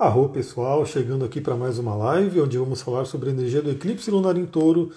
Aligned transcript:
Arro 0.00 0.30
pessoal, 0.30 0.86
chegando 0.86 1.26
aqui 1.26 1.42
para 1.42 1.54
mais 1.54 1.78
uma 1.78 1.94
live 1.94 2.40
onde 2.40 2.56
vamos 2.56 2.80
falar 2.80 3.04
sobre 3.04 3.28
a 3.28 3.32
energia 3.34 3.60
do 3.60 3.70
eclipse 3.70 4.10
lunar 4.10 4.34
em 4.34 4.46
touro. 4.46 4.90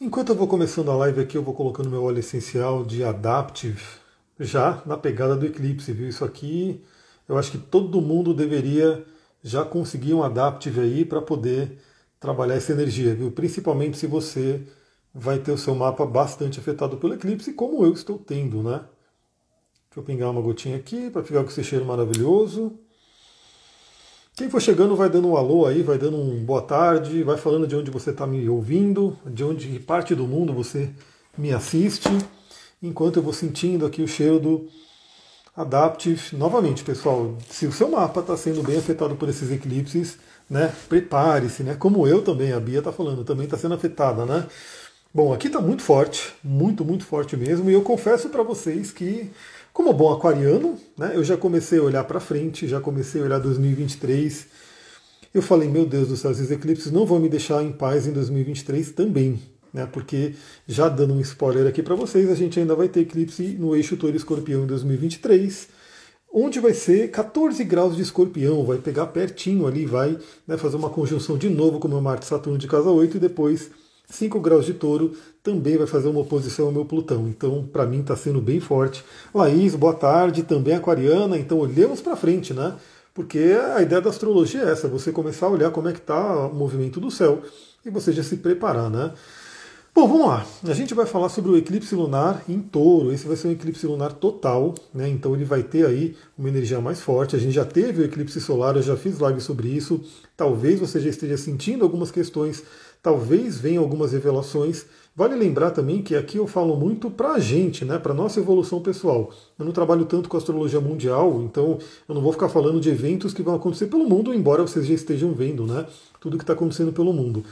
Enquanto 0.00 0.30
eu 0.30 0.34
vou 0.34 0.48
começando 0.48 0.90
a 0.90 0.96
live 0.96 1.20
aqui, 1.20 1.36
eu 1.36 1.42
vou 1.42 1.52
colocando 1.52 1.90
meu 1.90 2.02
óleo 2.02 2.20
essencial 2.20 2.82
de 2.82 3.04
Adaptive 3.04 3.82
já 4.38 4.82
na 4.86 4.96
pegada 4.96 5.36
do 5.36 5.44
eclipse, 5.44 5.92
viu? 5.92 6.08
Isso 6.08 6.24
aqui 6.24 6.82
eu 7.28 7.36
acho 7.36 7.50
que 7.50 7.58
todo 7.58 8.00
mundo 8.00 8.32
deveria 8.32 9.04
já 9.42 9.62
conseguir 9.62 10.14
um 10.14 10.22
Adaptive 10.22 10.80
aí 10.80 11.04
para 11.04 11.20
poder 11.20 11.76
trabalhar 12.18 12.54
essa 12.54 12.72
energia, 12.72 13.14
viu? 13.14 13.30
Principalmente 13.30 13.98
se 13.98 14.06
você 14.06 14.62
vai 15.14 15.38
ter 15.38 15.52
o 15.52 15.58
seu 15.58 15.74
mapa 15.74 16.06
bastante 16.06 16.58
afetado 16.58 16.96
pelo 16.96 17.12
eclipse, 17.12 17.52
como 17.52 17.84
eu 17.84 17.92
estou 17.92 18.16
tendo, 18.16 18.62
né? 18.62 18.86
Deixa 19.90 19.98
eu 19.98 20.02
pingar 20.02 20.30
uma 20.30 20.40
gotinha 20.40 20.78
aqui 20.78 21.10
para 21.10 21.22
ficar 21.22 21.44
com 21.44 21.50
esse 21.50 21.62
cheiro 21.62 21.84
maravilhoso. 21.84 22.78
Quem 24.40 24.48
for 24.48 24.62
chegando 24.62 24.96
vai 24.96 25.10
dando 25.10 25.28
um 25.28 25.36
alô 25.36 25.66
aí, 25.66 25.82
vai 25.82 25.98
dando 25.98 26.16
um 26.16 26.42
boa 26.42 26.62
tarde, 26.62 27.22
vai 27.22 27.36
falando 27.36 27.66
de 27.66 27.76
onde 27.76 27.90
você 27.90 28.08
está 28.08 28.26
me 28.26 28.48
ouvindo, 28.48 29.14
de 29.26 29.44
onde 29.44 29.78
parte 29.80 30.14
do 30.14 30.26
mundo 30.26 30.54
você 30.54 30.88
me 31.36 31.52
assiste, 31.52 32.08
enquanto 32.82 33.18
eu 33.18 33.22
vou 33.22 33.34
sentindo 33.34 33.84
aqui 33.84 34.00
o 34.00 34.08
cheiro 34.08 34.40
do 34.40 34.66
Adaptive. 35.54 36.34
Novamente, 36.38 36.82
pessoal, 36.82 37.36
se 37.50 37.66
o 37.66 37.72
seu 37.72 37.90
mapa 37.90 38.20
está 38.20 38.34
sendo 38.34 38.62
bem 38.62 38.78
afetado 38.78 39.14
por 39.14 39.28
esses 39.28 39.52
eclipses, 39.52 40.16
né, 40.48 40.72
prepare-se, 40.88 41.62
né? 41.62 41.76
Como 41.78 42.08
eu 42.08 42.22
também, 42.22 42.54
a 42.54 42.58
Bia 42.58 42.78
está 42.78 42.90
falando, 42.90 43.22
também 43.22 43.44
está 43.44 43.58
sendo 43.58 43.74
afetada, 43.74 44.24
né? 44.24 44.46
Bom, 45.12 45.34
aqui 45.34 45.48
está 45.48 45.60
muito 45.60 45.82
forte, 45.82 46.32
muito, 46.42 46.82
muito 46.82 47.04
forte 47.04 47.36
mesmo, 47.36 47.68
e 47.68 47.74
eu 47.74 47.82
confesso 47.82 48.30
para 48.30 48.42
vocês 48.42 48.90
que 48.90 49.30
como 49.72 49.92
bom 49.92 50.12
aquariano, 50.12 50.76
né, 50.96 51.12
eu 51.14 51.22
já 51.22 51.36
comecei 51.36 51.78
a 51.78 51.82
olhar 51.82 52.04
para 52.04 52.20
frente, 52.20 52.66
já 52.66 52.80
comecei 52.80 53.20
a 53.20 53.24
olhar 53.24 53.38
2023. 53.38 54.46
Eu 55.32 55.42
falei, 55.42 55.68
meu 55.68 55.86
Deus 55.86 56.08
do 56.08 56.16
céu, 56.16 56.32
esses 56.32 56.50
eclipses 56.50 56.90
não 56.90 57.06
vão 57.06 57.20
me 57.20 57.28
deixar 57.28 57.62
em 57.62 57.70
paz 57.70 58.06
em 58.06 58.12
2023 58.12 58.90
também, 58.90 59.40
né? 59.72 59.86
Porque 59.86 60.34
já 60.66 60.88
dando 60.88 61.14
um 61.14 61.20
spoiler 61.20 61.66
aqui 61.68 61.82
para 61.82 61.94
vocês, 61.94 62.28
a 62.28 62.34
gente 62.34 62.58
ainda 62.58 62.74
vai 62.74 62.88
ter 62.88 63.00
eclipse 63.00 63.56
no 63.58 63.76
eixo 63.76 63.96
Touro 63.96 64.16
Escorpião 64.16 64.64
em 64.64 64.66
2023, 64.66 65.68
onde 66.32 66.58
vai 66.58 66.74
ser 66.74 67.10
14 67.10 67.62
graus 67.62 67.94
de 67.94 68.02
Escorpião, 68.02 68.64
vai 68.64 68.78
pegar 68.78 69.06
pertinho 69.06 69.66
ali, 69.66 69.86
vai 69.86 70.18
né, 70.46 70.56
fazer 70.56 70.76
uma 70.76 70.90
conjunção 70.90 71.38
de 71.38 71.48
novo 71.48 71.78
com 71.78 71.86
o 71.86 71.90
meu 71.90 72.00
Marte 72.00 72.26
Saturno 72.26 72.58
de 72.58 72.66
casa 72.66 72.90
8 72.90 73.16
e 73.16 73.20
depois 73.20 73.70
5 74.10 74.40
graus 74.40 74.66
de 74.66 74.74
touro 74.74 75.12
também 75.42 75.78
vai 75.78 75.86
fazer 75.86 76.08
uma 76.08 76.20
oposição 76.20 76.66
ao 76.66 76.72
meu 76.72 76.84
Plutão. 76.84 77.28
Então, 77.28 77.66
para 77.72 77.86
mim, 77.86 78.00
está 78.00 78.14
sendo 78.14 78.40
bem 78.40 78.60
forte. 78.60 79.04
Laís, 79.34 79.74
boa 79.74 79.94
tarde, 79.94 80.42
também 80.42 80.74
aquariana. 80.74 81.38
Então, 81.38 81.58
olhemos 81.58 82.00
para 82.00 82.16
frente, 82.16 82.52
né? 82.52 82.74
Porque 83.14 83.56
a 83.74 83.82
ideia 83.82 84.00
da 84.00 84.10
astrologia 84.10 84.62
é 84.62 84.70
essa: 84.70 84.88
você 84.88 85.10
começar 85.12 85.46
a 85.46 85.50
olhar 85.50 85.70
como 85.70 85.88
é 85.88 85.92
que 85.92 85.98
está 85.98 86.46
o 86.46 86.54
movimento 86.54 87.00
do 87.00 87.10
céu 87.10 87.42
e 87.84 87.90
você 87.90 88.12
já 88.12 88.22
se 88.22 88.36
preparar, 88.36 88.90
né? 88.90 89.12
Bom, 89.92 90.06
vamos 90.06 90.26
lá. 90.28 90.46
A 90.68 90.72
gente 90.72 90.94
vai 90.94 91.04
falar 91.04 91.28
sobre 91.28 91.50
o 91.50 91.56
eclipse 91.56 91.96
lunar 91.96 92.44
em 92.48 92.60
touro. 92.60 93.12
Esse 93.12 93.26
vai 93.26 93.36
ser 93.36 93.48
um 93.48 93.50
eclipse 93.50 93.84
lunar 93.86 94.12
total, 94.12 94.72
né? 94.94 95.08
Então 95.08 95.34
ele 95.34 95.44
vai 95.44 95.64
ter 95.64 95.84
aí 95.84 96.16
uma 96.38 96.48
energia 96.48 96.80
mais 96.80 97.00
forte. 97.00 97.34
A 97.34 97.38
gente 97.40 97.52
já 97.52 97.64
teve 97.64 98.00
o 98.00 98.04
eclipse 98.04 98.40
solar, 98.40 98.76
eu 98.76 98.82
já 98.82 98.96
fiz 98.96 99.18
live 99.18 99.40
sobre 99.40 99.68
isso. 99.68 100.00
Talvez 100.36 100.78
você 100.78 101.00
já 101.00 101.10
esteja 101.10 101.36
sentindo 101.36 101.84
algumas 101.84 102.12
questões 102.12 102.62
talvez 103.02 103.58
venham 103.58 103.82
algumas 103.82 104.12
revelações. 104.12 104.86
Vale 105.14 105.34
lembrar 105.34 105.70
também 105.72 106.02
que 106.02 106.14
aqui 106.14 106.38
eu 106.38 106.46
falo 106.46 106.76
muito 106.76 107.10
para 107.10 107.32
a 107.32 107.38
gente, 107.38 107.84
né, 107.84 107.98
para 107.98 108.14
nossa 108.14 108.40
evolução 108.40 108.80
pessoal. 108.80 109.30
Eu 109.58 109.64
não 109.64 109.72
trabalho 109.72 110.04
tanto 110.04 110.28
com 110.28 110.36
astrologia 110.36 110.80
mundial, 110.80 111.42
então 111.42 111.78
eu 112.08 112.14
não 112.14 112.22
vou 112.22 112.32
ficar 112.32 112.48
falando 112.48 112.80
de 112.80 112.88
eventos 112.88 113.34
que 113.34 113.42
vão 113.42 113.54
acontecer 113.54 113.86
pelo 113.86 114.08
mundo, 114.08 114.32
embora 114.32 114.62
vocês 114.62 114.86
já 114.86 114.94
estejam 114.94 115.32
vendo, 115.32 115.66
né, 115.66 115.86
tudo 116.20 116.38
que 116.38 116.44
está 116.44 116.52
acontecendo 116.52 116.92
pelo 116.92 117.12
mundo. 117.12 117.44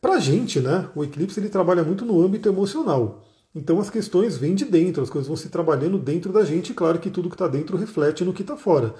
Para 0.00 0.14
a 0.14 0.18
gente, 0.18 0.58
né, 0.58 0.88
o 0.96 1.04
eclipse 1.04 1.38
ele 1.38 1.48
trabalha 1.48 1.84
muito 1.84 2.04
no 2.04 2.20
âmbito 2.20 2.48
emocional. 2.48 3.22
Então 3.54 3.78
as 3.78 3.90
questões 3.90 4.36
vêm 4.36 4.54
de 4.54 4.64
dentro, 4.64 5.02
as 5.02 5.10
coisas 5.10 5.28
vão 5.28 5.36
se 5.36 5.48
trabalhando 5.48 5.98
dentro 5.98 6.32
da 6.32 6.44
gente, 6.44 6.70
e 6.70 6.74
claro 6.74 6.98
que 6.98 7.10
tudo 7.10 7.28
que 7.28 7.34
está 7.34 7.46
dentro 7.46 7.76
reflete 7.76 8.24
no 8.24 8.32
que 8.32 8.42
está 8.42 8.56
fora. 8.56 8.94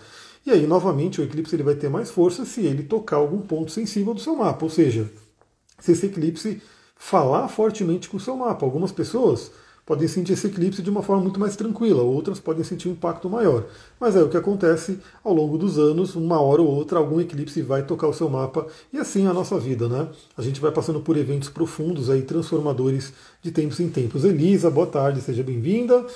E 0.45 0.51
aí, 0.51 0.67
novamente, 0.67 1.21
o 1.21 1.25
eclipse 1.25 1.55
ele 1.55 1.63
vai 1.63 1.75
ter 1.75 1.89
mais 1.89 2.11
força 2.11 2.45
se 2.45 2.61
ele 2.61 2.83
tocar 2.83 3.17
algum 3.17 3.41
ponto 3.41 3.71
sensível 3.71 4.13
do 4.13 4.21
seu 4.21 4.37
mapa, 4.37 4.65
ou 4.65 4.71
seja, 4.71 5.09
se 5.83 5.93
esse 5.93 6.07
eclipse 6.07 6.63
falar 6.95 7.49
fortemente 7.49 8.09
com 8.09 8.17
o 8.17 8.21
seu 8.21 8.37
mapa. 8.37 8.65
Algumas 8.65 8.93
pessoas 8.93 9.51
podem 9.85 10.07
sentir 10.07 10.35
esse 10.35 10.47
eclipse 10.47 10.81
de 10.81 10.89
uma 10.89 11.03
forma 11.03 11.25
muito 11.25 11.41
mais 11.41 11.57
tranquila, 11.57 12.05
outras 12.05 12.39
podem 12.39 12.63
sentir 12.63 12.89
um 12.89 12.93
impacto 12.93 13.29
maior. 13.29 13.65
Mas 13.99 14.15
é 14.15 14.23
o 14.23 14.29
que 14.29 14.37
acontece 14.37 15.01
ao 15.25 15.35
longo 15.35 15.59
dos 15.59 15.77
anos, 15.81 16.15
uma 16.15 16.41
hora 16.41 16.63
ou 16.63 16.69
outra, 16.69 17.01
algum 17.01 17.21
eclipse 17.21 17.61
vai 17.63 17.83
tocar 17.83 18.07
o 18.07 18.15
seu 18.15 18.31
mapa, 18.31 18.65
e 18.93 18.99
assim 18.99 19.27
é 19.27 19.29
a 19.29 19.35
nossa 19.35 19.59
vida, 19.59 19.89
né? 19.89 20.09
A 20.37 20.43
gente 20.43 20.61
vai 20.61 20.71
passando 20.71 21.01
por 21.01 21.17
eventos 21.17 21.49
profundos 21.49 22.09
aí, 22.09 22.23
transformadores 22.23 23.13
de 23.43 23.51
tempos 23.51 23.81
em 23.81 23.89
tempos. 23.89 24.25
Elisa, 24.25 24.71
boa 24.71 24.87
tarde, 24.87 25.21
seja 25.21 25.43
bem-vinda. 25.43 26.07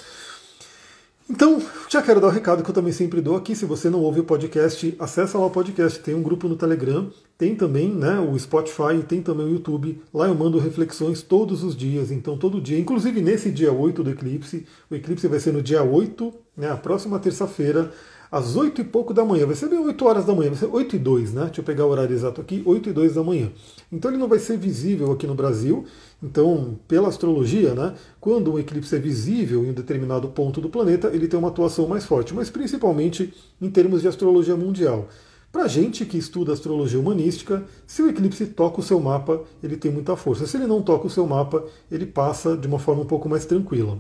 Então, 1.28 1.60
já 1.88 2.00
quero 2.00 2.20
dar 2.20 2.28
o 2.28 2.31
um 2.31 2.32
recado 2.32 2.62
que 2.62 2.70
eu 2.70 2.75
também 2.75 2.92
sempre 2.92 3.20
dou 3.20 3.34
aqui. 3.34 3.56
Se 3.56 3.64
você 3.64 3.91
não 3.91 4.00
ouve 4.00 4.20
o 4.20 4.25
podcast, 4.25 4.94
acessa 4.97 5.37
lá 5.37 5.47
o 5.47 5.50
podcast. 5.50 5.98
Tem 5.98 6.14
um 6.14 6.22
grupo 6.22 6.47
no 6.47 6.54
Telegram, 6.54 7.10
tem 7.37 7.56
também 7.56 7.92
né, 7.92 8.20
o 8.20 8.38
Spotify, 8.38 9.03
tem 9.06 9.20
também 9.20 9.47
o 9.47 9.50
YouTube. 9.50 10.00
Lá 10.14 10.28
eu 10.28 10.34
mando 10.37 10.60
reflexões 10.60 11.22
todos 11.22 11.64
os 11.64 11.76
dias, 11.76 12.12
então 12.12 12.38
todo 12.38 12.60
dia, 12.60 12.78
inclusive 12.78 13.20
nesse 13.20 13.50
dia 13.50 13.72
8 13.72 14.04
do 14.04 14.10
eclipse. 14.10 14.64
O 14.88 14.94
eclipse 14.94 15.26
vai 15.26 15.41
ser 15.41 15.53
no 15.53 15.60
dia 15.60 15.82
8, 15.82 16.32
né, 16.56 16.70
a 16.70 16.76
próxima 16.76 17.19
terça-feira, 17.19 17.93
às 18.31 18.56
8 18.56 18.81
e 18.81 18.84
pouco 18.84 19.14
da 19.14 19.25
manhã. 19.25 19.47
Vai 19.47 19.54
ser 19.54 19.69
bem 19.69 19.78
8 19.78 20.04
horas 20.04 20.25
da 20.25 20.34
manhã, 20.34 20.50
vai 20.50 20.59
ser 20.59 20.66
8 20.66 20.97
e 20.97 20.98
2, 20.98 21.32
né? 21.32 21.44
Deixa 21.47 21.60
eu 21.60 21.64
pegar 21.64 21.87
o 21.87 21.91
horário 21.91 22.14
exato 22.14 22.41
aqui, 22.41 22.62
8 22.64 22.91
e 22.91 22.92
2 22.92 23.14
da 23.14 23.22
manhã. 23.22 23.50
Então 23.92 24.10
ele 24.10 24.19
não 24.19 24.28
vai 24.28 24.38
ser 24.38 24.56
visível 24.59 25.12
aqui 25.12 25.26
no 25.26 25.34
Brasil. 25.34 25.84
Então, 26.22 26.78
pela 26.88 27.09
astrologia, 27.09 27.75
né, 27.75 27.94
quando 28.19 28.53
um 28.53 28.59
eclipse 28.59 28.97
é 28.97 28.98
visível 28.98 29.64
em 29.64 29.70
um 29.70 29.75
determinado 29.75 30.28
ponto 30.28 30.60
do 30.60 30.69
planeta, 30.69 31.09
ele 31.09 31.28
tem 31.28 31.38
uma 31.38 31.48
atuação 31.48 31.87
mais 31.87 32.04
forte, 32.04 32.34
mas 32.34 32.48
principalmente 32.48 33.34
em 33.60 33.70
termos 33.70 34.00
de 34.00 34.09
astrologia 34.09 34.56
mundial. 34.56 35.08
Para 35.53 35.69
gente 35.69 36.04
que 36.04 36.19
estuda 36.19 36.53
astrologia 36.53 37.00
humanística, 37.00 37.64
se 37.87 38.03
o 38.03 38.08
eclipse 38.10 38.47
toca 38.47 38.81
o 38.81 38.82
seu 38.82 39.00
mapa, 39.00 39.43
ele 39.62 39.76
tem 39.76 39.91
muita 39.91 40.16
força. 40.16 40.47
Se 40.47 40.56
ele 40.56 40.66
não 40.66 40.82
toca 40.82 41.06
o 41.06 41.10
seu 41.10 41.26
mapa, 41.26 41.64
ele 41.91 42.04
passa 42.04 42.56
de 42.56 42.66
uma 42.66 42.78
forma 42.78 43.03
um 43.03 43.06
pouco 43.06 43.28
mais 43.28 43.47
tranquila. 43.47 43.97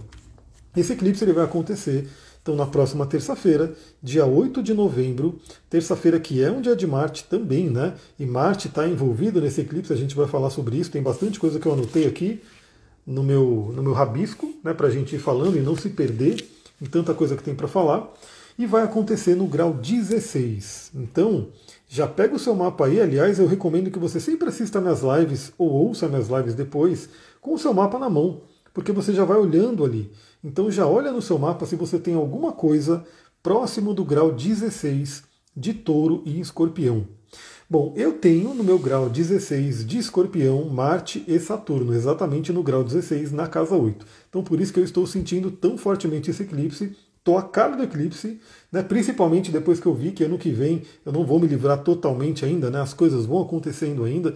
Esse 0.76 0.92
eclipse 0.92 1.24
ele 1.24 1.32
vai 1.32 1.44
acontecer 1.44 2.08
então, 2.46 2.54
na 2.54 2.64
próxima 2.64 3.04
terça-feira, 3.04 3.74
dia 4.00 4.24
8 4.24 4.62
de 4.62 4.72
novembro, 4.72 5.40
terça-feira 5.68 6.20
que 6.20 6.40
é 6.40 6.48
um 6.48 6.60
dia 6.60 6.76
de 6.76 6.86
Marte 6.86 7.24
também, 7.24 7.68
né? 7.68 7.94
E 8.16 8.24
Marte 8.24 8.68
está 8.68 8.86
envolvido 8.86 9.40
nesse 9.40 9.62
eclipse, 9.62 9.92
a 9.92 9.96
gente 9.96 10.14
vai 10.14 10.28
falar 10.28 10.50
sobre 10.50 10.76
isso. 10.76 10.92
Tem 10.92 11.02
bastante 11.02 11.40
coisa 11.40 11.58
que 11.58 11.66
eu 11.66 11.72
anotei 11.72 12.06
aqui 12.06 12.40
no 13.04 13.24
meu, 13.24 13.72
no 13.74 13.82
meu 13.82 13.92
rabisco, 13.92 14.54
né? 14.62 14.72
Para 14.72 14.86
a 14.86 14.90
gente 14.90 15.16
ir 15.16 15.18
falando 15.18 15.56
e 15.56 15.60
não 15.60 15.74
se 15.74 15.88
perder 15.88 16.46
em 16.80 16.86
tanta 16.86 17.12
coisa 17.12 17.34
que 17.34 17.42
tem 17.42 17.52
para 17.52 17.66
falar. 17.66 18.08
E 18.56 18.64
vai 18.64 18.84
acontecer 18.84 19.34
no 19.34 19.48
grau 19.48 19.72
16. 19.72 20.92
Então, 20.94 21.48
já 21.88 22.06
pega 22.06 22.36
o 22.36 22.38
seu 22.38 22.54
mapa 22.54 22.86
aí. 22.86 23.00
Aliás, 23.00 23.40
eu 23.40 23.48
recomendo 23.48 23.90
que 23.90 23.98
você 23.98 24.20
sempre 24.20 24.50
assista 24.50 24.80
minhas 24.80 25.00
lives 25.02 25.52
ou 25.58 25.68
ouça 25.68 26.06
minhas 26.06 26.28
lives 26.28 26.54
depois 26.54 27.08
com 27.40 27.54
o 27.54 27.58
seu 27.58 27.74
mapa 27.74 27.98
na 27.98 28.08
mão, 28.08 28.42
porque 28.72 28.92
você 28.92 29.12
já 29.12 29.24
vai 29.24 29.36
olhando 29.36 29.84
ali. 29.84 30.12
Então 30.46 30.70
já 30.70 30.86
olha 30.86 31.10
no 31.10 31.20
seu 31.20 31.36
mapa 31.36 31.66
se 31.66 31.74
você 31.74 31.98
tem 31.98 32.14
alguma 32.14 32.52
coisa 32.52 33.04
próximo 33.42 33.92
do 33.92 34.04
grau 34.04 34.30
16 34.30 35.24
de 35.56 35.74
touro 35.74 36.22
e 36.24 36.38
escorpião. 36.38 37.04
Bom, 37.68 37.92
eu 37.96 38.12
tenho 38.12 38.54
no 38.54 38.62
meu 38.62 38.78
grau 38.78 39.10
16 39.10 39.84
de 39.84 39.98
escorpião 39.98 40.68
Marte 40.68 41.24
e 41.26 41.36
Saturno, 41.40 41.92
exatamente 41.92 42.52
no 42.52 42.62
grau 42.62 42.84
16, 42.84 43.32
na 43.32 43.48
casa 43.48 43.74
8. 43.74 44.06
Então 44.28 44.44
por 44.44 44.60
isso 44.60 44.72
que 44.72 44.78
eu 44.78 44.84
estou 44.84 45.04
sentindo 45.04 45.50
tão 45.50 45.76
fortemente 45.76 46.30
esse 46.30 46.44
eclipse. 46.44 46.96
Estou 47.18 47.36
a 47.36 47.42
cara 47.42 47.76
do 47.76 47.82
eclipse, 47.82 48.40
né, 48.70 48.84
principalmente 48.84 49.50
depois 49.50 49.80
que 49.80 49.86
eu 49.86 49.94
vi 49.94 50.12
que 50.12 50.22
ano 50.22 50.38
que 50.38 50.52
vem 50.52 50.82
eu 51.04 51.10
não 51.10 51.26
vou 51.26 51.40
me 51.40 51.48
livrar 51.48 51.82
totalmente 51.82 52.44
ainda, 52.44 52.70
né, 52.70 52.80
as 52.80 52.94
coisas 52.94 53.26
vão 53.26 53.42
acontecendo 53.42 54.04
ainda. 54.04 54.32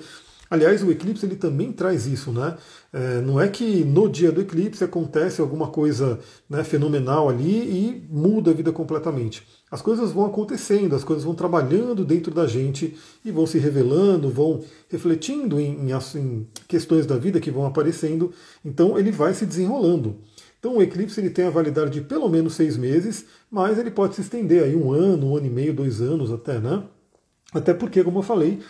Aliás, 0.50 0.82
o 0.82 0.91
eclipse 0.91 1.25
ele 1.25 1.37
também 1.37 1.70
traz 1.70 2.08
isso, 2.08 2.32
né? 2.32 2.56
É, 2.93 3.20
não 3.20 3.41
é 3.41 3.47
que 3.47 3.85
no 3.85 4.08
dia 4.08 4.32
do 4.32 4.41
eclipse 4.41 4.82
acontece 4.82 5.41
alguma 5.41 5.69
coisa 5.69 6.19
né, 6.49 6.64
fenomenal 6.64 7.29
ali 7.29 7.52
e 7.52 8.08
muda 8.11 8.50
a 8.50 8.55
vida 8.55 8.73
completamente. 8.73 9.47
As 9.70 9.81
coisas 9.81 10.11
vão 10.11 10.26
acontecendo, 10.26 10.97
as 10.97 11.05
coisas 11.05 11.25
vão 11.25 11.37
trabalhando 11.37 12.05
dentro 12.05 12.35
da 12.35 12.49
gente 12.49 12.97
e 13.25 13.31
vão 13.31 13.47
se 13.47 13.58
revelando, 13.58 14.29
vão 14.29 14.61
refletindo 14.88 15.61
em, 15.61 15.88
em, 15.88 16.19
em 16.19 16.49
questões 16.67 17.06
da 17.06 17.17
vida 17.17 17.38
que 17.38 17.52
vão 17.52 17.64
aparecendo. 17.64 18.32
Então 18.64 18.99
ele 18.99 19.12
vai 19.12 19.32
se 19.32 19.47
desenrolando. 19.47 20.17
Então 20.58 20.79
o 20.79 20.82
eclipse 20.82 21.20
ele 21.20 21.31
tem 21.31 21.44
a 21.44 21.50
validade 21.50 21.93
de 21.93 22.00
pelo 22.00 22.29
menos 22.29 22.55
seis 22.55 22.76
meses, 22.76 23.25
mas 23.49 23.79
ele 23.79 23.93
pode 23.93 24.17
se 24.17 24.20
estender 24.23 24.64
aí 24.64 24.75
um 24.75 24.93
ano, 24.93 25.29
um 25.29 25.37
ano 25.37 25.47
e 25.47 25.50
meio, 25.50 25.73
dois 25.73 26.00
anos 26.00 26.32
até, 26.32 26.58
né? 26.58 26.82
Até 27.52 27.73
porque, 27.73 28.02
como 28.05 28.19
eu 28.19 28.23
falei, 28.23 28.61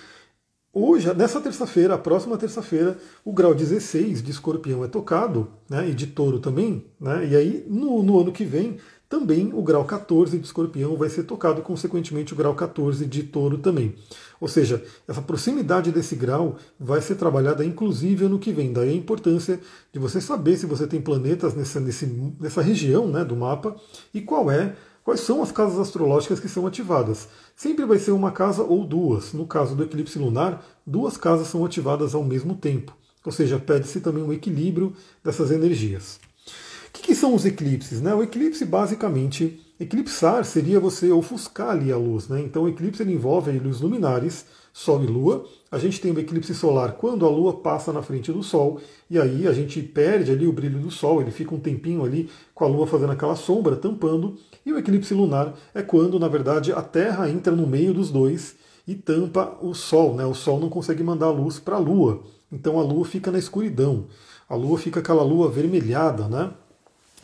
Hoje, 0.72 1.12
nessa 1.14 1.40
terça-feira, 1.40 1.94
a 1.94 1.98
próxima 1.98 2.38
terça-feira, 2.38 2.96
o 3.24 3.32
grau 3.32 3.52
16 3.52 4.22
de 4.22 4.30
escorpião 4.30 4.84
é 4.84 4.88
tocado, 4.88 5.48
né, 5.68 5.88
e 5.88 5.92
de 5.92 6.06
touro 6.06 6.38
também, 6.38 6.86
né, 7.00 7.26
e 7.26 7.34
aí 7.34 7.66
no, 7.68 8.04
no 8.04 8.20
ano 8.20 8.30
que 8.30 8.44
vem 8.44 8.78
também 9.08 9.50
o 9.52 9.60
grau 9.64 9.84
14 9.84 10.38
de 10.38 10.46
escorpião 10.46 10.96
vai 10.96 11.08
ser 11.08 11.24
tocado, 11.24 11.60
consequentemente 11.60 12.32
o 12.32 12.36
grau 12.36 12.54
14 12.54 13.04
de 13.04 13.24
touro 13.24 13.58
também. 13.58 13.96
Ou 14.40 14.46
seja, 14.46 14.80
essa 15.08 15.20
proximidade 15.20 15.90
desse 15.90 16.14
grau 16.14 16.56
vai 16.78 17.00
ser 17.00 17.16
trabalhada 17.16 17.64
inclusive 17.64 18.26
ano 18.26 18.38
que 18.38 18.52
vem. 18.52 18.72
Daí 18.72 18.90
a 18.90 18.94
importância 18.94 19.58
de 19.92 19.98
você 19.98 20.20
saber 20.20 20.56
se 20.56 20.66
você 20.66 20.86
tem 20.86 21.00
planetas 21.00 21.54
nessa, 21.54 21.80
nesse, 21.80 22.06
nessa 22.38 22.62
região 22.62 23.08
né, 23.08 23.24
do 23.24 23.34
mapa 23.34 23.74
e 24.14 24.20
qual 24.20 24.48
é 24.48 24.76
quais 25.10 25.22
são 25.22 25.42
as 25.42 25.50
casas 25.50 25.76
astrológicas 25.80 26.38
que 26.38 26.48
são 26.48 26.68
ativadas. 26.68 27.26
Sempre 27.56 27.84
vai 27.84 27.98
ser 27.98 28.12
uma 28.12 28.30
casa 28.30 28.62
ou 28.62 28.86
duas. 28.86 29.32
No 29.32 29.44
caso 29.44 29.74
do 29.74 29.82
eclipse 29.82 30.16
lunar, 30.20 30.64
duas 30.86 31.16
casas 31.16 31.48
são 31.48 31.64
ativadas 31.64 32.14
ao 32.14 32.22
mesmo 32.22 32.54
tempo. 32.54 32.96
Ou 33.24 33.32
seja, 33.32 33.58
pede-se 33.58 34.00
também 34.00 34.22
um 34.22 34.32
equilíbrio 34.32 34.94
dessas 35.24 35.50
energias. 35.50 36.20
O 36.88 36.92
que, 36.92 37.02
que, 37.02 37.14
são 37.16 37.34
os 37.34 37.44
eclipses? 37.44 38.00
Né? 38.00 38.14
O 38.14 38.22
eclipse, 38.22 38.64
basicamente, 38.64 39.60
eclipsar 39.80 40.44
seria 40.44 40.78
você 40.78 41.10
ofuscar 41.10 41.70
ali 41.70 41.90
a 41.90 41.96
luz. 41.96 42.28
Né? 42.28 42.42
Então, 42.42 42.62
o 42.62 42.68
eclipse 42.68 43.02
envolve 43.02 43.50
luz 43.58 43.80
luminares, 43.80 44.46
Sol 44.72 45.02
e 45.02 45.06
Lua. 45.06 45.44
A 45.70 45.78
gente 45.78 46.00
tem 46.00 46.12
o 46.12 46.18
eclipse 46.18 46.54
solar 46.54 46.92
quando 46.92 47.26
a 47.26 47.28
Lua 47.28 47.54
passa 47.54 47.92
na 47.92 48.02
frente 48.02 48.32
do 48.32 48.42
Sol, 48.42 48.80
e 49.08 49.18
aí 49.18 49.46
a 49.46 49.52
gente 49.52 49.82
perde 49.82 50.30
ali 50.30 50.46
o 50.46 50.52
brilho 50.52 50.78
do 50.78 50.90
Sol, 50.90 51.20
ele 51.20 51.30
fica 51.30 51.54
um 51.54 51.60
tempinho 51.60 52.04
ali 52.04 52.28
com 52.54 52.64
a 52.64 52.68
Lua 52.68 52.86
fazendo 52.86 53.12
aquela 53.12 53.36
sombra, 53.36 53.76
tampando. 53.76 54.36
E 54.70 54.72
o 54.72 54.78
eclipse 54.78 55.12
lunar 55.12 55.52
é 55.74 55.82
quando, 55.82 56.16
na 56.16 56.28
verdade, 56.28 56.72
a 56.72 56.80
Terra 56.80 57.28
entra 57.28 57.52
no 57.52 57.66
meio 57.66 57.92
dos 57.92 58.08
dois 58.08 58.54
e 58.86 58.94
tampa 58.94 59.58
o 59.60 59.74
Sol. 59.74 60.14
Né? 60.14 60.24
O 60.24 60.32
Sol 60.32 60.60
não 60.60 60.68
consegue 60.68 61.02
mandar 61.02 61.30
luz 61.30 61.58
para 61.58 61.74
a 61.74 61.78
Lua. 61.80 62.22
Então 62.52 62.78
a 62.78 62.82
Lua 62.82 63.04
fica 63.04 63.32
na 63.32 63.38
escuridão. 63.40 64.06
A 64.48 64.54
Lua 64.54 64.78
fica 64.78 65.00
aquela 65.00 65.24
lua 65.24 65.48
avermelhada, 65.48 66.28
né? 66.28 66.52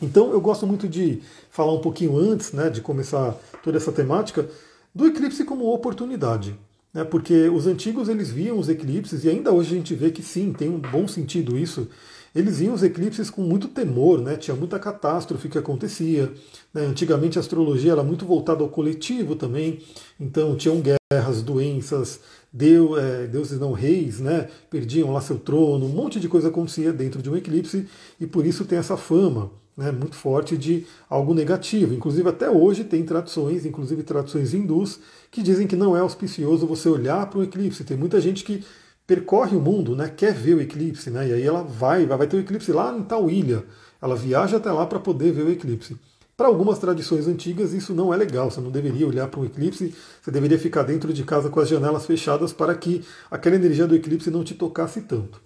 Então 0.01 0.31
eu 0.31 0.41
gosto 0.41 0.67
muito 0.67 0.89
de 0.89 1.21
falar 1.49 1.71
um 1.71 1.79
pouquinho 1.79 2.17
antes 2.17 2.51
né, 2.51 2.69
de 2.69 2.81
começar 2.81 3.33
toda 3.63 3.77
essa 3.77 3.93
temática 3.93 4.45
do 4.93 5.07
eclipse 5.07 5.45
como 5.45 5.73
oportunidade. 5.73 6.53
Né, 6.93 7.05
porque 7.05 7.47
os 7.47 7.65
antigos 7.65 8.09
eles 8.09 8.29
viam 8.29 8.59
os 8.59 8.67
eclipses, 8.67 9.23
e 9.23 9.29
ainda 9.29 9.53
hoje 9.53 9.73
a 9.73 9.77
gente 9.77 9.95
vê 9.95 10.11
que 10.11 10.21
sim, 10.21 10.51
tem 10.51 10.69
um 10.69 10.79
bom 10.79 11.07
sentido 11.07 11.57
isso. 11.57 11.87
Eles 12.37 12.59
viam 12.59 12.75
os 12.75 12.83
eclipses 12.83 13.31
com 13.31 13.41
muito 13.41 13.67
temor, 13.67 14.21
né, 14.21 14.35
tinha 14.35 14.55
muita 14.55 14.77
catástrofe 14.77 15.49
que 15.49 15.57
acontecia. 15.57 16.31
Né, 16.71 16.85
antigamente 16.85 17.39
a 17.39 17.41
astrologia 17.41 17.93
era 17.93 18.03
muito 18.03 18.27
voltada 18.27 18.61
ao 18.61 18.69
coletivo 18.69 19.35
também, 19.35 19.79
então 20.19 20.55
tinham 20.55 20.79
guerras, 20.79 21.41
doenças, 21.41 22.19
Deus, 22.53 22.99
é, 22.99 23.25
deuses 23.25 23.59
não 23.59 23.71
reis, 23.71 24.19
né, 24.19 24.49
perdiam 24.69 25.11
lá 25.11 25.19
seu 25.19 25.39
trono, 25.39 25.87
um 25.87 25.89
monte 25.89 26.19
de 26.19 26.29
coisa 26.29 26.49
acontecia 26.49 26.93
dentro 26.93 27.23
de 27.23 27.29
um 27.29 27.35
eclipse, 27.35 27.87
e 28.21 28.27
por 28.27 28.45
isso 28.45 28.65
tem 28.65 28.77
essa 28.77 28.95
fama 28.95 29.49
né, 29.75 29.91
muito 29.91 30.15
forte 30.15 30.55
de 30.55 30.85
algo 31.09 31.33
negativo. 31.33 31.93
Inclusive, 31.95 32.29
até 32.29 32.47
hoje 32.49 32.83
tem 32.83 33.03
tradições, 33.03 33.65
inclusive 33.65 34.03
tradições 34.03 34.53
hindus, 34.53 34.99
que 35.31 35.41
dizem 35.41 35.65
que 35.65 35.75
não 35.75 35.97
é 35.97 36.01
auspicioso 36.01 36.67
você 36.67 36.87
olhar 36.87 37.27
para 37.29 37.39
o 37.39 37.43
eclipse. 37.43 37.83
Tem 37.83 37.97
muita 37.97 38.21
gente 38.21 38.43
que 38.43 38.63
percorre 39.07 39.55
o 39.55 39.61
mundo, 39.61 39.95
né, 39.95 40.11
quer 40.15 40.33
ver 40.33 40.55
o 40.55 40.61
eclipse, 40.61 41.09
né, 41.09 41.29
e 41.29 41.33
aí 41.33 41.43
ela 41.43 41.63
vai, 41.63 42.05
vai 42.05 42.27
ter 42.27 42.35
o 42.35 42.41
eclipse 42.41 42.73
lá 42.73 42.95
em 42.95 43.03
tal 43.03 43.29
ilha. 43.29 43.63
Ela 44.01 44.15
viaja 44.15 44.57
até 44.57 44.69
lá 44.69 44.85
para 44.85 44.99
poder 44.99 45.31
ver 45.31 45.43
o 45.43 45.49
eclipse. 45.49 45.97
Para 46.35 46.47
algumas 46.47 46.77
tradições 46.77 47.27
antigas, 47.27 47.73
isso 47.73 47.95
não 47.95 48.13
é 48.13 48.17
legal. 48.17 48.51
Você 48.51 48.61
não 48.61 48.69
deveria 48.69 49.07
olhar 49.07 49.27
para 49.27 49.39
um 49.39 49.45
eclipse, 49.45 49.95
você 50.21 50.29
deveria 50.29 50.59
ficar 50.59 50.83
dentro 50.83 51.11
de 51.11 51.23
casa 51.23 51.49
com 51.49 51.59
as 51.59 51.67
janelas 51.67 52.05
fechadas 52.05 52.53
para 52.53 52.75
que 52.75 53.03
aquela 53.31 53.55
energia 53.55 53.87
do 53.87 53.95
eclipse 53.95 54.29
não 54.29 54.43
te 54.43 54.53
tocasse 54.53 55.01
tanto. 55.01 55.41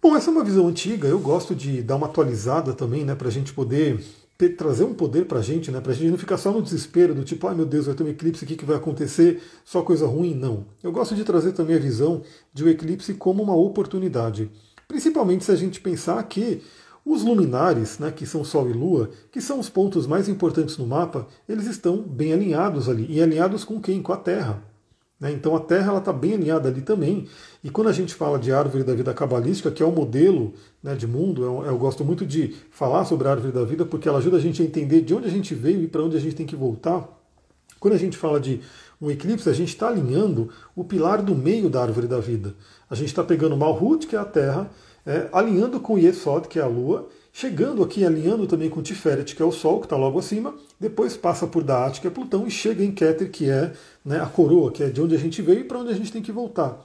Bom, 0.00 0.16
essa 0.16 0.30
é 0.30 0.32
uma 0.32 0.44
visão 0.44 0.68
antiga, 0.68 1.08
eu 1.08 1.18
gosto 1.18 1.56
de 1.56 1.82
dar 1.82 1.96
uma 1.96 2.06
atualizada 2.06 2.72
também, 2.72 3.04
né, 3.04 3.16
para 3.16 3.26
a 3.26 3.32
gente 3.32 3.52
poder 3.52 3.98
ter, 4.36 4.50
trazer 4.50 4.84
um 4.84 4.94
poder 4.94 5.26
para 5.26 5.38
a 5.38 5.42
gente, 5.42 5.70
né, 5.70 5.80
para 5.80 5.92
a 5.92 5.94
gente 5.94 6.10
não 6.10 6.18
ficar 6.18 6.36
só 6.36 6.52
no 6.52 6.62
desespero 6.62 7.14
do 7.14 7.24
tipo, 7.24 7.46
ai 7.46 7.54
meu 7.54 7.66
Deus, 7.66 7.86
vai 7.86 7.94
ter 7.94 8.04
um 8.04 8.08
eclipse, 8.08 8.44
o 8.44 8.46
que, 8.46 8.56
que 8.56 8.64
vai 8.64 8.76
acontecer? 8.76 9.42
Só 9.64 9.82
coisa 9.82 10.06
ruim? 10.06 10.34
Não. 10.34 10.66
Eu 10.82 10.92
gosto 10.92 11.14
de 11.14 11.24
trazer 11.24 11.52
também 11.52 11.76
a 11.76 11.80
visão 11.80 12.22
de 12.52 12.64
um 12.64 12.68
eclipse 12.68 13.14
como 13.14 13.42
uma 13.42 13.56
oportunidade. 13.56 14.50
Principalmente 14.86 15.44
se 15.44 15.52
a 15.52 15.56
gente 15.56 15.80
pensar 15.80 16.22
que 16.24 16.62
os 17.04 17.22
luminares, 17.22 17.98
né, 17.98 18.10
que 18.10 18.26
são 18.26 18.44
Sol 18.44 18.68
e 18.68 18.72
Lua, 18.72 19.10
que 19.30 19.40
são 19.40 19.60
os 19.60 19.68
pontos 19.68 20.06
mais 20.06 20.28
importantes 20.28 20.76
no 20.76 20.86
mapa, 20.86 21.26
eles 21.48 21.66
estão 21.66 21.98
bem 22.02 22.32
alinhados 22.32 22.88
ali. 22.88 23.06
E 23.08 23.22
alinhados 23.22 23.64
com 23.64 23.80
quem? 23.80 24.02
Com 24.02 24.12
a 24.12 24.16
Terra. 24.16 24.62
Né? 25.18 25.32
Então 25.32 25.56
a 25.56 25.60
Terra 25.60 25.96
está 25.96 26.12
bem 26.12 26.34
alinhada 26.34 26.68
ali 26.68 26.82
também. 26.82 27.26
E 27.62 27.70
quando 27.70 27.88
a 27.88 27.92
gente 27.92 28.14
fala 28.14 28.38
de 28.38 28.52
árvore 28.52 28.84
da 28.84 28.94
vida 28.94 29.14
cabalística, 29.14 29.70
que 29.70 29.82
é 29.82 29.86
o 29.86 29.92
modelo 29.92 30.52
né, 30.86 30.94
de 30.94 31.04
mundo, 31.04 31.42
eu, 31.42 31.64
eu, 31.66 31.76
gosto 31.76 32.04
muito 32.04 32.24
de 32.24 32.54
falar 32.70 33.04
sobre 33.04 33.26
a 33.26 33.32
árvore 33.32 33.52
da 33.52 33.64
vida 33.64 33.84
porque 33.84 34.08
ela 34.08 34.18
ajuda 34.18 34.36
a 34.36 34.40
gente 34.40 34.62
a 34.62 34.64
entender 34.64 35.00
de 35.00 35.12
onde 35.12 35.26
a 35.26 35.30
gente 35.30 35.52
veio 35.52 35.82
e 35.82 35.88
para 35.88 36.00
onde 36.00 36.16
a 36.16 36.20
gente 36.20 36.36
tem 36.36 36.46
que 36.46 36.54
voltar. 36.54 37.08
Quando 37.80 37.94
a 37.94 37.98
gente 37.98 38.16
fala 38.16 38.38
de 38.38 38.60
um 39.00 39.10
eclipse, 39.10 39.48
a 39.48 39.52
gente 39.52 39.70
está 39.70 39.88
alinhando 39.88 40.48
o 40.76 40.84
pilar 40.84 41.20
do 41.22 41.34
meio 41.34 41.68
da 41.68 41.82
árvore 41.82 42.06
da 42.06 42.20
vida. 42.20 42.54
A 42.88 42.94
gente 42.94 43.08
está 43.08 43.24
pegando 43.24 43.56
Malhut, 43.56 44.06
que 44.06 44.14
é 44.14 44.18
a 44.18 44.24
Terra, 44.24 44.70
é, 45.04 45.28
alinhando 45.32 45.80
com 45.80 45.98
Yesod, 45.98 46.46
que 46.46 46.60
é 46.60 46.62
a 46.62 46.68
Lua, 46.68 47.08
chegando 47.32 47.82
aqui, 47.82 48.04
alinhando 48.04 48.46
também 48.46 48.70
com 48.70 48.80
Tiferet, 48.80 49.34
que 49.34 49.42
é 49.42 49.44
o 49.44 49.50
Sol, 49.50 49.80
que 49.80 49.86
está 49.86 49.96
logo 49.96 50.20
acima, 50.20 50.54
depois 50.78 51.16
passa 51.16 51.48
por 51.48 51.64
Daat, 51.64 52.00
que 52.00 52.06
é 52.06 52.10
Plutão, 52.10 52.46
e 52.46 52.50
chega 52.50 52.84
em 52.84 52.92
Keter, 52.92 53.28
que 53.28 53.50
é 53.50 53.72
né, 54.04 54.20
a 54.20 54.26
coroa, 54.26 54.70
que 54.70 54.84
é 54.84 54.88
de 54.88 55.02
onde 55.02 55.16
a 55.16 55.18
gente 55.18 55.42
veio 55.42 55.60
e 55.60 55.64
para 55.64 55.80
onde 55.80 55.90
a 55.90 55.94
gente 55.94 56.12
tem 56.12 56.22
que 56.22 56.30
voltar. 56.30 56.80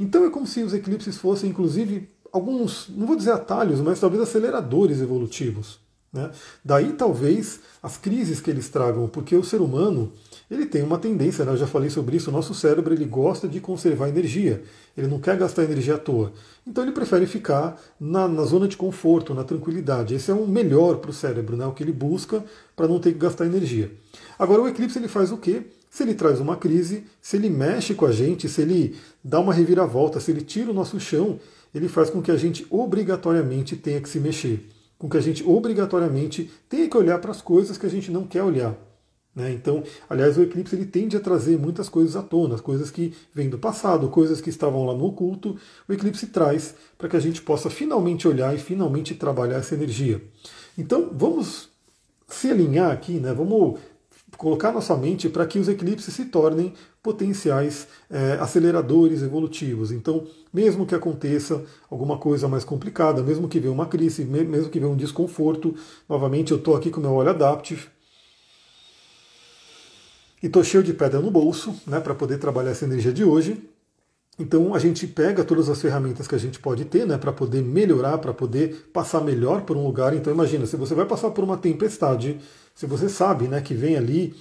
Então 0.00 0.24
é 0.24 0.30
como 0.30 0.46
se 0.46 0.62
os 0.62 0.72
eclipses 0.72 1.18
fossem, 1.18 1.50
inclusive, 1.50 2.08
alguns, 2.32 2.88
não 2.88 3.06
vou 3.06 3.16
dizer 3.16 3.32
atalhos, 3.32 3.80
mas 3.80 4.00
talvez 4.00 4.22
aceleradores 4.22 5.00
evolutivos. 5.00 5.78
Né? 6.12 6.30
Daí 6.62 6.92
talvez 6.92 7.60
as 7.82 7.96
crises 7.96 8.40
que 8.40 8.50
eles 8.50 8.68
tragam, 8.68 9.08
porque 9.08 9.34
o 9.34 9.42
ser 9.42 9.60
humano 9.60 10.12
ele 10.50 10.66
tem 10.66 10.82
uma 10.82 10.98
tendência, 10.98 11.44
né? 11.44 11.52
eu 11.52 11.56
já 11.56 11.66
falei 11.66 11.88
sobre 11.88 12.18
isso, 12.18 12.28
o 12.28 12.32
nosso 12.32 12.52
cérebro 12.52 12.92
ele 12.92 13.06
gosta 13.06 13.48
de 13.48 13.58
conservar 13.60 14.10
energia, 14.10 14.62
ele 14.94 15.06
não 15.06 15.18
quer 15.18 15.38
gastar 15.38 15.64
energia 15.64 15.94
à 15.94 15.98
toa. 15.98 16.32
Então 16.66 16.84
ele 16.84 16.92
prefere 16.92 17.26
ficar 17.26 17.80
na, 17.98 18.28
na 18.28 18.44
zona 18.44 18.68
de 18.68 18.76
conforto, 18.76 19.32
na 19.32 19.42
tranquilidade. 19.42 20.14
Esse 20.14 20.30
é 20.30 20.34
o 20.34 20.46
melhor 20.46 20.98
para 20.98 21.10
o 21.10 21.14
cérebro, 21.14 21.56
né? 21.56 21.64
o 21.64 21.72
que 21.72 21.82
ele 21.82 21.92
busca 21.92 22.44
para 22.76 22.86
não 22.86 23.00
ter 23.00 23.12
que 23.12 23.18
gastar 23.18 23.46
energia. 23.46 23.90
Agora 24.38 24.60
o 24.60 24.68
eclipse 24.68 24.98
ele 24.98 25.08
faz 25.08 25.32
o 25.32 25.38
quê? 25.38 25.62
Se 25.88 26.02
ele 26.02 26.14
traz 26.14 26.40
uma 26.40 26.56
crise, 26.56 27.04
se 27.20 27.36
ele 27.36 27.48
mexe 27.48 27.94
com 27.94 28.06
a 28.06 28.12
gente, 28.12 28.48
se 28.48 28.62
ele 28.62 28.96
dá 29.24 29.40
uma 29.40 29.52
reviravolta, 29.52 30.20
se 30.20 30.30
ele 30.30 30.42
tira 30.42 30.70
o 30.70 30.74
nosso 30.74 30.98
chão, 31.00 31.38
ele 31.74 31.88
faz 31.88 32.10
com 32.10 32.20
que 32.20 32.30
a 32.30 32.36
gente 32.36 32.66
obrigatoriamente 32.70 33.76
tenha 33.76 34.00
que 34.00 34.08
se 34.08 34.20
mexer, 34.20 34.68
com 34.98 35.08
que 35.08 35.16
a 35.16 35.20
gente 35.20 35.42
obrigatoriamente 35.44 36.50
tenha 36.68 36.88
que 36.88 36.96
olhar 36.96 37.18
para 37.18 37.30
as 37.30 37.40
coisas 37.40 37.78
que 37.78 37.86
a 37.86 37.90
gente 37.90 38.10
não 38.10 38.26
quer 38.26 38.42
olhar. 38.42 38.76
Né? 39.34 39.50
Então, 39.52 39.82
aliás, 40.08 40.36
o 40.36 40.42
eclipse 40.42 40.76
ele 40.76 40.84
tende 40.84 41.16
a 41.16 41.20
trazer 41.20 41.58
muitas 41.58 41.88
coisas 41.88 42.16
à 42.16 42.22
tona, 42.22 42.58
coisas 42.58 42.90
que 42.90 43.14
vêm 43.34 43.48
do 43.48 43.58
passado, 43.58 44.08
coisas 44.08 44.40
que 44.40 44.50
estavam 44.50 44.84
lá 44.84 44.94
no 44.94 45.06
oculto. 45.06 45.56
O 45.88 45.92
eclipse 45.92 46.26
traz 46.26 46.74
para 46.98 47.08
que 47.08 47.16
a 47.16 47.20
gente 47.20 47.40
possa 47.40 47.70
finalmente 47.70 48.28
olhar 48.28 48.54
e 48.54 48.58
finalmente 48.58 49.14
trabalhar 49.14 49.56
essa 49.56 49.74
energia. 49.74 50.22
Então, 50.76 51.10
vamos 51.12 51.70
se 52.28 52.50
alinhar 52.50 52.90
aqui, 52.90 53.14
né? 53.14 53.32
vamos 53.32 53.78
colocar 54.36 54.72
nossa 54.72 54.96
mente 54.96 55.28
para 55.28 55.46
que 55.46 55.58
os 55.58 55.68
eclipses 55.68 56.14
se 56.14 56.26
tornem 56.26 56.74
potenciais 57.02 57.88
é, 58.08 58.34
aceleradores 58.40 59.22
evolutivos. 59.22 59.90
Então, 59.90 60.26
mesmo 60.52 60.86
que 60.86 60.94
aconteça 60.94 61.64
alguma 61.90 62.16
coisa 62.16 62.46
mais 62.46 62.64
complicada, 62.64 63.22
mesmo 63.22 63.48
que 63.48 63.58
venha 63.58 63.72
uma 63.72 63.86
crise, 63.86 64.24
mesmo 64.24 64.70
que 64.70 64.78
venha 64.78 64.92
um 64.92 64.96
desconforto, 64.96 65.74
novamente 66.08 66.52
eu 66.52 66.58
estou 66.58 66.76
aqui 66.76 66.90
com 66.90 67.00
o 67.00 67.02
meu 67.02 67.12
olho 67.12 67.30
adaptive 67.30 67.88
e 70.42 70.46
estou 70.46 70.64
cheio 70.64 70.82
de 70.82 70.92
pedra 70.92 71.20
no 71.20 71.30
bolso 71.30 71.74
né, 71.86 72.00
para 72.00 72.14
poder 72.14 72.38
trabalhar 72.38 72.70
essa 72.70 72.84
energia 72.84 73.12
de 73.12 73.24
hoje. 73.24 73.62
Então 74.38 74.74
a 74.74 74.78
gente 74.78 75.06
pega 75.06 75.44
todas 75.44 75.68
as 75.68 75.80
ferramentas 75.80 76.26
que 76.26 76.34
a 76.34 76.38
gente 76.38 76.58
pode 76.58 76.84
ter 76.84 77.06
né, 77.06 77.16
para 77.16 77.32
poder 77.32 77.62
melhorar, 77.62 78.18
para 78.18 78.32
poder 78.32 78.88
passar 78.92 79.20
melhor 79.20 79.62
por 79.62 79.76
um 79.76 79.86
lugar. 79.86 80.14
Então 80.14 80.32
imagina, 80.32 80.66
se 80.66 80.76
você 80.76 80.94
vai 80.94 81.06
passar 81.06 81.30
por 81.30 81.44
uma 81.44 81.56
tempestade, 81.56 82.40
se 82.74 82.86
você 82.86 83.08
sabe 83.08 83.46
né, 83.46 83.60
que 83.60 83.74
vem 83.74 83.96
ali 83.96 84.34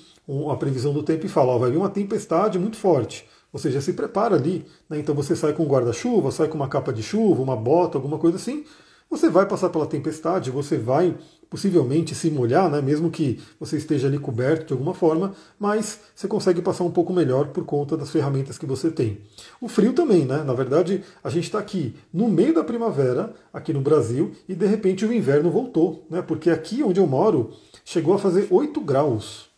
a 0.49 0.55
previsão 0.55 0.93
do 0.93 1.03
tempo 1.03 1.25
e 1.25 1.29
fala, 1.29 1.53
ó, 1.53 1.57
vai 1.57 1.71
vir 1.71 1.77
uma 1.77 1.89
tempestade 1.89 2.57
muito 2.57 2.77
forte. 2.77 3.27
Você 3.53 3.69
já 3.69 3.81
se 3.81 3.93
prepara 3.93 4.35
ali, 4.35 4.65
né, 4.89 4.99
então 4.99 5.13
você 5.13 5.35
sai 5.35 5.53
com 5.53 5.65
guarda-chuva, 5.65 6.31
sai 6.31 6.47
com 6.47 6.55
uma 6.55 6.69
capa 6.69 6.93
de 6.93 7.03
chuva, 7.03 7.41
uma 7.41 7.55
bota, 7.55 7.97
alguma 7.97 8.17
coisa 8.17 8.37
assim. 8.37 8.63
Você 9.09 9.29
vai 9.29 9.45
passar 9.45 9.69
pela 9.69 9.85
tempestade, 9.85 10.49
você 10.49 10.77
vai 10.77 11.17
possivelmente 11.49 12.15
se 12.15 12.31
molhar, 12.31 12.71
né, 12.71 12.81
mesmo 12.81 13.11
que 13.11 13.41
você 13.59 13.75
esteja 13.75 14.07
ali 14.07 14.17
coberto 14.17 14.67
de 14.67 14.71
alguma 14.71 14.93
forma, 14.93 15.33
mas 15.59 15.99
você 16.15 16.29
consegue 16.29 16.61
passar 16.61 16.85
um 16.85 16.91
pouco 16.91 17.11
melhor 17.11 17.49
por 17.49 17.65
conta 17.65 17.97
das 17.97 18.09
ferramentas 18.09 18.57
que 18.57 18.65
você 18.65 18.89
tem. 18.89 19.19
O 19.59 19.67
frio 19.67 19.91
também, 19.91 20.23
né? 20.23 20.43
Na 20.45 20.53
verdade, 20.53 21.03
a 21.21 21.29
gente 21.29 21.43
está 21.43 21.59
aqui 21.59 21.93
no 22.13 22.29
meio 22.29 22.53
da 22.53 22.63
primavera, 22.63 23.33
aqui 23.53 23.73
no 23.73 23.81
Brasil, 23.81 24.31
e 24.47 24.55
de 24.55 24.65
repente 24.65 25.05
o 25.05 25.11
inverno 25.11 25.51
voltou, 25.51 26.07
né? 26.09 26.21
Porque 26.21 26.49
aqui 26.49 26.81
onde 26.81 27.01
eu 27.01 27.05
moro 27.05 27.51
chegou 27.83 28.13
a 28.13 28.17
fazer 28.17 28.47
8 28.49 28.79
graus. 28.79 29.50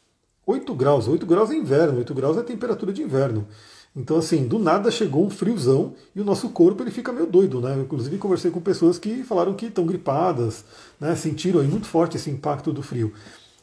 8 0.46 0.76
graus, 0.76 1.08
8 1.08 1.26
graus 1.26 1.52
é 1.52 1.56
inverno, 1.56 2.00
8 2.00 2.14
graus 2.14 2.38
é 2.38 2.44
temperatura 2.44 2.92
de 2.92 3.02
inverno. 3.02 3.48
Então, 3.96 4.18
assim, 4.18 4.48
do 4.48 4.58
nada 4.58 4.90
chegou 4.90 5.24
um 5.24 5.30
friozão 5.30 5.94
e 6.16 6.20
o 6.20 6.24
nosso 6.24 6.50
corpo 6.50 6.82
ele 6.82 6.90
fica 6.90 7.12
meio 7.12 7.28
doido, 7.28 7.62
né? 7.62 7.76
Eu, 7.76 7.84
inclusive 7.84 8.18
conversei 8.18 8.50
com 8.50 8.60
pessoas 8.60 8.98
que 8.98 9.24
falaram 9.24 9.54
que 9.54 9.68
estão 9.68 9.86
gripadas, 9.86 10.66
né? 11.00 11.16
Sentiram 11.16 11.60
aí 11.60 11.68
muito 11.68 11.88
forte 11.88 12.18
esse 12.18 12.30
impacto 12.30 12.74
do 12.74 12.82
frio. 12.82 13.14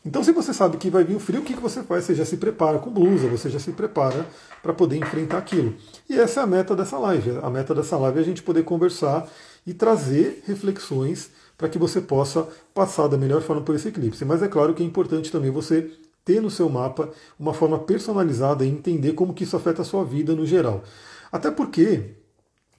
Então, 0.07 0.25
se 0.25 0.33
você 0.33 0.55
sabe 0.55 0.79
que 0.79 0.89
vai 0.89 1.05
vir 1.05 1.17
o 1.17 1.21
frio, 1.21 1.41
o 1.41 1.45
que, 1.45 1.53
que 1.53 1.61
você 1.61 1.83
faz? 1.83 2.05
Você 2.05 2.15
já 2.15 2.25
se 2.25 2.37
prepara 2.37 2.79
com 2.79 2.91
blusa, 2.91 3.29
você 3.29 3.51
já 3.51 3.59
se 3.59 3.73
prepara 3.73 4.25
para 4.63 4.73
poder 4.73 4.97
enfrentar 4.97 5.37
aquilo. 5.37 5.75
E 6.09 6.19
essa 6.19 6.41
é 6.41 6.43
a 6.45 6.47
meta 6.47 6.75
dessa 6.75 6.97
live. 6.97 7.39
A 7.43 7.51
meta 7.51 7.75
dessa 7.75 7.99
live 7.99 8.19
é 8.19 8.23
a 8.23 8.25
gente 8.25 8.43
poder 8.43 8.63
conversar 8.63 9.29
e 9.67 9.75
trazer 9.75 10.43
reflexões 10.47 11.31
para 11.59 11.69
que 11.69 11.79
você 11.79 12.01
possa 12.01 12.49
passar 12.73 13.09
da 13.09 13.19
melhor 13.19 13.43
forma 13.43 13.61
por 13.61 13.75
esse 13.75 13.89
eclipse. 13.89 14.25
Mas 14.25 14.43
é 14.43 14.49
claro 14.49 14.73
que 14.73 14.83
é 14.83 14.87
importante 14.87 15.31
também 15.31 15.51
você 15.51 15.91
ter 16.25 16.41
no 16.41 16.51
seu 16.51 16.69
mapa 16.69 17.11
uma 17.39 17.55
forma 17.55 17.79
personalizada 17.79 18.65
e 18.65 18.69
entender 18.69 19.13
como 19.13 19.35
que 19.35 19.45
isso 19.45 19.57
afeta 19.57 19.83
a 19.83 19.85
sua 19.85 20.05
vida 20.05 20.35
no 20.35 20.47
geral. 20.47 20.83
Até 21.33 21.51
porque 21.51 22.17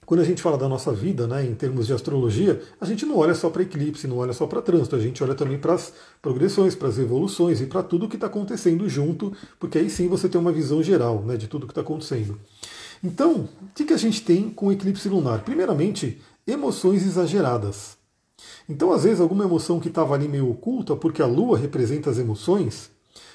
quando 0.04 0.20
a 0.20 0.24
gente 0.24 0.42
fala 0.42 0.58
da 0.58 0.68
nossa 0.68 0.92
vida, 0.92 1.26
né, 1.26 1.44
em 1.44 1.54
termos 1.54 1.86
de 1.86 1.92
astrologia, 1.92 2.60
a 2.80 2.84
gente 2.84 3.06
não 3.06 3.16
olha 3.16 3.34
só 3.34 3.48
para 3.48 3.62
eclipse, 3.62 4.06
não 4.06 4.18
olha 4.18 4.32
só 4.32 4.46
para 4.46 4.60
trânsito, 4.60 4.96
a 4.96 5.00
gente 5.00 5.22
olha 5.22 5.34
também 5.34 5.58
para 5.58 5.74
as 5.74 5.92
progressões, 6.20 6.74
para 6.74 6.88
as 6.88 6.98
evoluções 6.98 7.60
e 7.60 7.66
para 7.66 7.82
tudo 7.82 8.08
que 8.08 8.16
está 8.16 8.26
acontecendo 8.26 8.88
junto, 8.88 9.32
porque 9.58 9.78
aí 9.78 9.88
sim 9.88 10.08
você 10.08 10.28
tem 10.28 10.40
uma 10.40 10.52
visão 10.52 10.82
geral 10.82 11.22
né, 11.22 11.36
de 11.36 11.46
tudo 11.48 11.66
que 11.66 11.72
está 11.72 11.80
acontecendo. 11.80 12.38
Então, 13.02 13.48
o 13.62 13.74
que, 13.74 13.84
que 13.84 13.92
a 13.92 13.98
gente 13.98 14.22
tem 14.22 14.50
com 14.50 14.66
o 14.66 14.72
eclipse 14.72 15.08
lunar? 15.08 15.42
Primeiramente, 15.44 16.20
emoções 16.46 17.04
exageradas. 17.04 17.96
Então, 18.68 18.92
às 18.92 19.04
vezes, 19.04 19.20
alguma 19.20 19.44
emoção 19.44 19.80
que 19.80 19.88
estava 19.88 20.14
ali 20.14 20.28
meio 20.28 20.50
oculta, 20.50 20.94
porque 20.94 21.22
a 21.22 21.26
Lua 21.26 21.58
representa 21.58 22.10
as 22.10 22.18
emoções, 22.18 22.90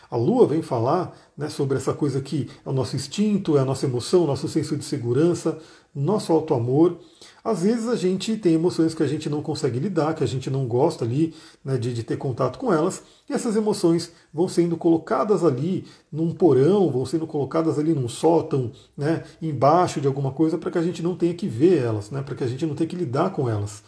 a 0.10 0.16
Lua 0.16 0.48
vem 0.48 0.62
falar 0.62 1.16
né, 1.38 1.50
sobre 1.50 1.78
essa 1.78 1.94
coisa 1.94 2.22
que 2.22 2.50
é 2.66 2.70
o 2.70 2.74
nosso 2.74 2.96
instinto, 2.96 3.58
é 3.58 3.62
a 3.62 3.66
nossa 3.66 3.86
emoção, 3.86 4.24
o 4.24 4.28
nosso 4.28 4.48
senso 4.48 4.78
de 4.78 4.84
segurança, 4.84 5.58
nosso 5.94 6.32
auto-amor. 6.32 6.98
Às 7.44 7.64
vezes 7.64 7.88
a 7.88 7.96
gente 7.96 8.36
tem 8.38 8.54
emoções 8.54 8.94
que 8.94 9.04
a 9.04 9.08
gente 9.08 9.30
não 9.30 9.42
consegue 9.42 9.80
lidar, 9.80 10.14
que 10.14 10.24
a 10.24 10.28
gente 10.28 10.50
não 10.50 10.66
gosta 10.66 11.04
ali 11.04 11.34
né, 11.64 11.78
de, 11.78 11.94
de, 11.94 12.04
ter 12.04 12.18
contato 12.18 12.60
com 12.60 12.74
elas, 12.74 13.04
e 13.30 13.34
essas 13.34 13.56
emoções 13.56 14.12
vão 14.34 14.48
sendo 14.48 14.78
colocadas 14.78 15.44
ali 15.44 15.86
num 16.12 16.34
porão, 16.34 16.92
vão 16.92 17.06
sendo 17.06 17.26
colocadas 17.26 17.80
ali 17.80 17.94
num 17.94 18.10
sótão, 18.10 18.72
né, 18.98 19.24
embaixo 19.42 20.00
de 20.00 20.08
alguma 20.08 20.32
coisa, 20.32 20.58
para 20.58 20.72
que 20.72 20.78
a 20.78 20.84
gente 20.84 21.02
não 21.02 21.16
tenha 21.16 21.34
que 21.34 21.48
ver 21.48 21.80
elas, 21.80 22.12
né, 22.12 22.22
para 22.22 22.36
que 22.36 22.44
a 22.44 22.48
gente 22.48 22.66
não 22.66 22.76
tenha 22.76 22.90
que 22.90 22.96
lidar 22.96 23.32
com 23.32 23.50
elas. 23.50 23.84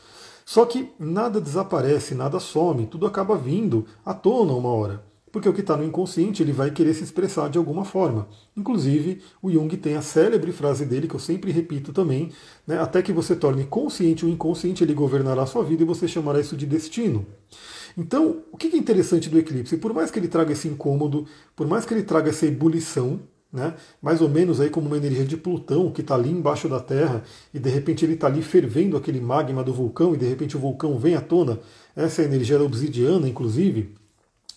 Só 0.45 0.65
que 0.65 0.91
nada 0.97 1.39
desaparece, 1.39 2.15
nada 2.15 2.39
some, 2.39 2.87
tudo 2.87 3.05
acaba 3.05 3.37
vindo 3.37 3.85
à 4.03 4.13
tona 4.13 4.53
uma 4.53 4.69
hora. 4.69 5.08
Porque 5.31 5.47
o 5.47 5.53
que 5.53 5.61
está 5.61 5.77
no 5.77 5.83
inconsciente 5.83 6.41
ele 6.41 6.51
vai 6.51 6.71
querer 6.71 6.93
se 6.93 7.03
expressar 7.03 7.49
de 7.49 7.57
alguma 7.57 7.85
forma. 7.85 8.27
Inclusive, 8.57 9.21
o 9.41 9.51
Jung 9.51 9.75
tem 9.77 9.95
a 9.95 10.01
célebre 10.01 10.51
frase 10.51 10.85
dele, 10.85 11.07
que 11.07 11.15
eu 11.15 11.19
sempre 11.19 11.51
repito 11.51 11.93
também, 11.93 12.31
né, 12.65 12.79
até 12.79 13.01
que 13.01 13.13
você 13.13 13.35
torne 13.35 13.63
consciente 13.65 14.25
o 14.25 14.29
inconsciente, 14.29 14.83
ele 14.83 14.93
governará 14.93 15.43
a 15.43 15.45
sua 15.45 15.63
vida 15.63 15.83
e 15.83 15.85
você 15.85 16.07
chamará 16.07 16.39
isso 16.39 16.57
de 16.57 16.65
destino. 16.65 17.25
Então, 17.97 18.43
o 18.51 18.57
que 18.57 18.67
é 18.67 18.77
interessante 18.77 19.29
do 19.29 19.37
eclipse? 19.37 19.77
Por 19.77 19.93
mais 19.93 20.09
que 20.09 20.19
ele 20.19 20.27
traga 20.27 20.53
esse 20.53 20.67
incômodo, 20.67 21.25
por 21.55 21.67
mais 21.67 21.85
que 21.85 21.93
ele 21.93 22.03
traga 22.03 22.29
essa 22.29 22.45
ebulição, 22.45 23.19
né, 23.51 23.73
mais 24.01 24.21
ou 24.21 24.29
menos 24.29 24.61
aí 24.61 24.69
como 24.69 24.87
uma 24.87 24.97
energia 24.97 25.25
de 25.25 25.35
Plutão 25.35 25.91
que 25.91 26.01
está 26.01 26.13
ali 26.13 26.29
embaixo 26.29 26.69
da 26.69 26.79
Terra 26.79 27.23
e 27.51 27.57
de 27.57 27.69
repente 27.69 28.05
ele 28.05 28.13
está 28.13 28.27
ali 28.27 28.43
fervendo 28.43 28.95
aquele 28.95 29.19
magma 29.19 29.63
do 29.63 29.73
vulcão 29.73 30.13
e 30.13 30.17
de 30.17 30.27
repente 30.27 30.55
o 30.55 30.59
vulcão 30.59 30.99
vem 30.99 31.15
à 31.15 31.21
tona, 31.21 31.59
essa 31.95 32.21
é 32.21 32.25
a 32.25 32.27
energia 32.27 32.59
da 32.59 32.63
obsidiana, 32.63 33.27
inclusive, 33.27 33.95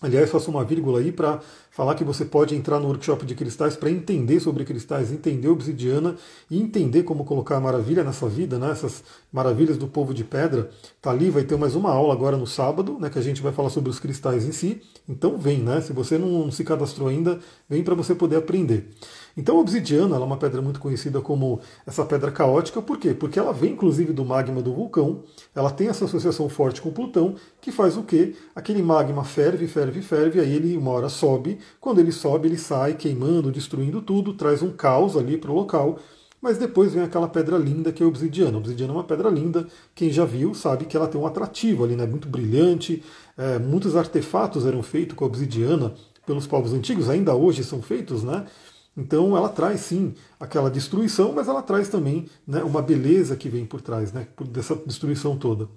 Aliás, 0.03 0.29
faço 0.29 0.51
uma 0.51 0.65
vírgula 0.65 0.99
aí 0.99 1.13
para 1.13 1.39
falar 1.71 1.95
que 1.95 2.03
você 2.03 2.25
pode 2.25 2.53
entrar 2.53 2.77
no 2.77 2.87
workshop 2.87 3.25
de 3.25 3.35
cristais 3.35 3.77
para 3.77 3.89
entender 3.89 4.37
sobre 4.41 4.65
cristais, 4.65 5.13
entender 5.13 5.47
obsidiana 5.47 6.17
e 6.51 6.61
entender 6.61 7.03
como 7.03 7.23
colocar 7.23 7.55
a 7.55 7.59
maravilha 7.61 8.03
nessa 8.03 8.27
vida, 8.27 8.59
né? 8.59 8.69
essas 8.69 9.01
maravilhas 9.31 9.77
do 9.77 9.87
povo 9.87 10.13
de 10.13 10.25
pedra. 10.25 10.69
Tá 11.01 11.09
ali, 11.09 11.29
vai 11.29 11.43
ter 11.43 11.57
mais 11.57 11.73
uma 11.73 11.89
aula 11.89 12.13
agora 12.13 12.35
no 12.35 12.45
sábado, 12.45 12.97
né? 12.99 13.09
que 13.09 13.17
a 13.17 13.21
gente 13.21 13.41
vai 13.41 13.53
falar 13.53 13.69
sobre 13.69 13.89
os 13.89 13.97
cristais 13.97 14.45
em 14.45 14.51
si. 14.51 14.81
Então 15.07 15.37
vem, 15.37 15.59
né? 15.59 15.79
Se 15.79 15.93
você 15.93 16.17
não 16.17 16.51
se 16.51 16.65
cadastrou 16.65 17.07
ainda, 17.07 17.39
vem 17.69 17.81
para 17.81 17.95
você 17.95 18.13
poder 18.13 18.35
aprender. 18.35 18.89
Então 19.35 19.57
a 19.57 19.61
obsidiana 19.61 20.15
é 20.15 20.19
uma 20.19 20.37
pedra 20.37 20.61
muito 20.61 20.79
conhecida 20.79 21.19
como 21.19 21.59
essa 21.85 22.05
pedra 22.05 22.31
caótica, 22.31 22.81
por 22.81 22.97
quê? 22.97 23.13
Porque 23.13 23.39
ela 23.39 23.51
vem 23.51 23.71
inclusive 23.73 24.13
do 24.13 24.23
magma 24.23 24.61
do 24.61 24.73
vulcão, 24.73 25.23
ela 25.55 25.71
tem 25.71 25.87
essa 25.87 26.05
associação 26.05 26.47
forte 26.47 26.81
com 26.81 26.91
Plutão, 26.91 27.35
que 27.59 27.71
faz 27.71 27.97
o 27.97 28.03
quê? 28.03 28.35
Aquele 28.55 28.83
magma 28.83 29.23
ferve, 29.23 29.67
ferve, 29.67 30.01
ferve, 30.01 30.39
aí 30.39 30.53
ele 30.53 30.77
uma 30.77 30.91
hora 30.91 31.09
sobe, 31.09 31.57
quando 31.81 31.99
ele 31.99 32.11
sobe 32.11 32.47
ele 32.47 32.57
sai 32.57 32.93
queimando, 32.93 33.51
destruindo 33.51 34.01
tudo, 34.01 34.33
traz 34.33 34.61
um 34.61 34.71
caos 34.71 35.17
ali 35.17 35.37
para 35.37 35.51
o 35.51 35.55
local, 35.55 35.97
mas 36.39 36.57
depois 36.57 36.93
vem 36.93 37.01
aquela 37.01 37.27
pedra 37.27 37.57
linda 37.57 37.91
que 37.91 38.03
é 38.03 38.05
a 38.05 38.09
obsidiana. 38.09 38.57
A 38.57 38.59
obsidiana 38.59 38.91
é 38.91 38.95
uma 38.97 39.03
pedra 39.05 39.29
linda, 39.29 39.65
quem 39.95 40.11
já 40.11 40.25
viu 40.25 40.53
sabe 40.53 40.85
que 40.85 40.95
ela 40.95 41.07
tem 41.07 41.19
um 41.19 41.25
atrativo 41.25 41.85
ali, 41.85 41.95
né? 41.95 42.05
muito 42.05 42.27
brilhante, 42.27 43.01
é, 43.37 43.57
muitos 43.57 43.95
artefatos 43.95 44.65
eram 44.65 44.83
feitos 44.83 45.15
com 45.15 45.23
a 45.23 45.27
obsidiana 45.27 45.93
pelos 46.25 46.45
povos 46.45 46.73
antigos, 46.73 47.09
ainda 47.09 47.33
hoje 47.33 47.63
são 47.63 47.81
feitos, 47.81 48.23
né? 48.23 48.45
Então 48.95 49.35
ela 49.35 49.49
traz 49.49 49.81
sim 49.81 50.13
aquela 50.39 50.69
destruição, 50.69 51.33
mas 51.33 51.47
ela 51.47 51.63
traz 51.63 51.89
também 51.89 52.27
né, 52.45 52.63
uma 52.63 52.81
beleza 52.81 53.35
que 53.35 53.49
vem 53.49 53.65
por 53.65 53.81
trás 53.81 54.13
né, 54.13 54.27
dessa 54.49 54.75
destruição 54.75 55.35
toda. 55.35 55.67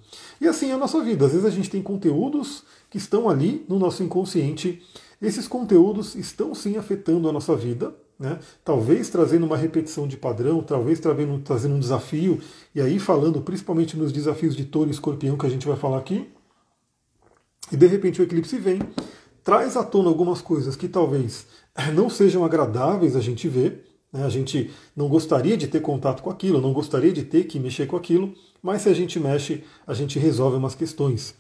E 0.41 0.47
assim 0.47 0.71
é 0.71 0.75
a 0.75 0.79
nossa 0.79 1.03
vida. 1.03 1.25
Às 1.25 1.33
vezes 1.33 1.47
a 1.47 1.51
gente 1.51 1.71
tem 1.71 1.83
conteúdos 1.83 2.63
que 2.91 2.99
estão 2.99 3.29
ali 3.29 3.65
no 3.69 3.79
nosso 3.79 4.03
inconsciente. 4.03 4.83
Esses 5.21 5.49
conteúdos 5.49 6.15
estão 6.15 6.55
sim 6.55 6.77
afetando 6.77 7.27
a 7.27 7.33
nossa 7.33 7.57
vida, 7.57 7.95
né? 8.19 8.39
talvez 8.63 9.09
trazendo 9.09 9.47
uma 9.47 9.57
repetição 9.57 10.07
de 10.07 10.19
padrão, 10.19 10.63
talvez 10.63 11.01
trazendo, 11.01 11.39
trazendo 11.39 11.75
um 11.75 11.81
desafio, 11.81 12.39
e 12.75 12.83
aí 12.83 12.99
falando 12.99 13.41
principalmente 13.41 13.97
nos 13.97 14.13
desafios 14.13 14.55
de 14.55 14.67
touro 14.67 14.91
e 14.91 14.93
escorpião 14.93 15.39
que 15.39 15.47
a 15.47 15.51
gente 15.51 15.67
vai 15.67 15.77
falar 15.77 15.99
aqui. 15.99 16.29
E 17.73 17.77
de 17.77 17.87
repente 17.87 18.21
o 18.21 18.25
eclipse 18.25 18.59
vem, 18.59 18.81
traz 19.43 19.75
à 19.75 19.83
tona 19.83 20.09
algumas 20.09 20.43
coisas 20.43 20.77
que 20.77 20.87
talvez 20.87 21.47
não 21.95 22.09
sejam 22.09 22.45
agradáveis 22.45 23.17
a 23.17 23.21
gente 23.21 23.49
ver. 23.49 23.85
Né? 24.13 24.25
A 24.25 24.29
gente 24.29 24.71
não 24.95 25.09
gostaria 25.09 25.57
de 25.57 25.67
ter 25.67 25.81
contato 25.81 26.23
com 26.23 26.31
aquilo, 26.31 26.61
não 26.61 26.73
gostaria 26.73 27.13
de 27.13 27.23
ter 27.23 27.45
que 27.45 27.59
mexer 27.59 27.87
com 27.87 27.97
aquilo, 27.97 28.33
mas 28.63 28.83
se 28.83 28.89
a 28.89 28.95
gente 28.95 29.21
mexe, 29.21 29.63
a 29.87 29.95
gente 29.95 30.19
resolve 30.19 30.57
umas 30.57 30.75
questões. 30.75 31.35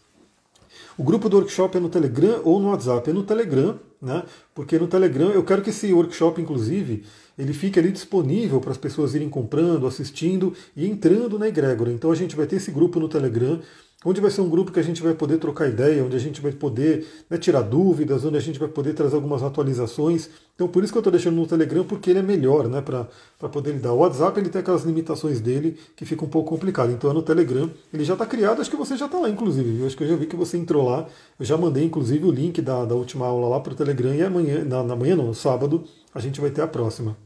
O 0.98 1.02
grupo 1.02 1.28
do 1.28 1.36
workshop 1.36 1.76
é 1.76 1.80
no 1.80 1.88
Telegram 1.88 2.40
ou 2.42 2.58
no 2.58 2.68
WhatsApp? 2.68 3.10
É 3.10 3.12
no 3.12 3.22
Telegram, 3.22 3.78
né? 4.00 4.22
Porque 4.54 4.78
no 4.78 4.86
Telegram 4.86 5.30
eu 5.30 5.44
quero 5.44 5.60
que 5.60 5.68
esse 5.68 5.92
workshop, 5.92 6.40
inclusive, 6.40 7.04
ele 7.38 7.52
fique 7.52 7.78
ali 7.78 7.92
disponível 7.92 8.60
para 8.60 8.70
as 8.70 8.78
pessoas 8.78 9.14
irem 9.14 9.28
comprando, 9.28 9.86
assistindo 9.86 10.54
e 10.74 10.86
entrando 10.86 11.38
na 11.38 11.48
egrégora. 11.48 11.92
Então 11.92 12.10
a 12.10 12.14
gente 12.14 12.34
vai 12.34 12.46
ter 12.46 12.56
esse 12.56 12.70
grupo 12.70 12.98
no 12.98 13.08
Telegram 13.08 13.60
onde 14.06 14.20
vai 14.20 14.30
ser 14.30 14.40
um 14.40 14.48
grupo 14.48 14.70
que 14.70 14.78
a 14.78 14.82
gente 14.82 15.02
vai 15.02 15.14
poder 15.14 15.38
trocar 15.38 15.68
ideia, 15.68 16.04
onde 16.04 16.14
a 16.14 16.18
gente 16.20 16.40
vai 16.40 16.52
poder 16.52 17.04
né, 17.28 17.36
tirar 17.36 17.62
dúvidas, 17.62 18.24
onde 18.24 18.36
a 18.36 18.40
gente 18.40 18.56
vai 18.56 18.68
poder 18.68 18.94
trazer 18.94 19.16
algumas 19.16 19.42
atualizações. 19.42 20.30
Então 20.54 20.68
por 20.68 20.84
isso 20.84 20.92
que 20.92 20.96
eu 20.96 21.00
estou 21.00 21.10
deixando 21.10 21.34
no 21.34 21.44
Telegram, 21.44 21.82
porque 21.84 22.10
ele 22.10 22.20
é 22.20 22.22
melhor 22.22 22.68
né, 22.68 22.80
para 22.80 23.48
poder 23.48 23.72
lidar. 23.72 23.92
O 23.92 23.98
WhatsApp 23.98 24.38
ele 24.38 24.48
tem 24.48 24.60
aquelas 24.60 24.84
limitações 24.84 25.40
dele 25.40 25.76
que 25.96 26.04
fica 26.04 26.24
um 26.24 26.28
pouco 26.28 26.50
complicado. 26.50 26.92
Então 26.92 27.10
é 27.10 27.12
no 27.12 27.20
Telegram, 27.20 27.68
ele 27.92 28.04
já 28.04 28.12
está 28.12 28.24
criado, 28.24 28.60
acho 28.60 28.70
que 28.70 28.76
você 28.76 28.96
já 28.96 29.06
está 29.06 29.18
lá, 29.18 29.28
inclusive. 29.28 29.80
Eu 29.80 29.86
acho 29.86 29.96
que 29.96 30.04
eu 30.04 30.08
já 30.08 30.14
vi 30.14 30.26
que 30.26 30.36
você 30.36 30.56
entrou 30.56 30.88
lá. 30.88 31.08
Eu 31.36 31.44
já 31.44 31.56
mandei, 31.56 31.82
inclusive, 31.82 32.24
o 32.24 32.30
link 32.30 32.62
da, 32.62 32.84
da 32.84 32.94
última 32.94 33.26
aula 33.26 33.48
lá 33.48 33.58
para 33.58 33.72
o 33.72 33.76
Telegram 33.76 34.14
e 34.14 34.22
amanhã, 34.22 34.64
na, 34.64 34.84
na 34.84 34.94
manhã 34.94 35.16
não, 35.16 35.26
no 35.26 35.34
sábado, 35.34 35.82
a 36.14 36.20
gente 36.20 36.40
vai 36.40 36.50
ter 36.50 36.62
a 36.62 36.68
próxima. 36.68 37.16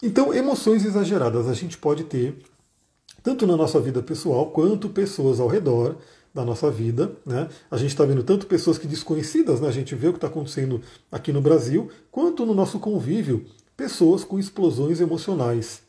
Então, 0.00 0.32
emoções 0.32 0.84
exageradas 0.84 1.48
a 1.48 1.54
gente 1.54 1.76
pode 1.76 2.04
ter 2.04 2.36
tanto 3.26 3.44
na 3.44 3.56
nossa 3.56 3.80
vida 3.80 4.00
pessoal 4.00 4.52
quanto 4.52 4.88
pessoas 4.88 5.40
ao 5.40 5.48
redor 5.48 5.96
da 6.32 6.44
nossa 6.44 6.70
vida. 6.70 7.10
Né? 7.26 7.48
A 7.68 7.76
gente 7.76 7.88
está 7.88 8.04
vendo 8.04 8.22
tanto 8.22 8.46
pessoas 8.46 8.78
que 8.78 8.86
desconhecidas, 8.86 9.60
né? 9.60 9.66
a 9.66 9.72
gente 9.72 9.96
vê 9.96 10.06
o 10.06 10.12
que 10.12 10.18
está 10.18 10.28
acontecendo 10.28 10.80
aqui 11.10 11.32
no 11.32 11.40
Brasil, 11.40 11.90
quanto 12.08 12.46
no 12.46 12.54
nosso 12.54 12.78
convívio, 12.78 13.44
pessoas 13.76 14.22
com 14.22 14.38
explosões 14.38 15.00
emocionais. 15.00 15.80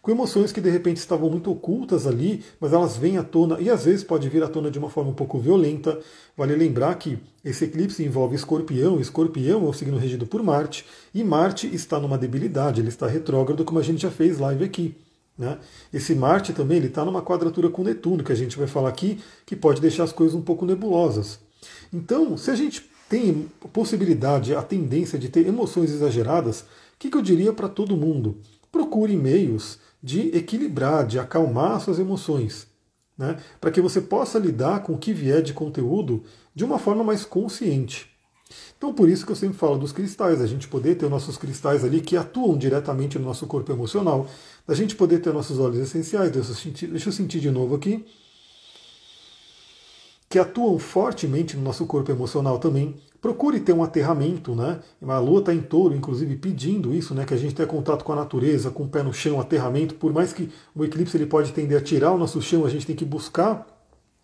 Com 0.00 0.10
emoções 0.10 0.50
que 0.50 0.62
de 0.62 0.70
repente 0.70 0.96
estavam 0.96 1.28
muito 1.28 1.50
ocultas 1.50 2.06
ali, 2.06 2.42
mas 2.58 2.72
elas 2.72 2.96
vêm 2.96 3.18
à 3.18 3.22
tona 3.22 3.60
e 3.60 3.68
às 3.68 3.84
vezes 3.84 4.02
pode 4.02 4.26
vir 4.30 4.42
à 4.42 4.48
tona 4.48 4.70
de 4.70 4.78
uma 4.78 4.88
forma 4.88 5.10
um 5.10 5.14
pouco 5.14 5.38
violenta. 5.38 6.00
Vale 6.34 6.56
lembrar 6.56 6.94
que 6.94 7.18
esse 7.44 7.66
eclipse 7.66 8.02
envolve 8.02 8.34
escorpião, 8.34 8.98
escorpião 8.98 9.66
é 9.66 9.68
o 9.68 9.74
signo 9.74 9.98
regido 9.98 10.26
por 10.26 10.42
Marte, 10.42 10.86
e 11.14 11.22
Marte 11.22 11.66
está 11.66 12.00
numa 12.00 12.16
debilidade, 12.16 12.80
ele 12.80 12.88
está 12.88 13.06
retrógrado, 13.06 13.62
como 13.62 13.78
a 13.78 13.82
gente 13.82 14.00
já 14.00 14.10
fez 14.10 14.38
live 14.38 14.64
aqui. 14.64 14.96
Né? 15.38 15.56
Esse 15.92 16.14
Marte 16.16 16.52
também 16.52 16.82
está 16.82 17.04
numa 17.04 17.22
quadratura 17.22 17.70
com 17.70 17.84
Netuno, 17.84 18.24
que 18.24 18.32
a 18.32 18.36
gente 18.36 18.58
vai 18.58 18.66
falar 18.66 18.88
aqui, 18.88 19.20
que 19.46 19.54
pode 19.54 19.80
deixar 19.80 20.02
as 20.02 20.12
coisas 20.12 20.34
um 20.34 20.42
pouco 20.42 20.66
nebulosas. 20.66 21.38
Então, 21.92 22.36
se 22.36 22.50
a 22.50 22.56
gente 22.56 22.90
tem 23.08 23.48
a 23.64 23.68
possibilidade, 23.68 24.54
a 24.54 24.62
tendência 24.62 25.18
de 25.18 25.28
ter 25.28 25.46
emoções 25.46 25.90
exageradas, 25.90 26.60
o 26.60 26.64
que, 26.98 27.08
que 27.08 27.16
eu 27.16 27.22
diria 27.22 27.52
para 27.52 27.68
todo 27.68 27.96
mundo? 27.96 28.38
Procure 28.72 29.16
meios 29.16 29.78
de 30.02 30.36
equilibrar, 30.36 31.06
de 31.06 31.18
acalmar 31.18 31.80
suas 31.80 31.98
emoções, 31.98 32.66
né? 33.16 33.38
para 33.60 33.70
que 33.70 33.80
você 33.80 34.00
possa 34.00 34.38
lidar 34.38 34.82
com 34.82 34.92
o 34.92 34.98
que 34.98 35.12
vier 35.12 35.42
de 35.42 35.52
conteúdo 35.52 36.22
de 36.54 36.64
uma 36.64 36.78
forma 36.78 37.04
mais 37.04 37.24
consciente. 37.24 38.10
Então, 38.76 38.94
por 38.94 39.08
isso 39.08 39.26
que 39.26 39.32
eu 39.32 39.36
sempre 39.36 39.58
falo 39.58 39.78
dos 39.78 39.92
cristais, 39.92 40.40
a 40.40 40.46
gente 40.46 40.68
poder 40.68 40.94
ter 40.94 41.08
nossos 41.08 41.36
cristais 41.36 41.84
ali 41.84 42.00
que 42.00 42.16
atuam 42.16 42.56
diretamente 42.56 43.18
no 43.18 43.24
nosso 43.24 43.46
corpo 43.46 43.70
emocional, 43.72 44.26
a 44.68 44.74
gente 44.74 44.94
poder 44.94 45.20
ter 45.20 45.32
nossos 45.32 45.58
óleos 45.58 45.78
essenciais. 45.78 46.30
Deixa 46.30 46.50
eu 46.50 46.54
sentir, 46.54 46.86
deixa 46.86 47.08
eu 47.08 47.12
sentir 47.12 47.40
de 47.40 47.50
novo 47.50 47.74
aqui. 47.74 48.04
que 50.28 50.38
atuam 50.38 50.78
fortemente 50.78 51.56
no 51.56 51.62
nosso 51.62 51.86
corpo 51.86 52.10
emocional 52.12 52.58
também. 52.58 52.96
Procure 53.20 53.58
ter 53.60 53.72
um 53.72 53.82
aterramento, 53.82 54.54
né? 54.54 54.80
A 55.02 55.18
lua 55.18 55.40
está 55.40 55.54
em 55.54 55.60
touro, 55.60 55.94
inclusive, 55.94 56.36
pedindo 56.36 56.94
isso, 56.94 57.14
né? 57.14 57.24
Que 57.24 57.34
a 57.34 57.36
gente 57.36 57.54
tenha 57.54 57.66
contato 57.66 58.04
com 58.04 58.12
a 58.12 58.16
natureza, 58.16 58.70
com 58.70 58.84
o 58.84 58.88
pé 58.88 59.02
no 59.02 59.12
chão, 59.12 59.40
aterramento. 59.40 59.94
Por 59.94 60.12
mais 60.12 60.32
que 60.32 60.50
o 60.74 60.84
eclipse 60.84 61.16
ele 61.16 61.26
pode 61.26 61.52
tender 61.52 61.78
a 61.78 61.80
tirar 61.80 62.12
o 62.12 62.18
nosso 62.18 62.40
chão, 62.42 62.66
a 62.66 62.70
gente 62.70 62.86
tem 62.86 62.94
que 62.94 63.06
buscar 63.06 63.66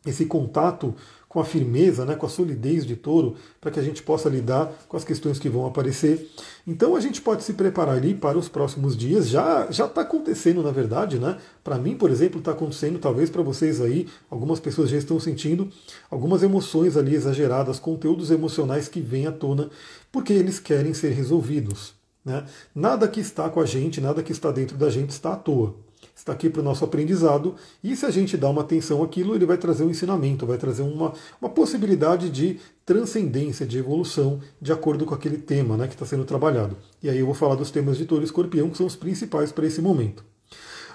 esse 0.06 0.26
contato 0.26 0.94
com 1.34 1.40
a 1.40 1.44
firmeza, 1.44 2.04
né, 2.04 2.14
com 2.14 2.26
a 2.26 2.28
solidez 2.28 2.86
de 2.86 2.94
touro, 2.94 3.34
para 3.60 3.68
que 3.72 3.80
a 3.80 3.82
gente 3.82 4.04
possa 4.04 4.28
lidar 4.28 4.72
com 4.88 4.96
as 4.96 5.02
questões 5.02 5.36
que 5.36 5.48
vão 5.48 5.66
aparecer. 5.66 6.30
Então 6.64 6.94
a 6.94 7.00
gente 7.00 7.20
pode 7.20 7.42
se 7.42 7.54
preparar 7.54 7.96
ali 7.96 8.14
para 8.14 8.38
os 8.38 8.48
próximos 8.48 8.96
dias. 8.96 9.28
Já 9.28 9.66
já 9.68 9.86
está 9.86 10.02
acontecendo, 10.02 10.62
na 10.62 10.70
verdade, 10.70 11.18
né? 11.18 11.36
Para 11.64 11.76
mim, 11.76 11.96
por 11.96 12.08
exemplo, 12.08 12.38
está 12.38 12.52
acontecendo, 12.52 13.00
talvez 13.00 13.30
para 13.30 13.42
vocês 13.42 13.80
aí, 13.80 14.06
algumas 14.30 14.60
pessoas 14.60 14.88
já 14.88 14.96
estão 14.96 15.18
sentindo 15.18 15.68
algumas 16.08 16.44
emoções 16.44 16.96
ali 16.96 17.16
exageradas, 17.16 17.80
conteúdos 17.80 18.30
emocionais 18.30 18.86
que 18.86 19.00
vêm 19.00 19.26
à 19.26 19.32
tona, 19.32 19.70
porque 20.12 20.32
eles 20.32 20.60
querem 20.60 20.94
ser 20.94 21.14
resolvidos. 21.14 21.94
Né? 22.24 22.44
Nada 22.72 23.08
que 23.08 23.18
está 23.18 23.48
com 23.48 23.60
a 23.60 23.66
gente, 23.66 24.00
nada 24.00 24.22
que 24.22 24.30
está 24.30 24.52
dentro 24.52 24.76
da 24.76 24.88
gente 24.88 25.10
está 25.10 25.32
à 25.32 25.36
toa 25.36 25.74
está 26.14 26.33
aqui 26.33 26.49
para 26.49 26.61
o 26.61 26.64
nosso 26.64 26.85
aprendizado, 26.85 27.54
e 27.83 27.97
se 27.97 28.06
a 28.06 28.11
gente 28.11 28.37
dá 28.37 28.49
uma 28.49 28.62
atenção 28.62 29.02
àquilo, 29.02 29.35
ele 29.35 29.44
vai 29.44 29.59
trazer 29.59 29.85
um 29.85 29.90
ensinamento, 29.90 30.47
vai 30.47 30.56
trazer 30.56 30.83
uma, 30.83 31.12
uma 31.40 31.50
possibilidade 31.50 32.30
de 32.30 32.61
transcendência, 32.87 33.66
de 33.66 33.78
evolução, 33.78 34.40
de 34.61 34.73
acordo 34.73 35.04
com 35.04 35.14
aquele 35.14 35.38
tema 35.38 35.76
né, 35.76 35.87
que 35.87 35.94
está 35.94 36.06
sendo 36.06 36.25
trabalhado. 36.25 36.76
E 37.02 37.09
aí 37.11 37.18
eu 37.18 37.26
vou 37.26 37.35
falar 37.35 37.54
dos 37.56 37.71
temas 37.71 37.97
de 37.97 38.06
touro 38.06 38.23
e 38.23 38.26
escorpião, 38.26 38.71
que 38.71 38.76
são 38.76 38.87
os 38.87 38.97
principais 38.97 39.50
para 39.50 39.66
esse 39.66 39.80
momento. 39.80 40.25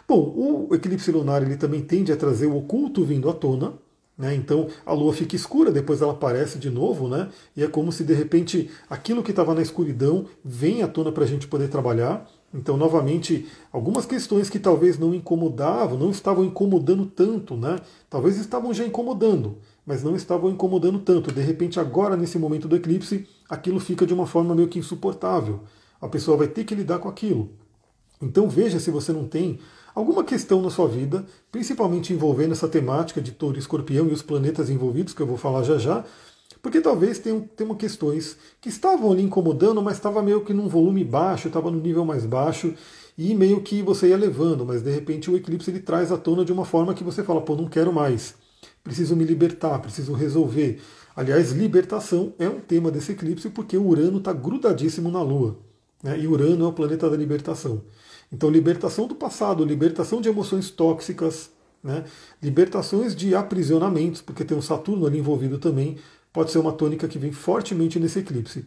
Bom, 0.08 0.68
o 0.70 0.74
eclipse 0.74 1.12
lunar 1.12 1.44
ele 1.44 1.56
também 1.56 1.82
tende 1.82 2.12
a 2.12 2.18
trazer 2.18 2.48
o 2.48 2.58
oculto 2.58 3.04
vindo 3.06 3.30
à 3.30 3.34
tona, 3.34 3.74
né? 4.20 4.36
Então 4.36 4.68
a 4.86 4.92
lua 4.92 5.14
fica 5.14 5.36
escura, 5.36 5.72
depois 5.72 6.02
ela 6.02 6.12
aparece 6.12 6.60
de 6.60 6.70
novo, 6.70 7.08
né? 7.08 7.30
e 7.56 7.64
é 7.64 7.68
como 7.68 7.90
se 7.90 8.04
de 8.04 8.14
repente 8.14 8.70
aquilo 8.90 9.24
que 9.24 9.30
estava 9.30 9.56
na 9.56 9.62
escuridão 9.62 10.26
vem 10.44 10.84
à 10.84 10.88
tona 10.90 11.12
para 11.12 11.24
a 11.24 11.28
gente 11.28 11.48
poder 11.48 11.70
trabalhar. 11.70 12.30
Então, 12.53 12.75
novamente, 12.75 13.48
algumas 13.72 14.06
questões 14.06 14.50
que 14.50 14.58
talvez 14.58 14.98
não 14.98 15.13
incomodavam, 15.13 15.98
não 15.98 16.10
estavam 16.10 16.44
incomodando 16.44 17.06
tanto, 17.06 17.56
né? 17.56 17.79
Talvez 18.10 18.38
estavam 18.38 18.74
já 18.74 18.84
incomodando, 18.86 19.58
mas 19.86 20.03
não 20.03 20.15
estavam 20.15 20.50
incomodando 20.50 21.00
tanto. 21.00 21.32
De 21.32 21.41
repente, 21.41 21.79
agora, 21.79 22.18
nesse 22.18 22.39
momento 22.39 22.68
do 22.68 22.75
eclipse, 22.75 23.27
aquilo 23.48 23.79
fica 23.79 24.06
de 24.06 24.13
uma 24.13 24.25
forma 24.25 24.56
meio 24.56 24.68
que 24.68 24.79
insuportável. 24.79 25.62
A 26.01 26.08
pessoa 26.08 26.38
vai 26.38 26.48
ter 26.48 26.63
que 26.63 26.74
lidar 26.74 26.98
com 26.98 27.08
aquilo. 27.08 27.51
Então, 28.20 28.50
veja 28.50 28.79
se 28.79 28.89
você 28.89 29.13
não 29.13 29.27
tem 29.27 29.60
alguma 29.94 30.24
questão 30.24 30.62
na 30.62 30.72
sua 30.72 30.88
vida, 30.88 31.25
principalmente 31.51 32.13
envolvendo 32.13 32.53
essa 32.53 32.68
temática 32.68 33.22
de 33.22 33.32
touro 33.32 33.58
e 33.58 33.60
escorpião 33.60 34.08
e 34.08 34.12
os 34.12 34.22
planetas 34.24 34.70
envolvidos, 34.70 35.13
que 35.13 35.22
eu 35.22 35.27
vou 35.27 35.38
falar 35.38 35.63
já 35.63 35.77
já, 35.77 36.03
porque 36.62 36.82
talvez 36.82 37.20
tenham, 37.20 37.42
tenham 37.42 37.75
questões 37.75 38.38
que 38.60 38.70
estavam 38.70 39.12
ali 39.12 39.24
incomodando, 39.24 39.82
mas 39.82 39.96
estava 39.96 40.22
meio 40.22 40.42
que 40.44 40.54
num 40.54 40.68
volume 40.68 41.04
baixo, 41.04 41.48
estava 41.48 41.72
no 41.72 41.80
nível 41.80 42.06
mais 42.06 42.25
baixo, 42.25 42.74
e 43.18 43.36
meio 43.36 43.62
que 43.62 43.82
você 43.82 44.10
ia 44.10 44.18
levando, 44.18 44.66
mas 44.66 44.82
de 44.82 44.92
repente 44.92 45.30
o 45.30 45.36
eclipse 45.36 45.70
ele 45.70 45.80
traz 45.82 46.12
à 46.12 46.18
tona 46.18 46.46
de 46.46 46.54
uma 46.54 46.63
forma 46.66 46.94
que 46.94 47.04
você 47.04 47.24
fala, 47.24 47.42
pô, 47.42 47.56
não 47.56 47.68
quero 47.68 47.92
mais, 47.92 48.36
preciso 48.84 49.16
me 49.16 49.24
libertar, 49.24 49.80
preciso 49.80 50.13
resolver. 50.13 50.80
Aliás, 51.16 51.51
libertação 51.51 52.34
é 52.39 52.48
um 52.48 52.62
tema 52.62 52.89
desse 52.89 53.12
eclipse 53.12 53.50
porque 53.50 53.75
o 53.75 53.86
Urano 53.86 54.20
está 54.20 54.32
grudadíssimo 54.32 55.12
na 55.12 55.22
Lua. 55.22 55.58
Né? 56.01 56.18
E 56.18 56.28
Urano 56.28 56.63
é 56.63 56.68
o 56.68 56.72
planeta 56.72 57.10
da 57.10 57.18
libertação. 57.18 57.82
Então, 58.32 58.50
libertação 58.50 59.08
do 59.08 59.16
passado, 59.16 59.66
libertação 59.66 60.22
de 60.22 60.30
emoções 60.30 60.70
tóxicas, 60.70 61.50
né? 61.84 62.06
libertações 62.42 63.16
de 63.16 63.36
aprisionamentos, 63.36 64.22
porque 64.22 64.46
tem 64.46 64.58
o 64.58 64.62
Saturno 64.62 65.06
ali 65.06 65.20
envolvido 65.20 65.58
também, 65.58 65.98
pode 66.31 66.51
ser 66.51 66.59
uma 66.59 66.71
tônica 66.71 67.07
que 67.07 67.19
vem 67.19 67.31
fortemente 67.31 68.00
nesse 68.00 68.19
eclipse. 68.19 68.65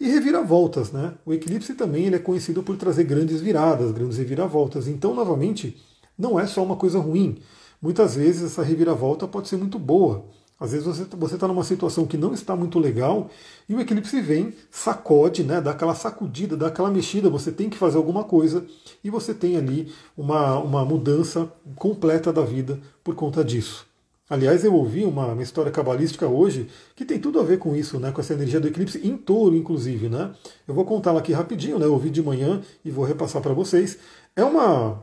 E 0.00 0.08
reviravoltas, 0.08 0.92
né? 0.92 1.14
O 1.24 1.32
eclipse 1.32 1.74
também 1.74 2.06
ele 2.06 2.16
é 2.16 2.18
conhecido 2.18 2.62
por 2.62 2.76
trazer 2.76 3.04
grandes 3.04 3.40
viradas, 3.40 3.92
grandes 3.92 4.18
reviravoltas. 4.18 4.88
Então, 4.88 5.14
novamente, 5.14 5.76
não 6.18 6.38
é 6.38 6.46
só 6.46 6.62
uma 6.62 6.76
coisa 6.76 6.98
ruim. 6.98 7.38
Muitas 7.80 8.14
vezes 8.14 8.44
essa 8.44 8.62
reviravolta 8.62 9.26
pode 9.26 9.48
ser 9.48 9.56
muito 9.56 9.78
boa. 9.78 10.24
Às 10.62 10.70
vezes 10.70 10.86
você 10.86 11.34
está 11.34 11.48
numa 11.48 11.64
situação 11.64 12.06
que 12.06 12.16
não 12.16 12.32
está 12.32 12.54
muito 12.54 12.78
legal 12.78 13.28
e 13.68 13.74
o 13.74 13.80
eclipse 13.80 14.20
vem, 14.20 14.54
sacode, 14.70 15.42
né, 15.42 15.60
dá 15.60 15.72
aquela 15.72 15.92
sacudida, 15.92 16.56
dá 16.56 16.68
aquela 16.68 16.88
mexida, 16.88 17.28
você 17.28 17.50
tem 17.50 17.68
que 17.68 17.76
fazer 17.76 17.96
alguma 17.96 18.22
coisa 18.22 18.64
e 19.02 19.10
você 19.10 19.34
tem 19.34 19.56
ali 19.56 19.92
uma, 20.16 20.58
uma 20.60 20.84
mudança 20.84 21.52
completa 21.74 22.32
da 22.32 22.42
vida 22.42 22.78
por 23.02 23.16
conta 23.16 23.44
disso. 23.44 23.84
Aliás, 24.32 24.64
eu 24.64 24.72
ouvi 24.74 25.04
uma, 25.04 25.26
uma, 25.26 25.42
história 25.42 25.70
cabalística 25.70 26.26
hoje 26.26 26.66
que 26.96 27.04
tem 27.04 27.18
tudo 27.20 27.38
a 27.38 27.42
ver 27.42 27.58
com 27.58 27.76
isso, 27.76 28.00
né, 28.00 28.10
com 28.10 28.18
essa 28.18 28.32
energia 28.32 28.58
do 28.58 28.66
eclipse 28.66 29.06
em 29.06 29.14
touro, 29.14 29.54
inclusive. 29.54 30.08
Né? 30.08 30.30
Eu 30.66 30.74
vou 30.74 30.86
contá-la 30.86 31.18
aqui 31.18 31.34
rapidinho, 31.34 31.78
né, 31.78 31.84
eu 31.84 31.92
ouvi 31.92 32.08
de 32.08 32.22
manhã 32.22 32.62
e 32.82 32.90
vou 32.90 33.04
repassar 33.04 33.42
para 33.42 33.52
vocês. 33.52 33.98
É 34.34 34.42
uma. 34.42 35.02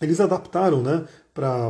Eles 0.00 0.20
adaptaram 0.20 0.82
né, 0.82 1.04
para 1.34 1.68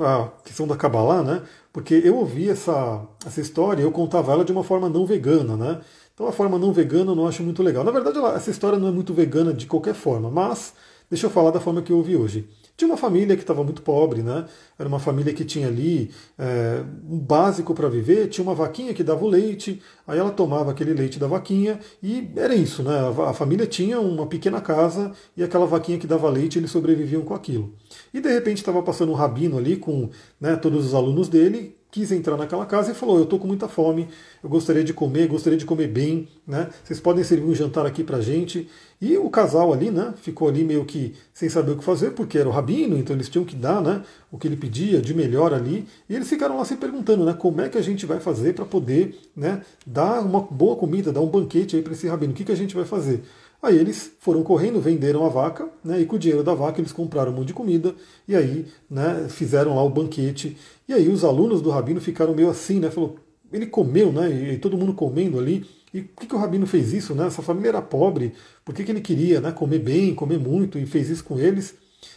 a 0.00 0.28
questão 0.44 0.66
da 0.66 0.74
Kabbalah, 0.74 1.22
né, 1.22 1.42
porque 1.72 1.94
eu 1.94 2.16
ouvi 2.16 2.50
essa, 2.50 3.00
essa 3.24 3.40
história 3.40 3.82
e 3.82 3.84
eu 3.84 3.92
contava 3.92 4.32
ela 4.32 4.44
de 4.44 4.50
uma 4.50 4.64
forma 4.64 4.88
não 4.88 5.06
vegana. 5.06 5.56
Né? 5.56 5.80
Então, 6.12 6.26
a 6.26 6.32
forma 6.32 6.58
não 6.58 6.72
vegana 6.72 7.12
eu 7.12 7.14
não 7.14 7.28
acho 7.28 7.44
muito 7.44 7.62
legal. 7.62 7.84
Na 7.84 7.92
verdade, 7.92 8.18
ela, 8.18 8.34
essa 8.34 8.50
história 8.50 8.76
não 8.76 8.88
é 8.88 8.90
muito 8.90 9.14
vegana 9.14 9.54
de 9.54 9.68
qualquer 9.68 9.94
forma, 9.94 10.28
mas 10.28 10.74
deixa 11.08 11.26
eu 11.26 11.30
falar 11.30 11.52
da 11.52 11.60
forma 11.60 11.80
que 11.80 11.92
eu 11.92 11.96
ouvi 11.96 12.16
hoje. 12.16 12.48
Tinha 12.78 12.88
uma 12.88 12.96
família 12.96 13.34
que 13.34 13.42
estava 13.42 13.64
muito 13.64 13.82
pobre, 13.82 14.22
né? 14.22 14.46
Era 14.78 14.88
uma 14.88 15.00
família 15.00 15.34
que 15.34 15.44
tinha 15.44 15.66
ali 15.66 16.12
é, 16.38 16.80
um 17.10 17.18
básico 17.18 17.74
para 17.74 17.88
viver, 17.88 18.28
tinha 18.28 18.44
uma 18.44 18.54
vaquinha 18.54 18.94
que 18.94 19.02
dava 19.02 19.24
o 19.24 19.28
leite, 19.28 19.82
aí 20.06 20.16
ela 20.16 20.30
tomava 20.30 20.70
aquele 20.70 20.94
leite 20.94 21.18
da 21.18 21.26
vaquinha 21.26 21.80
e 22.00 22.30
era 22.36 22.54
isso, 22.54 22.84
né? 22.84 22.92
A 23.26 23.32
família 23.32 23.66
tinha 23.66 23.98
uma 23.98 24.28
pequena 24.28 24.60
casa 24.60 25.10
e 25.36 25.42
aquela 25.42 25.66
vaquinha 25.66 25.98
que 25.98 26.06
dava 26.06 26.30
leite, 26.30 26.56
eles 26.56 26.70
sobreviviam 26.70 27.22
com 27.22 27.34
aquilo. 27.34 27.74
E 28.14 28.20
de 28.20 28.32
repente 28.32 28.58
estava 28.58 28.80
passando 28.80 29.10
um 29.10 29.16
rabino 29.16 29.58
ali 29.58 29.76
com 29.76 30.10
né, 30.40 30.54
todos 30.54 30.86
os 30.86 30.94
alunos 30.94 31.28
dele, 31.28 31.77
quis 31.90 32.12
entrar 32.12 32.36
naquela 32.36 32.66
casa 32.66 32.92
e 32.92 32.94
falou: 32.94 33.16
Eu 33.16 33.24
estou 33.24 33.38
com 33.38 33.46
muita 33.46 33.68
fome, 33.68 34.08
eu 34.42 34.48
gostaria 34.48 34.84
de 34.84 34.92
comer, 34.92 35.26
gostaria 35.26 35.58
de 35.58 35.64
comer 35.64 35.88
bem, 35.88 36.28
né? 36.46 36.68
Vocês 36.84 37.00
podem 37.00 37.24
servir 37.24 37.46
um 37.46 37.54
jantar 37.54 37.86
aqui 37.86 38.04
para 38.04 38.20
gente. 38.20 38.68
E 39.00 39.16
o 39.16 39.30
casal 39.30 39.72
ali, 39.72 39.90
né? 39.90 40.12
Ficou 40.16 40.48
ali 40.48 40.64
meio 40.64 40.84
que 40.84 41.14
sem 41.32 41.48
saber 41.48 41.72
o 41.72 41.78
que 41.78 41.84
fazer, 41.84 42.10
porque 42.10 42.36
era 42.36 42.48
o 42.48 42.52
rabino, 42.52 42.98
então 42.98 43.14
eles 43.14 43.28
tinham 43.28 43.44
que 43.44 43.54
dar, 43.54 43.80
né? 43.80 44.02
O 44.30 44.36
que 44.36 44.48
ele 44.48 44.56
pedia 44.56 45.00
de 45.00 45.14
melhor 45.14 45.54
ali. 45.54 45.86
E 46.08 46.16
eles 46.16 46.28
ficaram 46.28 46.56
lá 46.56 46.64
se 46.64 46.76
perguntando, 46.76 47.24
né? 47.24 47.32
Como 47.32 47.60
é 47.60 47.68
que 47.68 47.78
a 47.78 47.82
gente 47.82 48.04
vai 48.06 48.18
fazer 48.18 48.54
para 48.54 48.64
poder, 48.64 49.16
né? 49.36 49.62
Dar 49.86 50.20
uma 50.20 50.40
boa 50.40 50.76
comida, 50.76 51.12
dar 51.12 51.20
um 51.20 51.28
banquete 51.28 51.76
aí 51.76 51.82
para 51.82 51.92
esse 51.92 52.08
rabino? 52.08 52.32
O 52.32 52.36
que, 52.36 52.44
que 52.44 52.52
a 52.52 52.56
gente 52.56 52.74
vai 52.74 52.84
fazer? 52.84 53.22
Aí 53.60 53.76
eles 53.76 54.12
foram 54.20 54.42
correndo, 54.42 54.80
venderam 54.80 55.26
a 55.26 55.28
vaca, 55.28 55.68
né, 55.84 56.00
e 56.00 56.06
com 56.06 56.16
o 56.16 56.18
dinheiro 56.18 56.44
da 56.44 56.54
vaca 56.54 56.80
eles 56.80 56.92
compraram 56.92 57.32
um 57.32 57.34
monte 57.34 57.48
de 57.48 57.54
comida, 57.54 57.92
e 58.26 58.36
aí 58.36 58.66
né, 58.88 59.26
fizeram 59.28 59.74
lá 59.74 59.82
o 59.82 59.90
banquete. 59.90 60.56
E 60.88 60.92
aí 60.92 61.08
os 61.08 61.24
alunos 61.24 61.60
do 61.60 61.70
Rabino 61.70 62.00
ficaram 62.00 62.34
meio 62.34 62.48
assim, 62.48 62.78
né? 62.78 62.90
Falou, 62.90 63.16
ele 63.52 63.66
comeu, 63.66 64.12
né? 64.12 64.54
E 64.54 64.58
todo 64.58 64.76
mundo 64.78 64.94
comendo 64.94 65.38
ali. 65.38 65.66
E 65.92 66.02
por 66.02 66.20
que, 66.20 66.26
que 66.28 66.34
o 66.34 66.38
Rabino 66.38 66.66
fez 66.66 66.92
isso? 66.92 67.14
Né? 67.14 67.26
Essa 67.26 67.42
família 67.42 67.70
era 67.70 67.82
pobre, 67.82 68.34
por 68.64 68.74
que, 68.74 68.84
que 68.84 68.92
ele 68.92 69.00
queria 69.00 69.40
né, 69.40 69.52
comer 69.52 69.78
bem, 69.78 70.14
comer 70.14 70.38
muito, 70.38 70.78
e 70.78 70.86
fez 70.86 71.08
isso 71.08 71.24
com 71.24 71.38
eles? 71.38 71.74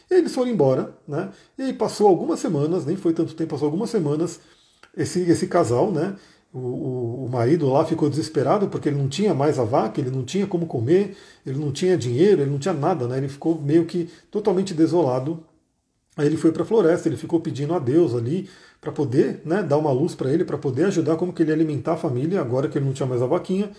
E 0.10 0.16
eles 0.16 0.34
foram 0.36 0.52
embora, 0.52 0.96
né? 1.08 1.32
E 1.58 1.64
aí 1.64 1.74
passou 1.74 2.08
algumas 2.08 2.40
semanas, 2.40 2.86
nem 2.86 2.96
foi 2.96 3.14
tanto 3.14 3.34
tempo, 3.34 3.52
passou 3.52 3.66
algumas 3.66 3.90
semanas, 3.90 4.40
esse, 4.96 5.22
esse 5.22 5.48
casal, 5.48 5.92
né? 5.92 6.16
O, 6.54 6.60
o, 6.60 7.26
o, 7.26 7.30
marido 7.30 7.70
lá 7.70 7.86
ficou 7.86 8.10
desesperado 8.10 8.68
porque 8.68 8.90
ele 8.90 8.98
não 8.98 9.08
tinha 9.08 9.34
mais 9.34 9.58
a 9.58 9.64
vaca, 9.64 10.02
ele 10.02 10.12
não 10.12 10.24
tinha 10.24 10.46
como 10.46 10.66
comer, 10.66 11.16
ele 11.46 11.58
não 11.58 11.72
tinha 11.72 11.98
dinheiro, 11.98 12.42
ele 12.42 12.52
não 12.52 12.60
tinha 12.60 12.74
nada, 12.74 13.08
né? 13.08 13.18
Ele 13.18 13.30
ficou 13.30 13.60
meio 13.62 13.86
que 13.86 14.10
totalmente 14.30 14.74
desolado. 14.74 15.42
Aí 16.18 16.28
ele 16.28 16.36
foi 16.36 16.52
para 16.52 16.64
a 16.64 16.66
floresta, 16.66 17.08
ele 17.08 17.16
ficou 17.16 17.40
pedindo 17.40 17.74
a 17.74 17.80
Deus 17.80 18.14
ali 18.14 18.50
para 18.82 18.92
poder 18.92 19.42
né, 19.46 19.64
dar 19.64 19.78
uma 19.78 19.92
luz 19.92 20.14
para 20.16 20.32
ele, 20.34 20.44
para 20.44 20.58
poder 20.58 20.86
ajudar 20.86 21.16
como 21.16 21.32
que 21.32 21.44
ele 21.44 21.54
alimentar 21.54 21.94
a 21.94 21.98
família, 21.98 22.42
agora 22.42 22.68
que 22.68 22.78
ele 22.78 22.86
não 22.86 22.94
tinha 22.94 23.08
mais 23.08 23.22
a 23.22 23.28
vaquinha. 23.28 23.72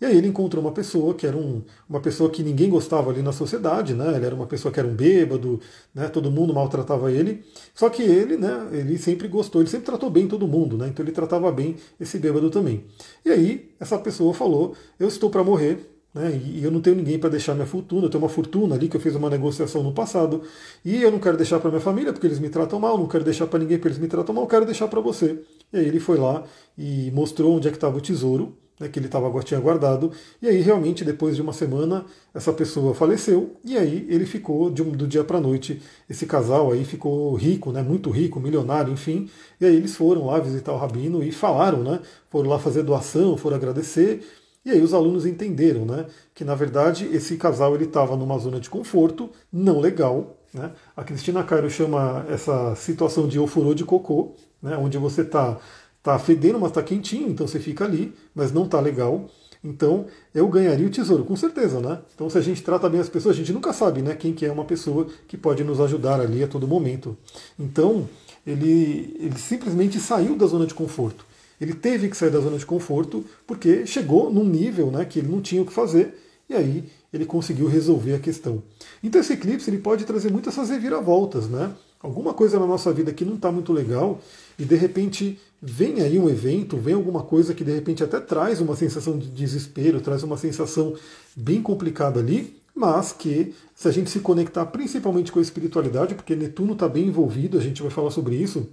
E 0.00 0.06
aí 0.06 0.16
ele 0.16 0.28
encontrou 0.28 0.64
uma 0.64 0.72
pessoa 0.72 1.12
que 1.14 1.26
era 1.26 1.36
um, 1.36 1.62
uma 1.88 2.00
pessoa 2.00 2.30
que 2.30 2.42
ninguém 2.42 2.70
gostava 2.70 3.10
ali 3.10 3.22
na 3.22 3.32
sociedade, 3.32 3.92
né? 3.92 4.16
Ele 4.16 4.24
era 4.24 4.34
uma 4.34 4.46
pessoa 4.46 4.72
que 4.72 4.80
era 4.80 4.88
um 4.88 4.94
bêbado, 4.94 5.60
né? 5.94 6.08
Todo 6.08 6.30
mundo 6.30 6.54
maltratava 6.54 7.12
ele. 7.12 7.44
Só 7.74 7.90
que 7.90 8.02
ele, 8.02 8.36
né? 8.38 8.68
Ele 8.72 8.96
sempre 8.96 9.28
gostou, 9.28 9.60
ele 9.60 9.68
sempre 9.70 9.86
tratou 9.86 10.08
bem 10.08 10.26
todo 10.26 10.48
mundo, 10.48 10.76
né? 10.78 10.88
Então 10.88 11.04
ele 11.04 11.12
tratava 11.12 11.52
bem 11.52 11.76
esse 12.00 12.18
bêbado 12.18 12.48
também. 12.48 12.84
E 13.24 13.30
aí 13.30 13.70
essa 13.78 13.98
pessoa 13.98 14.32
falou: 14.32 14.74
eu 14.98 15.08
estou 15.08 15.28
para 15.28 15.44
morrer. 15.44 15.86
Né, 16.12 16.40
e 16.44 16.64
eu 16.64 16.72
não 16.72 16.80
tenho 16.80 16.96
ninguém 16.96 17.20
para 17.20 17.30
deixar 17.30 17.54
minha 17.54 17.66
fortuna, 17.66 18.06
eu 18.06 18.10
tenho 18.10 18.20
uma 18.20 18.28
fortuna 18.28 18.74
ali 18.74 18.88
que 18.88 18.96
eu 18.96 19.00
fiz 19.00 19.14
uma 19.14 19.30
negociação 19.30 19.80
no 19.80 19.92
passado, 19.92 20.42
e 20.84 21.00
eu 21.00 21.08
não 21.08 21.20
quero 21.20 21.36
deixar 21.36 21.60
para 21.60 21.70
minha 21.70 21.80
família 21.80 22.12
porque 22.12 22.26
eles 22.26 22.40
me 22.40 22.48
tratam 22.48 22.80
mal, 22.80 22.98
não 22.98 23.06
quero 23.06 23.22
deixar 23.22 23.46
para 23.46 23.60
ninguém 23.60 23.78
porque 23.78 23.86
eles 23.88 23.98
me 23.98 24.08
tratam 24.08 24.34
mal, 24.34 24.42
eu 24.42 24.48
quero 24.48 24.64
deixar 24.66 24.88
para 24.88 25.00
você. 25.00 25.40
E 25.72 25.78
aí 25.78 25.86
ele 25.86 26.00
foi 26.00 26.18
lá 26.18 26.42
e 26.76 27.12
mostrou 27.12 27.56
onde 27.56 27.68
é 27.68 27.70
que 27.70 27.76
estava 27.76 27.96
o 27.96 28.00
tesouro, 28.00 28.56
né, 28.80 28.88
que 28.88 28.98
ele 28.98 29.08
tava, 29.08 29.30
tinha 29.42 29.60
guardado, 29.60 30.10
e 30.40 30.48
aí 30.48 30.60
realmente 30.62 31.04
depois 31.04 31.36
de 31.36 31.42
uma 31.42 31.52
semana 31.52 32.06
essa 32.34 32.52
pessoa 32.52 32.94
faleceu, 32.94 33.56
e 33.62 33.76
aí 33.76 34.06
ele 34.08 34.24
ficou 34.24 34.70
de 34.70 34.82
um, 34.82 34.90
do 34.90 35.06
dia 35.06 35.22
para 35.22 35.36
a 35.36 35.40
noite, 35.40 35.82
esse 36.08 36.24
casal 36.24 36.72
aí 36.72 36.84
ficou 36.84 37.34
rico, 37.34 37.70
né, 37.70 37.82
muito 37.82 38.08
rico, 38.08 38.40
milionário, 38.40 38.92
enfim, 38.92 39.28
e 39.60 39.66
aí 39.66 39.76
eles 39.76 39.94
foram 39.94 40.26
lá 40.26 40.40
visitar 40.40 40.72
o 40.72 40.78
Rabino 40.78 41.22
e 41.22 41.30
falaram, 41.30 41.82
né, 41.82 42.00
foram 42.30 42.48
lá 42.48 42.58
fazer 42.58 42.82
doação, 42.82 43.36
foram 43.36 43.56
agradecer, 43.56 44.22
e 44.64 44.70
aí 44.70 44.80
os 44.82 44.92
alunos 44.92 45.24
entenderam 45.24 45.84
né, 45.86 46.06
que, 46.34 46.44
na 46.44 46.54
verdade, 46.54 47.08
esse 47.12 47.36
casal 47.36 47.74
ele 47.74 47.84
estava 47.84 48.14
numa 48.14 48.38
zona 48.38 48.60
de 48.60 48.68
conforto 48.68 49.30
não 49.50 49.80
legal. 49.80 50.36
Né? 50.52 50.70
A 50.94 51.02
Cristina 51.02 51.42
Cairo 51.42 51.70
chama 51.70 52.26
essa 52.28 52.74
situação 52.74 53.26
de 53.26 53.38
ofurô 53.38 53.72
de 53.72 53.84
cocô, 53.84 54.34
né, 54.62 54.76
onde 54.76 54.98
você 54.98 55.22
está 55.22 55.58
tá 56.02 56.18
fedendo, 56.18 56.58
mas 56.58 56.70
está 56.70 56.82
quentinho, 56.82 57.28
então 57.28 57.46
você 57.46 57.58
fica 57.58 57.84
ali, 57.84 58.14
mas 58.34 58.52
não 58.52 58.64
está 58.64 58.80
legal. 58.80 59.28
Então 59.62 60.06
eu 60.34 60.48
ganharia 60.48 60.86
o 60.86 60.90
tesouro, 60.90 61.24
com 61.24 61.36
certeza, 61.36 61.80
né? 61.80 62.00
Então 62.14 62.30
se 62.30 62.38
a 62.38 62.40
gente 62.40 62.62
trata 62.62 62.88
bem 62.88 63.00
as 63.00 63.08
pessoas, 63.08 63.34
a 63.34 63.38
gente 63.38 63.52
nunca 63.52 63.72
sabe 63.72 64.00
né, 64.00 64.14
quem 64.14 64.32
que 64.32 64.46
é 64.46 64.52
uma 64.52 64.64
pessoa 64.64 65.06
que 65.28 65.36
pode 65.36 65.62
nos 65.62 65.80
ajudar 65.80 66.18
ali 66.18 66.42
a 66.42 66.48
todo 66.48 66.66
momento. 66.66 67.16
Então 67.58 68.08
ele, 68.46 69.16
ele 69.20 69.38
simplesmente 69.38 70.00
saiu 70.00 70.34
da 70.34 70.46
zona 70.46 70.66
de 70.66 70.72
conforto. 70.72 71.26
Ele 71.60 71.74
teve 71.74 72.08
que 72.08 72.16
sair 72.16 72.30
da 72.30 72.40
zona 72.40 72.56
de 72.56 72.64
conforto 72.64 73.22
porque 73.46 73.86
chegou 73.86 74.32
num 74.32 74.44
nível 74.44 74.90
né, 74.90 75.04
que 75.04 75.18
ele 75.18 75.28
não 75.28 75.42
tinha 75.42 75.60
o 75.60 75.66
que 75.66 75.72
fazer 75.72 76.18
e 76.48 76.54
aí 76.54 76.84
ele 77.12 77.26
conseguiu 77.26 77.66
resolver 77.66 78.14
a 78.14 78.18
questão. 78.18 78.62
Então 79.02 79.20
esse 79.20 79.34
eclipse 79.34 79.68
ele 79.68 79.78
pode 79.78 80.06
trazer 80.06 80.32
muitas 80.32 80.54
essas 80.54 80.70
reviravoltas, 80.70 81.48
né? 81.48 81.70
Alguma 82.02 82.32
coisa 82.32 82.58
na 82.58 82.66
nossa 82.66 82.90
vida 82.94 83.12
que 83.12 83.26
não 83.26 83.34
está 83.34 83.52
muito 83.52 83.74
legal 83.74 84.20
e 84.60 84.64
de 84.64 84.76
repente 84.76 85.40
vem 85.60 86.02
aí 86.02 86.18
um 86.18 86.28
evento, 86.28 86.76
vem 86.76 86.94
alguma 86.94 87.22
coisa 87.22 87.54
que 87.54 87.64
de 87.64 87.72
repente 87.72 88.04
até 88.04 88.20
traz 88.20 88.60
uma 88.60 88.76
sensação 88.76 89.18
de 89.18 89.26
desespero, 89.28 90.02
traz 90.02 90.22
uma 90.22 90.36
sensação 90.36 90.94
bem 91.34 91.62
complicada 91.62 92.20
ali, 92.20 92.60
mas 92.74 93.10
que 93.10 93.54
se 93.74 93.88
a 93.88 93.90
gente 93.90 94.10
se 94.10 94.20
conectar 94.20 94.66
principalmente 94.66 95.32
com 95.32 95.38
a 95.38 95.42
espiritualidade, 95.42 96.14
porque 96.14 96.36
Netuno 96.36 96.74
está 96.74 96.86
bem 96.86 97.06
envolvido, 97.06 97.56
a 97.56 97.60
gente 97.60 97.80
vai 97.80 97.90
falar 97.90 98.10
sobre 98.10 98.36
isso, 98.36 98.68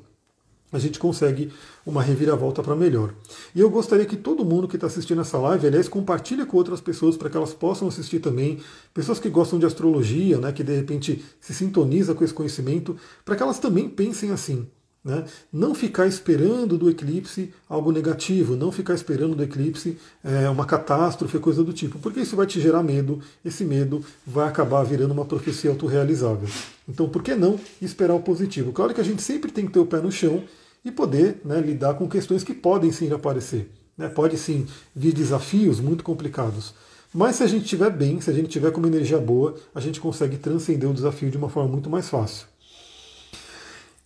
a 0.71 0.77
gente 0.77 0.99
consegue 0.99 1.53
uma 1.85 2.03
reviravolta 2.03 2.61
para 2.61 2.75
melhor. 2.75 3.13
E 3.55 3.61
eu 3.61 3.69
gostaria 3.69 4.05
que 4.05 4.17
todo 4.17 4.43
mundo 4.43 4.67
que 4.67 4.75
está 4.75 4.87
assistindo 4.87 5.21
essa 5.21 5.37
live, 5.37 5.67
aliás, 5.67 5.87
compartilhe 5.87 6.45
com 6.45 6.57
outras 6.57 6.81
pessoas 6.81 7.15
para 7.15 7.29
que 7.29 7.37
elas 7.37 7.53
possam 7.53 7.87
assistir 7.87 8.19
também, 8.19 8.59
pessoas 8.93 9.19
que 9.19 9.29
gostam 9.29 9.57
de 9.57 9.65
astrologia, 9.65 10.37
né, 10.37 10.51
que 10.51 10.63
de 10.63 10.75
repente 10.75 11.23
se 11.39 11.53
sintoniza 11.53 12.13
com 12.13 12.25
esse 12.25 12.33
conhecimento, 12.33 12.97
para 13.23 13.37
que 13.37 13.43
elas 13.43 13.59
também 13.59 13.87
pensem 13.87 14.31
assim. 14.31 14.67
Né? 15.07 15.23
Não 15.53 15.73
ficar 15.73 16.05
esperando 16.05 16.77
do 16.77 16.89
eclipse 16.89 17.53
algo 17.69 17.93
negativo, 17.93 18.57
não 18.57 18.73
ficar 18.73 18.93
esperando 18.93 19.37
do 19.37 19.41
eclipse 19.41 19.97
é, 20.21 20.49
uma 20.49 20.65
catástrofe, 20.65 21.39
coisa 21.39 21.63
do 21.63 21.71
tipo, 21.71 21.97
porque 21.99 22.19
isso 22.19 22.35
vai 22.35 22.45
te 22.45 22.59
gerar 22.59 22.83
medo, 22.83 23.21
esse 23.45 23.63
medo 23.63 24.03
vai 24.25 24.49
acabar 24.49 24.83
virando 24.83 25.13
uma 25.13 25.23
profecia 25.23 25.69
autorrealizável. 25.69 26.49
Então, 26.89 27.07
por 27.07 27.23
que 27.23 27.35
não 27.35 27.57
esperar 27.81 28.15
o 28.15 28.19
positivo? 28.19 28.73
Claro 28.73 28.93
que 28.93 28.99
a 28.99 29.03
gente 29.03 29.21
sempre 29.21 29.49
tem 29.49 29.65
que 29.65 29.71
ter 29.71 29.79
o 29.79 29.85
pé 29.85 30.01
no 30.01 30.11
chão 30.11 30.43
e 30.83 30.91
poder 30.91 31.39
né, 31.45 31.61
lidar 31.61 31.93
com 31.93 32.09
questões 32.09 32.43
que 32.43 32.53
podem 32.53 32.91
sim 32.91 33.09
aparecer. 33.13 33.71
Né? 33.97 34.09
Pode 34.09 34.37
sim 34.37 34.67
vir 34.93 35.13
desafios 35.13 35.79
muito 35.79 36.03
complicados. 36.03 36.73
Mas 37.13 37.37
se 37.37 37.43
a 37.43 37.47
gente 37.47 37.63
estiver 37.63 37.91
bem, 37.91 38.19
se 38.19 38.29
a 38.29 38.33
gente 38.33 38.49
tiver 38.49 38.71
com 38.71 38.79
uma 38.79 38.89
energia 38.89 39.19
boa, 39.19 39.55
a 39.73 39.79
gente 39.79 40.01
consegue 40.01 40.35
transcender 40.35 40.89
o 40.89 40.93
desafio 40.93 41.31
de 41.31 41.37
uma 41.37 41.47
forma 41.47 41.69
muito 41.69 41.89
mais 41.89 42.09
fácil. 42.09 42.45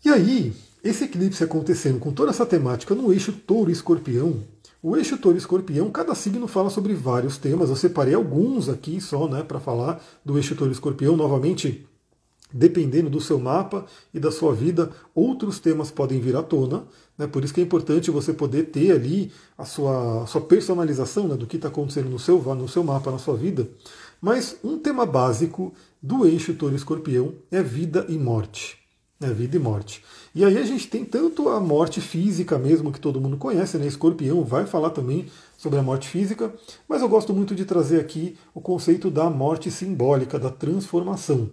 E 0.06 0.10
aí, 0.10 0.54
esse 0.84 1.04
eclipse 1.04 1.44
acontecendo 1.44 2.00
com 2.00 2.12
toda 2.12 2.32
essa 2.32 2.46
temática 2.46 2.96
no 2.96 3.14
eixo 3.14 3.32
touro-escorpião, 3.32 4.44
o 4.84 4.98
eixo 4.98 5.16
touro-escorpião, 5.16 5.92
cada 5.92 6.16
signo 6.16 6.48
fala 6.48 6.72
sobre 6.72 6.96
vários 6.96 7.38
temas. 7.38 7.70
Eu 7.70 7.76
separei 7.76 8.16
alguns 8.16 8.68
aqui 8.68 9.00
só 9.00 9.28
né, 9.28 9.44
para 9.44 9.60
falar 9.60 10.04
do 10.26 10.38
eixo 10.38 10.56
touro-escorpião. 10.56 11.16
Novamente, 11.16 11.86
dependendo 12.52 13.08
do 13.08 13.22
seu 13.22 13.38
mapa 13.38 13.86
e 14.12 14.20
da 14.20 14.32
sua 14.32 14.56
vida, 14.56 14.90
outros 15.14 15.60
temas 15.60 15.92
podem 15.92 16.20
vir 16.20 16.36
à 16.36 16.42
tona. 16.42 16.84
Né, 17.16 17.28
por 17.28 17.44
isso 17.44 17.54
que 17.54 17.62
é 17.62 17.64
importante 17.64 18.10
você 18.10 18.34
poder 18.34 18.72
ter 18.72 18.92
ali 18.92 19.32
a 19.56 19.66
sua, 19.66 20.24
a 20.24 20.26
sua 20.26 20.42
personalização 20.42 21.28
né, 21.28 21.36
do 21.36 21.46
que 21.46 21.58
está 21.58 21.68
acontecendo 21.68 22.10
no 22.10 22.18
seu, 22.18 22.42
no 22.56 22.68
seu 22.68 22.84
mapa, 22.84 23.12
na 23.12 23.20
sua 23.20 23.38
vida. 23.38 23.70
Mas 24.20 24.58
um 24.64 24.80
tema 24.80 25.06
básico 25.06 25.72
do 26.02 26.26
eixo 26.26 26.56
touro-escorpião 26.56 27.36
é 27.52 27.62
vida 27.62 28.04
e 28.10 28.18
morte 28.18 28.82
né, 29.22 29.32
vida 29.32 29.56
e 29.56 29.60
morte. 29.60 30.04
E 30.34 30.46
aí 30.46 30.58
a 30.58 30.64
gente 30.64 30.88
tem 30.88 31.04
tanto 31.04 31.50
a 31.50 31.60
morte 31.60 32.00
física 32.00 32.58
mesmo, 32.58 32.92
que 32.92 33.00
todo 33.02 33.20
mundo 33.20 33.36
conhece, 33.36 33.78
né? 33.78 33.86
Escorpião 33.86 34.46
vai 34.46 34.66
falar 34.66 34.92
também 34.92 35.28
sobre 35.58 35.78
a 35.78 35.84
morte 35.84 36.08
física, 36.08 36.54
mas 36.88 37.02
eu 37.02 37.10
gosto 37.10 37.34
muito 37.34 37.54
de 37.54 37.66
trazer 37.66 38.00
aqui 38.00 38.38
o 38.54 38.62
conceito 38.62 39.12
da 39.12 39.30
morte 39.30 39.70
simbólica, 39.70 40.40
da 40.40 40.50
transformação. 40.50 41.50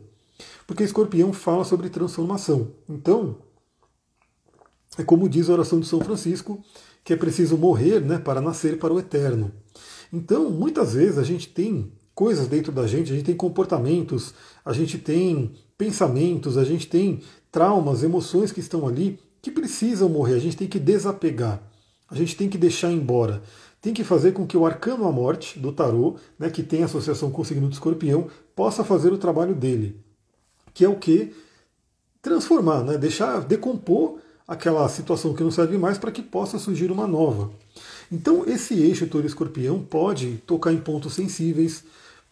Porque 0.67 0.85
Escorpião 0.85 1.33
fala 1.33 1.65
sobre 1.65 1.91
transformação. 1.91 2.69
Então, 2.89 3.37
é 4.97 5.03
como 5.03 5.29
diz 5.29 5.51
a 5.51 5.55
oração 5.55 5.81
de 5.81 5.87
São 5.87 6.01
Francisco, 6.01 6.63
que 7.03 7.13
é 7.13 7.17
preciso 7.17 7.57
morrer 7.57 8.01
né, 8.01 8.19
para 8.19 8.41
nascer 8.41 8.79
para 8.79 8.93
o 8.93 8.99
eterno. 8.99 9.51
Então, 10.13 10.51
muitas 10.51 10.95
vezes 10.95 11.19
a 11.19 11.25
gente 11.25 11.49
tem 11.49 11.93
coisas 12.15 12.49
dentro 12.49 12.71
da 12.73 12.87
gente, 12.87 13.13
a 13.13 13.15
gente 13.15 13.27
tem 13.27 13.37
comportamentos, 13.37 14.35
a 14.65 14.73
gente 14.73 14.99
tem 14.99 15.53
pensamentos, 15.79 16.59
a 16.59 16.65
gente 16.65 16.89
tem 16.89 17.23
traumas, 17.51 18.03
emoções 18.03 18.51
que 18.51 18.61
estão 18.61 18.87
ali 18.87 19.19
que 19.41 19.51
precisam 19.51 20.09
morrer. 20.09 20.35
A 20.35 20.41
gente 20.41 20.57
tem 20.57 20.69
que 20.69 20.81
desapegar, 20.81 21.63
a 22.11 22.15
gente 22.17 22.37
tem 22.37 22.49
que 22.49 22.59
deixar 22.59 22.91
embora. 22.91 23.43
Tem 23.81 23.95
que 23.95 24.03
fazer 24.03 24.33
com 24.33 24.45
que 24.45 24.57
o 24.57 24.67
arcano 24.67 25.07
à 25.07 25.13
morte 25.13 25.57
do 25.59 25.71
tarô, 25.71 26.17
né, 26.37 26.51
que 26.51 26.65
tem 26.65 26.83
associação 26.83 27.31
com 27.31 27.43
o 27.43 27.45
signo 27.45 27.69
do 27.69 27.73
escorpião, 27.73 28.27
possa 28.55 28.83
fazer 28.83 29.13
o 29.13 29.19
trabalho 29.19 29.55
dele. 29.55 30.01
Que 30.75 30.85
é 30.85 30.89
o 30.89 30.97
que? 30.97 31.33
Transformar, 32.21 32.83
né, 32.83 32.99
deixar, 32.99 33.41
decompor 33.41 34.19
aquela 34.49 34.89
situação 34.89 35.33
que 35.33 35.45
não 35.45 35.51
serve 35.53 35.79
mais 35.79 35.97
para 35.97 36.11
que 36.11 36.23
possa 36.23 36.59
surgir 36.59 36.91
uma 36.91 37.07
nova. 37.07 37.51
Então, 38.11 38.45
esse 38.47 38.75
eixo 38.75 39.07
touro-escorpião 39.07 39.81
pode 39.81 40.39
tocar 40.47 40.73
em 40.73 40.79
pontos 40.79 41.13
sensíveis, 41.13 41.85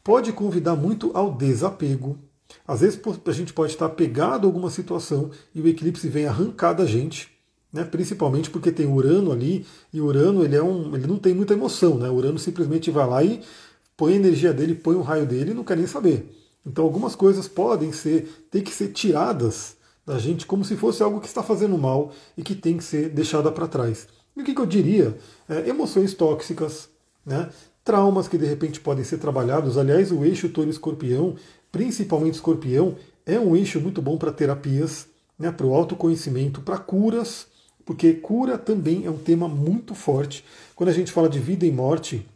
pode 0.03 0.33
convidar 0.33 0.75
muito 0.75 1.13
ao 1.15 1.33
desapego, 1.33 2.19
às 2.67 2.81
vezes 2.81 3.01
a 3.25 3.33
gente 3.33 3.53
pode 3.53 3.73
estar 3.73 3.89
pegado 3.91 4.47
a 4.47 4.49
alguma 4.49 4.71
situação 4.71 5.31
e 5.55 5.61
o 5.61 5.69
eclipse 5.69 6.09
vem 6.09 6.27
arrancar 6.27 6.73
da 6.73 6.87
gente, 6.87 7.29
né? 7.73 7.85
principalmente 7.85 8.51
porque 8.51 8.73
tem 8.73 8.87
Urano 8.87 9.33
ali, 9.33 9.67
e 9.93 10.01
Urano 10.01 10.45
ele, 10.45 10.57
é 10.57 10.63
um, 10.63 10.95
ele 10.95 11.07
não 11.07 11.19
tem 11.19 11.35
muita 11.35 11.55
emoção, 11.55 11.99
né? 11.99 12.09
Urano 12.09 12.39
simplesmente 12.39 12.91
vai 12.91 13.07
lá 13.07 13.23
e 13.23 13.41
põe 13.97 14.15
a 14.15 14.17
energia 14.17 14.53
dele, 14.53 14.75
põe 14.75 14.97
o 14.97 15.03
raio 15.03 15.27
dele 15.27 15.51
e 15.53 15.55
não 15.55 15.65
quer 15.65 15.77
nem 15.77 15.87
saber. 15.87 16.33
Então 16.65 16.85
algumas 16.85 17.15
coisas 17.15 17.47
podem 17.47 17.93
ser, 17.93 18.47
tem 18.51 18.63
que 18.63 18.73
ser 18.73 18.89
tiradas 18.89 19.77
da 20.05 20.19
gente 20.19 20.47
como 20.47 20.65
se 20.65 20.77
fosse 20.77 21.03
algo 21.03 21.21
que 21.21 21.27
está 21.27 21.43
fazendo 21.43 21.77
mal 21.77 22.13
e 22.37 22.43
que 22.43 22.55
tem 22.55 22.77
que 22.77 22.85
ser 22.85 23.09
deixada 23.09 23.51
para 23.51 23.69
trás. 23.69 24.09
E 24.37 24.41
o 24.41 24.45
que, 24.45 24.55
que 24.55 24.61
eu 24.61 24.67
diria? 24.67 25.17
É, 25.49 25.69
emoções 25.69 26.15
tóxicas, 26.15 26.89
né? 27.25 27.49
traumas 27.87 28.27
que 28.27 28.37
de 28.37 28.45
repente 28.45 28.81
podem 28.81 29.05
ser 29.05 29.19
trabalhados. 29.19 29.79
Aliás, 29.79 30.11
o 30.11 30.25
eixo 30.25 30.49
touro-escorpião 30.49 31.37
principalmente 31.77 32.37
escorpião, 32.37 32.97
é 33.27 33.39
um 33.39 33.55
eixo 33.55 33.79
muito 33.79 34.01
bom 34.01 34.17
para 34.17 34.33
terapias, 34.33 35.09
né, 35.39 35.53
para 35.53 35.67
o 35.67 35.75
autoconhecimento, 35.75 36.63
para 36.63 36.79
curas, 36.79 37.49
porque 37.85 38.15
cura 38.15 38.57
também 38.57 39.05
é 39.05 39.11
um 39.11 39.19
tema 39.19 39.47
muito 39.47 39.95
forte. 39.95 40.43
Quando 40.75 40.89
a 40.89 40.93
gente 40.93 41.13
fala 41.13 41.29
de 41.29 41.39
vida 41.39 41.67
e 41.67 41.71
morte, 41.71 42.27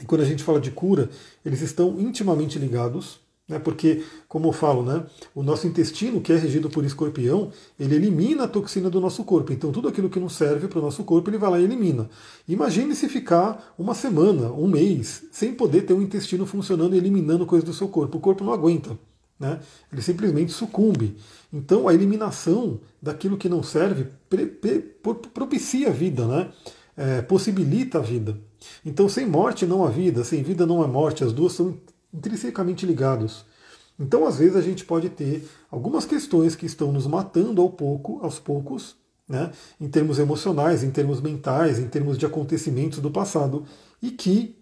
e 0.00 0.04
quando 0.04 0.20
a 0.20 0.24
gente 0.24 0.44
fala 0.44 0.60
de 0.60 0.70
cura, 0.70 1.10
eles 1.44 1.62
estão 1.62 1.98
intimamente 1.98 2.60
ligados, 2.60 3.18
né, 3.48 3.60
porque, 3.60 4.02
como 4.28 4.48
eu 4.48 4.52
falo, 4.52 4.82
né, 4.82 5.04
o 5.34 5.42
nosso 5.42 5.66
intestino, 5.66 6.20
que 6.20 6.32
é 6.32 6.36
regido 6.36 6.68
por 6.68 6.84
escorpião, 6.84 7.50
ele 7.78 7.94
elimina 7.94 8.44
a 8.44 8.48
toxina 8.48 8.90
do 8.90 9.00
nosso 9.00 9.22
corpo. 9.22 9.52
Então, 9.52 9.70
tudo 9.70 9.88
aquilo 9.88 10.10
que 10.10 10.18
não 10.18 10.28
serve 10.28 10.66
para 10.66 10.80
o 10.80 10.82
nosso 10.82 11.04
corpo, 11.04 11.30
ele 11.30 11.38
vai 11.38 11.50
lá 11.50 11.60
e 11.60 11.64
elimina. 11.64 12.08
Imagine 12.48 12.94
se 12.96 13.08
ficar 13.08 13.74
uma 13.78 13.94
semana, 13.94 14.50
um 14.50 14.66
mês, 14.66 15.24
sem 15.30 15.54
poder 15.54 15.82
ter 15.82 15.92
o 15.92 16.02
intestino 16.02 16.44
funcionando 16.44 16.94
e 16.94 16.98
eliminando 16.98 17.46
coisas 17.46 17.68
do 17.68 17.74
seu 17.74 17.88
corpo. 17.88 18.18
O 18.18 18.20
corpo 18.20 18.42
não 18.42 18.52
aguenta. 18.52 18.98
Né? 19.38 19.60
Ele 19.92 20.02
simplesmente 20.02 20.50
sucumbe. 20.50 21.16
Então, 21.52 21.86
a 21.86 21.94
eliminação 21.94 22.80
daquilo 23.00 23.36
que 23.36 23.48
não 23.48 23.62
serve 23.62 24.08
propicia 25.32 25.88
a 25.88 25.92
vida, 25.92 26.26
né? 26.26 26.48
É, 26.96 27.20
possibilita 27.20 27.98
a 27.98 28.00
vida. 28.00 28.38
Então, 28.84 29.06
sem 29.06 29.26
morte 29.26 29.66
não 29.66 29.84
há 29.84 29.90
vida, 29.90 30.24
sem 30.24 30.42
vida 30.42 30.64
não 30.64 30.82
há 30.82 30.88
morte. 30.88 31.22
As 31.22 31.32
duas 31.32 31.52
são 31.52 31.78
intrinsecamente 32.16 32.86
ligados. 32.86 33.44
Então, 33.98 34.26
às 34.26 34.38
vezes, 34.38 34.56
a 34.56 34.60
gente 34.60 34.84
pode 34.84 35.08
ter 35.08 35.48
algumas 35.70 36.04
questões 36.04 36.54
que 36.54 36.66
estão 36.66 36.92
nos 36.92 37.06
matando 37.06 37.62
ao 37.62 37.70
pouco, 37.70 38.20
aos 38.22 38.38
poucos, 38.38 38.96
né, 39.28 39.50
em 39.80 39.88
termos 39.88 40.18
emocionais, 40.18 40.84
em 40.84 40.90
termos 40.90 41.20
mentais, 41.20 41.78
em 41.78 41.88
termos 41.88 42.16
de 42.16 42.26
acontecimentos 42.26 43.00
do 43.00 43.10
passado, 43.10 43.64
e 44.00 44.10
que, 44.10 44.56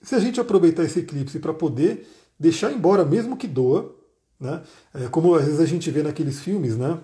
se 0.00 0.14
a 0.14 0.18
gente 0.18 0.40
aproveitar 0.40 0.84
esse 0.84 1.00
eclipse 1.00 1.38
para 1.38 1.52
poder 1.52 2.08
deixar 2.38 2.72
embora, 2.72 3.04
mesmo 3.04 3.36
que 3.36 3.46
doa, 3.46 3.94
né, 4.38 4.62
é, 4.94 5.08
como 5.08 5.34
às 5.34 5.44
vezes 5.44 5.60
a 5.60 5.66
gente 5.66 5.90
vê 5.90 6.02
naqueles 6.02 6.40
filmes, 6.40 6.76
né, 6.76 6.98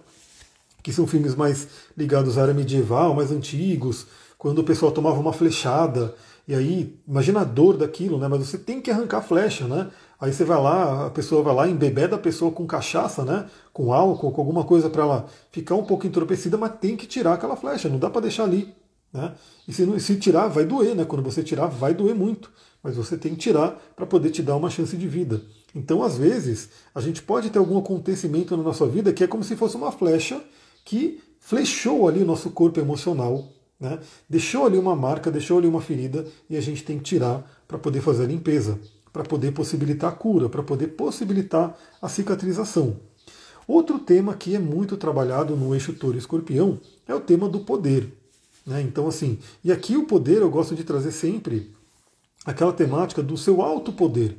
que 0.82 0.92
são 0.92 1.06
filmes 1.06 1.34
mais 1.34 1.68
ligados 1.96 2.38
à 2.38 2.42
era 2.42 2.54
medieval, 2.54 3.14
mais 3.14 3.30
antigos, 3.30 4.06
quando 4.38 4.60
o 4.60 4.64
pessoal 4.64 4.90
tomava 4.90 5.20
uma 5.20 5.32
flechada 5.32 6.14
E 6.46 6.54
aí, 6.54 6.98
imagina 7.06 7.40
a 7.40 7.44
dor 7.44 7.76
daquilo, 7.76 8.18
né? 8.18 8.26
Mas 8.28 8.46
você 8.46 8.58
tem 8.58 8.80
que 8.80 8.90
arrancar 8.90 9.18
a 9.18 9.22
flecha, 9.22 9.66
né? 9.66 9.90
Aí 10.20 10.32
você 10.32 10.44
vai 10.44 10.60
lá, 10.60 11.06
a 11.06 11.10
pessoa 11.10 11.42
vai 11.42 11.54
lá, 11.54 11.68
embebeda 11.68 12.16
a 12.16 12.18
pessoa 12.18 12.50
com 12.50 12.66
cachaça, 12.66 13.24
né? 13.24 13.46
Com 13.72 13.92
álcool, 13.92 14.32
com 14.32 14.40
alguma 14.40 14.64
coisa 14.64 14.90
para 14.90 15.02
ela 15.02 15.26
ficar 15.50 15.74
um 15.74 15.84
pouco 15.84 16.06
entorpecida, 16.06 16.56
mas 16.56 16.78
tem 16.80 16.96
que 16.96 17.06
tirar 17.06 17.34
aquela 17.34 17.56
flecha, 17.56 17.88
não 17.88 17.98
dá 17.98 18.10
para 18.10 18.22
deixar 18.22 18.44
ali. 18.44 18.74
Né? 19.12 19.34
E 19.68 19.72
se, 19.72 20.00
se 20.00 20.16
tirar, 20.16 20.48
vai 20.48 20.64
doer, 20.64 20.94
né? 20.94 21.04
Quando 21.04 21.22
você 21.22 21.42
tirar, 21.42 21.66
vai 21.66 21.94
doer 21.94 22.14
muito. 22.14 22.50
Mas 22.82 22.96
você 22.96 23.16
tem 23.16 23.34
que 23.34 23.40
tirar 23.40 23.80
para 23.94 24.06
poder 24.06 24.30
te 24.30 24.42
dar 24.42 24.56
uma 24.56 24.70
chance 24.70 24.96
de 24.96 25.06
vida. 25.06 25.40
Então, 25.74 26.02
às 26.02 26.18
vezes, 26.18 26.70
a 26.94 27.00
gente 27.00 27.22
pode 27.22 27.50
ter 27.50 27.58
algum 27.58 27.78
acontecimento 27.78 28.56
na 28.56 28.62
nossa 28.62 28.86
vida 28.86 29.12
que 29.12 29.22
é 29.22 29.26
como 29.26 29.44
se 29.44 29.54
fosse 29.54 29.76
uma 29.76 29.92
flecha 29.92 30.42
que 30.84 31.20
flechou 31.38 32.08
ali 32.08 32.22
o 32.22 32.26
nosso 32.26 32.50
corpo 32.50 32.80
emocional, 32.80 33.48
né? 33.82 33.98
deixou 34.30 34.64
ali 34.64 34.78
uma 34.78 34.94
marca, 34.94 35.28
deixou 35.28 35.58
ali 35.58 35.66
uma 35.66 35.80
ferida 35.80 36.24
e 36.48 36.56
a 36.56 36.60
gente 36.60 36.84
tem 36.84 36.98
que 36.98 37.04
tirar 37.04 37.44
para 37.66 37.76
poder 37.76 38.00
fazer 38.00 38.22
a 38.22 38.26
limpeza, 38.28 38.78
para 39.12 39.24
poder 39.24 39.50
possibilitar 39.50 40.12
a 40.12 40.14
cura, 40.14 40.48
para 40.48 40.62
poder 40.62 40.86
possibilitar 40.88 41.76
a 42.00 42.08
cicatrização. 42.08 42.96
Outro 43.66 43.98
tema 43.98 44.34
que 44.34 44.54
é 44.54 44.58
muito 44.60 44.96
trabalhado 44.96 45.56
no 45.56 45.74
eixo 45.74 45.92
touro 45.92 46.16
escorpião 46.16 46.78
é 47.08 47.14
o 47.14 47.20
tema 47.20 47.48
do 47.48 47.60
poder. 47.60 48.16
Né? 48.64 48.80
Então, 48.82 49.08
assim, 49.08 49.40
e 49.64 49.72
aqui 49.72 49.96
o 49.96 50.06
poder 50.06 50.42
eu 50.42 50.50
gosto 50.50 50.76
de 50.76 50.84
trazer 50.84 51.10
sempre 51.10 51.72
aquela 52.46 52.72
temática 52.72 53.20
do 53.20 53.36
seu 53.36 53.62
alto 53.62 53.92
poder, 53.92 54.36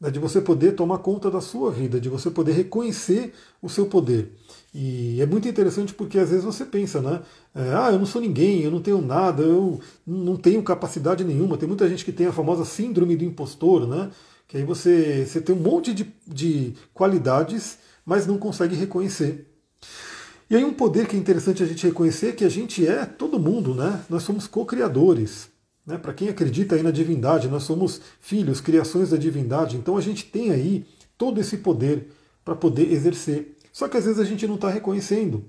né? 0.00 0.08
de 0.08 0.20
você 0.20 0.40
poder 0.40 0.76
tomar 0.76 0.98
conta 0.98 1.28
da 1.32 1.40
sua 1.40 1.72
vida, 1.72 2.00
de 2.00 2.08
você 2.08 2.30
poder 2.30 2.52
reconhecer 2.52 3.34
o 3.60 3.68
seu 3.68 3.86
poder. 3.86 4.30
E 4.74 5.20
é 5.22 5.26
muito 5.26 5.46
interessante 5.46 5.94
porque 5.94 6.18
às 6.18 6.30
vezes 6.30 6.44
você 6.44 6.64
pensa, 6.64 7.00
né? 7.00 7.22
É, 7.54 7.72
ah, 7.74 7.90
eu 7.92 7.98
não 7.98 8.06
sou 8.06 8.20
ninguém, 8.20 8.62
eu 8.62 8.72
não 8.72 8.80
tenho 8.82 9.00
nada, 9.00 9.40
eu 9.44 9.80
não 10.04 10.36
tenho 10.36 10.60
capacidade 10.64 11.22
nenhuma. 11.22 11.56
Tem 11.56 11.68
muita 11.68 11.88
gente 11.88 12.04
que 12.04 12.10
tem 12.10 12.26
a 12.26 12.32
famosa 12.32 12.64
síndrome 12.64 13.14
do 13.14 13.24
impostor, 13.24 13.86
né? 13.86 14.10
Que 14.48 14.56
aí 14.56 14.64
você, 14.64 15.24
você 15.24 15.40
tem 15.40 15.54
um 15.54 15.60
monte 15.60 15.94
de, 15.94 16.12
de 16.26 16.74
qualidades, 16.92 17.78
mas 18.04 18.26
não 18.26 18.36
consegue 18.36 18.74
reconhecer. 18.74 19.46
E 20.50 20.56
aí 20.56 20.64
um 20.64 20.74
poder 20.74 21.06
que 21.06 21.14
é 21.16 21.18
interessante 21.20 21.62
a 21.62 21.66
gente 21.66 21.86
reconhecer 21.86 22.30
é 22.30 22.32
que 22.32 22.44
a 22.44 22.48
gente 22.48 22.84
é 22.84 23.06
todo 23.06 23.38
mundo, 23.38 23.74
né? 23.74 24.04
Nós 24.10 24.24
somos 24.24 24.48
co-criadores. 24.48 25.48
Né? 25.86 25.98
Para 25.98 26.12
quem 26.12 26.28
acredita 26.28 26.74
aí 26.74 26.82
na 26.82 26.90
divindade, 26.90 27.46
nós 27.46 27.62
somos 27.62 28.00
filhos, 28.20 28.60
criações 28.60 29.10
da 29.10 29.16
divindade, 29.16 29.76
então 29.76 29.96
a 29.96 30.00
gente 30.00 30.24
tem 30.24 30.50
aí 30.50 30.84
todo 31.16 31.40
esse 31.40 31.58
poder 31.58 32.08
para 32.44 32.54
poder 32.54 32.92
exercer. 32.92 33.53
Só 33.74 33.88
que 33.88 33.96
às 33.96 34.04
vezes 34.04 34.20
a 34.20 34.24
gente 34.24 34.46
não 34.46 34.54
está 34.54 34.70
reconhecendo. 34.70 35.44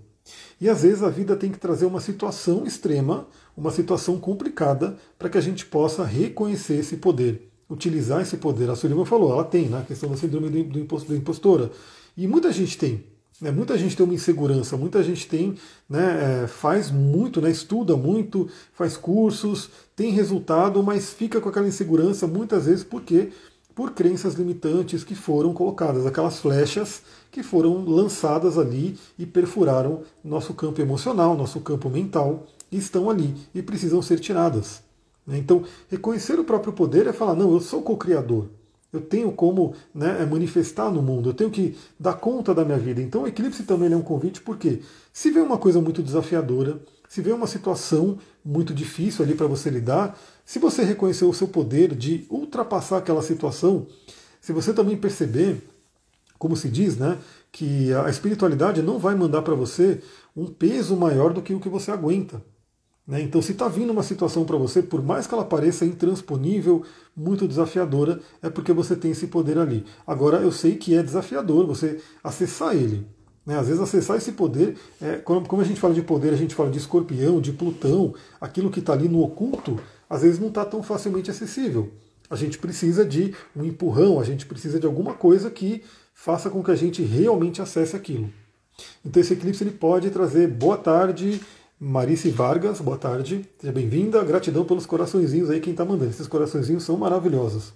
E 0.60 0.68
às 0.68 0.82
vezes 0.82 1.04
a 1.04 1.10
vida 1.10 1.36
tem 1.36 1.52
que 1.52 1.60
trazer 1.60 1.86
uma 1.86 2.02
situação 2.02 2.66
extrema, 2.66 3.28
uma 3.56 3.70
situação 3.70 4.20
complicada, 4.20 4.98
para 5.20 5.30
que 5.30 5.38
a 5.38 5.42
gente 5.42 5.64
possa 5.64 6.04
reconhecer 6.04 6.78
esse 6.78 6.98
poder, 6.98 7.52
utilizar 7.70 8.24
esse 8.24 8.38
poder. 8.38 8.68
A 8.68 8.76
Sullivan 8.76 9.06
falou, 9.06 9.32
ela 9.32 9.44
tem, 9.44 9.70
né? 9.70 9.86
Questão 9.88 10.10
da 10.10 10.18
síndrome 10.18 10.64
do 10.64 10.80
impostora. 11.16 11.70
E 12.18 12.26
muita 12.26 12.52
gente 12.52 12.76
tem. 12.80 13.04
Né? 13.40 13.52
Muita 13.52 13.78
gente 13.78 13.96
tem 13.96 14.04
uma 14.04 14.16
insegurança, 14.16 14.76
muita 14.76 15.04
gente 15.04 15.28
tem, 15.28 15.54
né, 15.88 16.46
é, 16.46 16.48
faz 16.48 16.90
muito, 16.90 17.40
né, 17.42 17.52
estuda 17.52 17.96
muito, 17.96 18.50
faz 18.74 18.96
cursos, 18.98 19.70
tem 19.96 20.10
resultado, 20.10 20.82
mas 20.82 21.14
fica 21.14 21.40
com 21.42 21.50
aquela 21.50 21.68
insegurança 21.68 22.26
muitas 22.26 22.66
vezes 22.66 22.84
porque 22.84 23.30
por 23.76 23.92
crenças 23.92 24.36
limitantes 24.36 25.04
que 25.04 25.14
foram 25.14 25.54
colocadas, 25.54 26.06
aquelas 26.06 26.40
flechas 26.40 27.02
que 27.30 27.44
foram 27.44 27.84
lançadas 27.84 28.58
ali 28.58 28.98
e 29.20 29.26
perfuraram 29.26 30.02
nosso 30.24 30.54
campo 30.54 30.82
emocional, 30.82 31.36
nosso 31.36 31.60
campo 31.60 31.90
mental, 31.90 32.48
e 32.72 32.78
estão 32.78 33.10
ali 33.10 33.36
e 33.54 33.62
precisam 33.62 34.02
ser 34.02 34.20
tiradas. 34.20 34.82
Né? 35.28 35.38
Então, 35.38 35.64
reconhecer 35.90 36.40
o 36.40 36.46
próprio 36.46 36.72
poder 36.72 37.06
é 37.06 37.14
falar: 37.14 37.36
não, 37.36 37.52
eu 37.54 37.60
sou 37.60 37.82
co-criador. 37.82 38.48
Eu 38.94 39.02
tenho 39.02 39.30
como 39.34 39.74
né, 39.94 40.22
é 40.22 40.26
manifestar 40.26 40.90
no 40.90 41.02
mundo, 41.02 41.30
eu 41.30 41.34
tenho 41.34 41.50
que 41.50 41.76
dar 42.00 42.14
conta 42.14 42.54
da 42.54 42.64
minha 42.64 42.78
vida. 42.78 43.02
Então 43.02 43.24
o 43.24 43.28
eclipse 43.28 43.64
também 43.64 43.92
é 43.92 43.98
um 43.98 44.02
convite, 44.02 44.40
porque 44.40 44.82
se 45.12 45.30
vê 45.32 45.42
uma 45.42 45.58
coisa 45.58 45.82
muito 45.82 46.02
desafiadora, 46.02 46.80
se 47.08 47.22
vê 47.22 47.32
uma 47.32 47.48
situação 47.48 48.18
muito 48.44 48.74
difícil 48.74 49.24
ali 49.24 49.36
para 49.36 49.48
você 49.48 49.70
lidar, 49.70 50.18
se 50.46 50.60
você 50.60 50.84
reconhecer 50.84 51.26
o 51.26 51.34
seu 51.34 51.48
poder 51.48 51.96
de 51.96 52.26
ultrapassar 52.30 52.98
aquela 52.98 53.22
situação, 53.22 53.88
se 54.40 54.54
você 54.54 54.74
também 54.74 54.98
perceber, 54.98 55.62
como 56.38 56.56
se 56.56 56.70
diz, 56.70 56.98
né, 56.98 57.18
que 57.52 57.94
a 57.94 58.10
espiritualidade 58.10 58.82
não 58.82 59.00
vai 59.00 59.16
mandar 59.16 59.42
para 59.42 59.56
você 59.56 60.02
um 60.36 60.46
peso 60.46 60.96
maior 60.96 61.34
do 61.34 61.42
que 61.42 61.54
o 61.54 61.60
que 61.60 61.70
você 61.70 61.90
aguenta. 61.92 62.44
Né? 63.08 63.22
Então, 63.22 63.42
se 63.42 63.52
está 63.52 63.68
vindo 63.68 63.92
uma 63.92 64.04
situação 64.04 64.46
para 64.46 64.58
você, 64.58 64.82
por 64.82 65.02
mais 65.02 65.28
que 65.28 65.34
ela 65.34 65.46
pareça 65.46 65.86
intransponível, 65.86 66.84
muito 67.16 67.48
desafiadora, 67.48 68.20
é 68.42 68.50
porque 68.50 68.74
você 68.74 68.96
tem 68.96 69.12
esse 69.12 69.28
poder 69.28 69.58
ali. 69.58 69.86
Agora, 70.06 70.38
eu 70.38 70.52
sei 70.52 70.76
que 70.76 70.96
é 70.96 71.04
desafiador 71.04 71.66
você 71.68 72.02
acessar 72.24 72.76
ele. 72.76 73.08
Né? 73.46 73.58
Às 73.58 73.68
vezes, 73.68 73.82
acessar 73.82 74.18
esse 74.18 74.32
poder, 74.32 74.76
é, 75.02 75.18
como 75.18 75.62
a 75.62 75.66
gente 75.66 75.80
fala 75.80 75.94
de 75.94 76.02
poder, 76.02 76.34
a 76.34 76.38
gente 76.38 76.56
fala 76.56 76.70
de 76.70 76.78
escorpião, 76.78 77.40
de 77.40 77.52
Plutão, 77.52 78.14
aquilo 78.42 78.72
que 78.72 78.80
está 78.80 78.94
ali 78.94 79.08
no 79.08 79.22
oculto, 79.22 79.80
às 80.10 80.22
vezes 80.22 80.40
não 80.40 80.48
está 80.48 80.66
tão 80.66 80.82
facilmente 80.82 81.30
acessível. 81.30 81.92
A 82.30 82.36
gente 82.36 82.58
precisa 82.58 83.06
de 83.06 83.36
um 83.56 83.64
empurrão, 83.64 84.20
a 84.20 84.24
gente 84.24 84.46
precisa 84.46 84.80
de 84.80 84.86
alguma 84.86 85.14
coisa 85.14 85.52
que 85.52 85.84
faça 86.14 86.50
com 86.50 86.64
que 86.64 86.72
a 86.72 86.76
gente 86.76 87.04
realmente 87.04 87.62
acesse 87.62 87.96
aquilo. 87.96 88.30
Então, 89.06 89.22
esse 89.22 89.34
eclipse 89.34 89.64
ele 89.64 89.72
pode 89.72 90.10
trazer 90.10 90.48
boa 90.48 90.78
tarde 90.78 91.40
Marice 91.80 92.30
Vargas, 92.30 92.80
boa 92.80 92.98
tarde, 92.98 93.46
seja 93.60 93.74
bem-vinda. 93.74 94.24
Gratidão 94.24 94.64
pelos 94.64 94.86
coraçõezinhos 94.86 95.50
aí, 95.50 95.60
quem 95.60 95.72
está 95.72 95.84
mandando. 95.84 96.10
Esses 96.10 96.26
coraçõezinhos 96.26 96.84
são 96.84 96.96
maravilhosos. 96.96 97.74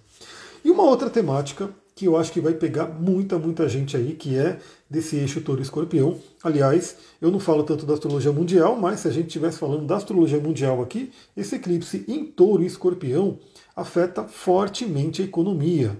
E 0.64 0.72
uma 0.72 0.84
outra 0.84 1.10
temática 1.10 1.70
que 2.00 2.06
eu 2.06 2.16
acho 2.16 2.32
que 2.32 2.40
vai 2.40 2.54
pegar 2.54 2.86
muita, 2.86 3.38
muita 3.38 3.68
gente 3.68 3.98
aí, 3.98 4.16
que 4.16 4.38
é 4.38 4.58
desse 4.90 5.18
eixo 5.18 5.42
touro 5.42 5.62
escorpião. 5.62 6.18
Aliás, 6.42 6.96
eu 7.22 7.30
não 7.30 7.42
falo 7.42 7.62
tanto 7.62 7.86
da 7.86 7.94
astrologia 7.94 8.32
mundial, 8.32 8.78
mas 8.80 9.02
se 9.02 9.10
a 9.10 9.12
gente 9.12 9.28
estivesse 9.28 9.60
falando 9.60 9.86
da 9.86 9.98
astrologia 9.98 10.40
mundial 10.40 10.82
aqui, 10.82 11.12
esse 11.36 11.58
eclipse 11.58 12.06
em 12.08 12.24
touro 12.24 12.64
e 12.64 12.68
escorpião 12.68 13.38
afeta 13.76 14.24
fortemente 14.24 15.22
a 15.22 15.26
economia. 15.26 16.00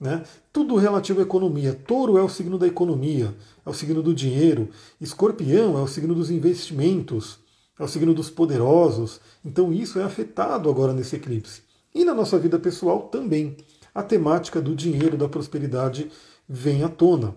Né? 0.00 0.24
Tudo 0.52 0.74
relativo 0.74 1.20
à 1.20 1.22
economia. 1.22 1.72
Touro 1.72 2.18
é 2.18 2.22
o 2.22 2.28
signo 2.28 2.58
da 2.58 2.66
economia, 2.66 3.32
é 3.64 3.70
o 3.70 3.74
signo 3.74 4.02
do 4.02 4.12
dinheiro. 4.12 4.68
Escorpião 5.00 5.78
é 5.78 5.82
o 5.82 5.86
signo 5.86 6.16
dos 6.16 6.32
investimentos, 6.32 7.38
é 7.78 7.84
o 7.84 7.88
signo 7.88 8.12
dos 8.12 8.28
poderosos. 8.28 9.20
Então 9.44 9.72
isso 9.72 10.00
é 10.00 10.02
afetado 10.02 10.68
agora 10.68 10.92
nesse 10.92 11.14
eclipse. 11.14 11.62
E 11.94 12.04
na 12.04 12.12
nossa 12.12 12.36
vida 12.40 12.58
pessoal 12.58 13.02
também. 13.02 13.56
A 13.98 14.02
temática 14.04 14.60
do 14.60 14.76
dinheiro, 14.76 15.16
da 15.16 15.28
prosperidade 15.28 16.08
vem 16.48 16.84
à 16.84 16.88
tona. 16.88 17.34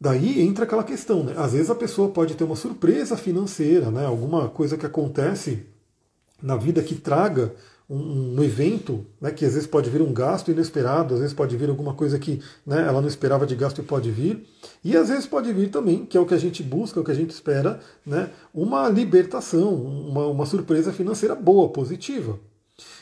Daí 0.00 0.42
entra 0.42 0.64
aquela 0.64 0.82
questão, 0.82 1.22
né? 1.22 1.32
Às 1.36 1.52
vezes 1.52 1.70
a 1.70 1.76
pessoa 1.76 2.08
pode 2.08 2.34
ter 2.34 2.42
uma 2.42 2.56
surpresa 2.56 3.16
financeira, 3.16 3.88
né? 3.88 4.04
Alguma 4.04 4.48
coisa 4.48 4.76
que 4.76 4.84
acontece 4.84 5.64
na 6.42 6.56
vida 6.56 6.82
que 6.82 6.96
traga 6.96 7.54
um, 7.88 8.34
um, 8.36 8.42
evento, 8.42 9.06
né, 9.20 9.30
que 9.30 9.44
às 9.44 9.54
vezes 9.54 9.68
pode 9.68 9.88
vir 9.90 10.02
um 10.02 10.12
gasto 10.12 10.50
inesperado, 10.50 11.14
às 11.14 11.20
vezes 11.20 11.34
pode 11.34 11.56
vir 11.56 11.70
alguma 11.70 11.94
coisa 11.94 12.18
que 12.18 12.40
né, 12.66 12.84
ela 12.88 13.00
não 13.00 13.08
esperava 13.08 13.46
de 13.46 13.54
gasto 13.54 13.80
e 13.80 13.84
pode 13.84 14.10
vir, 14.10 14.44
e 14.82 14.96
às 14.96 15.08
vezes 15.08 15.26
pode 15.26 15.52
vir 15.52 15.70
também, 15.70 16.04
que 16.04 16.16
é 16.16 16.20
o 16.20 16.26
que 16.26 16.34
a 16.34 16.38
gente 16.38 16.64
busca, 16.64 16.98
é 16.98 17.02
o 17.02 17.04
que 17.04 17.12
a 17.12 17.14
gente 17.14 17.30
espera, 17.30 17.78
né, 18.04 18.30
uma 18.52 18.88
libertação, 18.88 19.72
uma, 19.74 20.26
uma 20.26 20.46
surpresa 20.46 20.92
financeira 20.92 21.36
boa, 21.36 21.68
positiva. 21.68 22.38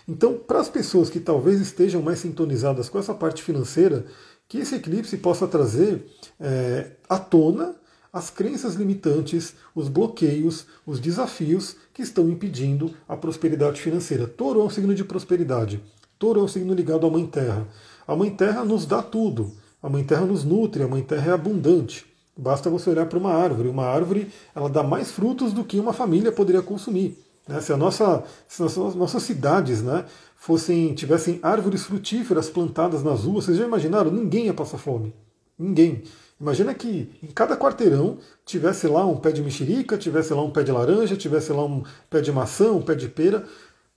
Então, 0.08 0.38
para 0.38 0.58
as 0.58 0.70
pessoas 0.70 1.10
que 1.10 1.20
talvez 1.20 1.60
estejam 1.60 2.00
mais 2.00 2.20
sintonizadas 2.20 2.88
com 2.88 2.98
essa 2.98 3.12
parte 3.12 3.42
financeira, 3.42 4.06
que 4.48 4.56
esse 4.56 4.76
eclipse 4.76 5.18
possa 5.18 5.46
trazer 5.46 6.06
é, 6.40 6.92
à 7.06 7.18
tona 7.18 7.76
as 8.10 8.30
crenças 8.30 8.74
limitantes, 8.74 9.54
os 9.74 9.86
bloqueios, 9.88 10.66
os 10.86 10.98
desafios 10.98 11.76
que 11.92 12.00
estão 12.00 12.26
impedindo 12.30 12.94
a 13.06 13.14
prosperidade 13.18 13.82
financeira. 13.82 14.26
Touro 14.26 14.60
é 14.60 14.64
um 14.64 14.70
signo 14.70 14.94
de 14.94 15.04
prosperidade. 15.04 15.78
Touro 16.18 16.40
é 16.40 16.42
um 16.42 16.48
signo 16.48 16.72
ligado 16.72 17.06
à 17.06 17.10
Mãe 17.10 17.26
Terra. 17.26 17.68
A 18.06 18.16
Mãe 18.16 18.30
Terra 18.30 18.64
nos 18.64 18.86
dá 18.86 19.02
tudo. 19.02 19.52
A 19.82 19.90
Mãe 19.90 20.02
Terra 20.04 20.24
nos 20.24 20.42
nutre, 20.42 20.82
a 20.82 20.88
Mãe 20.88 21.02
Terra 21.02 21.32
é 21.32 21.34
abundante. 21.34 22.06
Basta 22.34 22.70
você 22.70 22.88
olhar 22.88 23.06
para 23.06 23.18
uma 23.18 23.34
árvore. 23.34 23.68
Uma 23.68 23.84
árvore 23.84 24.30
ela 24.54 24.70
dá 24.70 24.82
mais 24.82 25.10
frutos 25.10 25.52
do 25.52 25.64
que 25.64 25.78
uma 25.78 25.92
família 25.92 26.32
poderia 26.32 26.62
consumir. 26.62 27.27
Né? 27.48 27.61
Se, 27.61 27.72
a 27.72 27.76
nossa, 27.76 28.22
se 28.46 28.62
as 28.62 28.76
nossas 28.76 29.22
cidades 29.22 29.82
né, 29.82 30.04
fossem 30.37 30.94
tivessem 30.94 31.40
árvores 31.42 31.84
frutíferas 31.84 32.50
plantadas 32.50 33.02
nas 33.02 33.24
ruas, 33.24 33.46
vocês 33.46 33.56
já 33.56 33.64
imaginaram? 33.64 34.11
Ninguém 34.11 34.46
ia 34.46 34.54
passar 34.54 34.78
fome. 34.78 35.14
Ninguém. 35.58 36.02
Imagina 36.40 36.72
que 36.72 37.11
em 37.20 37.26
cada 37.28 37.56
quarteirão 37.56 38.18
tivesse 38.44 38.87
lá 38.87 39.04
um 39.04 39.16
pé 39.16 39.32
de 39.32 39.42
mexerica, 39.42 39.98
tivesse 39.98 40.32
lá 40.32 40.42
um 40.42 40.50
pé 40.50 40.62
de 40.62 40.70
laranja, 40.70 41.16
tivesse 41.16 41.52
lá 41.52 41.64
um 41.64 41.82
pé 42.08 42.20
de 42.20 42.30
maçã, 42.30 42.70
um 42.70 42.82
pé 42.82 42.94
de 42.94 43.08
pera. 43.08 43.44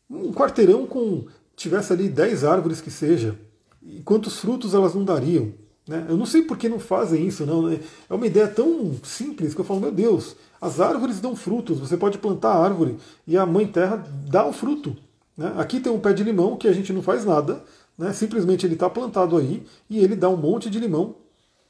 Um 0.09 0.31
quarteirão 0.33 0.87
com 0.87 1.25
tivesse 1.55 1.93
ali 1.93 2.09
10 2.09 2.43
árvores 2.43 2.81
que 2.81 2.89
seja. 2.89 3.37
E 3.83 4.01
quantos 4.01 4.39
frutos 4.39 4.73
elas 4.73 4.95
não 4.95 5.03
dariam? 5.03 5.53
Né? 5.91 6.05
Eu 6.07 6.15
não 6.15 6.25
sei 6.25 6.41
por 6.43 6.57
que 6.57 6.69
não 6.69 6.79
fazem 6.79 7.27
isso, 7.27 7.45
não. 7.45 7.69
É 7.69 7.79
uma 8.09 8.25
ideia 8.25 8.47
tão 8.47 8.95
simples 9.03 9.53
que 9.53 9.59
eu 9.59 9.65
falo, 9.65 9.81
meu 9.81 9.91
Deus, 9.91 10.37
as 10.61 10.79
árvores 10.79 11.19
dão 11.19 11.35
frutos. 11.35 11.79
Você 11.79 11.97
pode 11.97 12.17
plantar 12.17 12.53
a 12.53 12.63
árvore 12.63 12.95
e 13.27 13.37
a 13.37 13.45
mãe 13.45 13.67
terra 13.67 14.01
dá 14.29 14.47
o 14.47 14.53
fruto. 14.53 14.95
Né? 15.35 15.53
Aqui 15.57 15.81
tem 15.81 15.91
um 15.91 15.99
pé 15.99 16.13
de 16.13 16.23
limão 16.23 16.55
que 16.55 16.65
a 16.65 16.71
gente 16.71 16.93
não 16.93 17.03
faz 17.03 17.25
nada, 17.25 17.61
né? 17.97 18.13
simplesmente 18.13 18.65
ele 18.65 18.75
está 18.75 18.89
plantado 18.89 19.35
aí 19.35 19.65
e 19.89 19.99
ele 19.99 20.15
dá 20.15 20.29
um 20.29 20.37
monte 20.37 20.69
de 20.69 20.79
limão. 20.79 21.15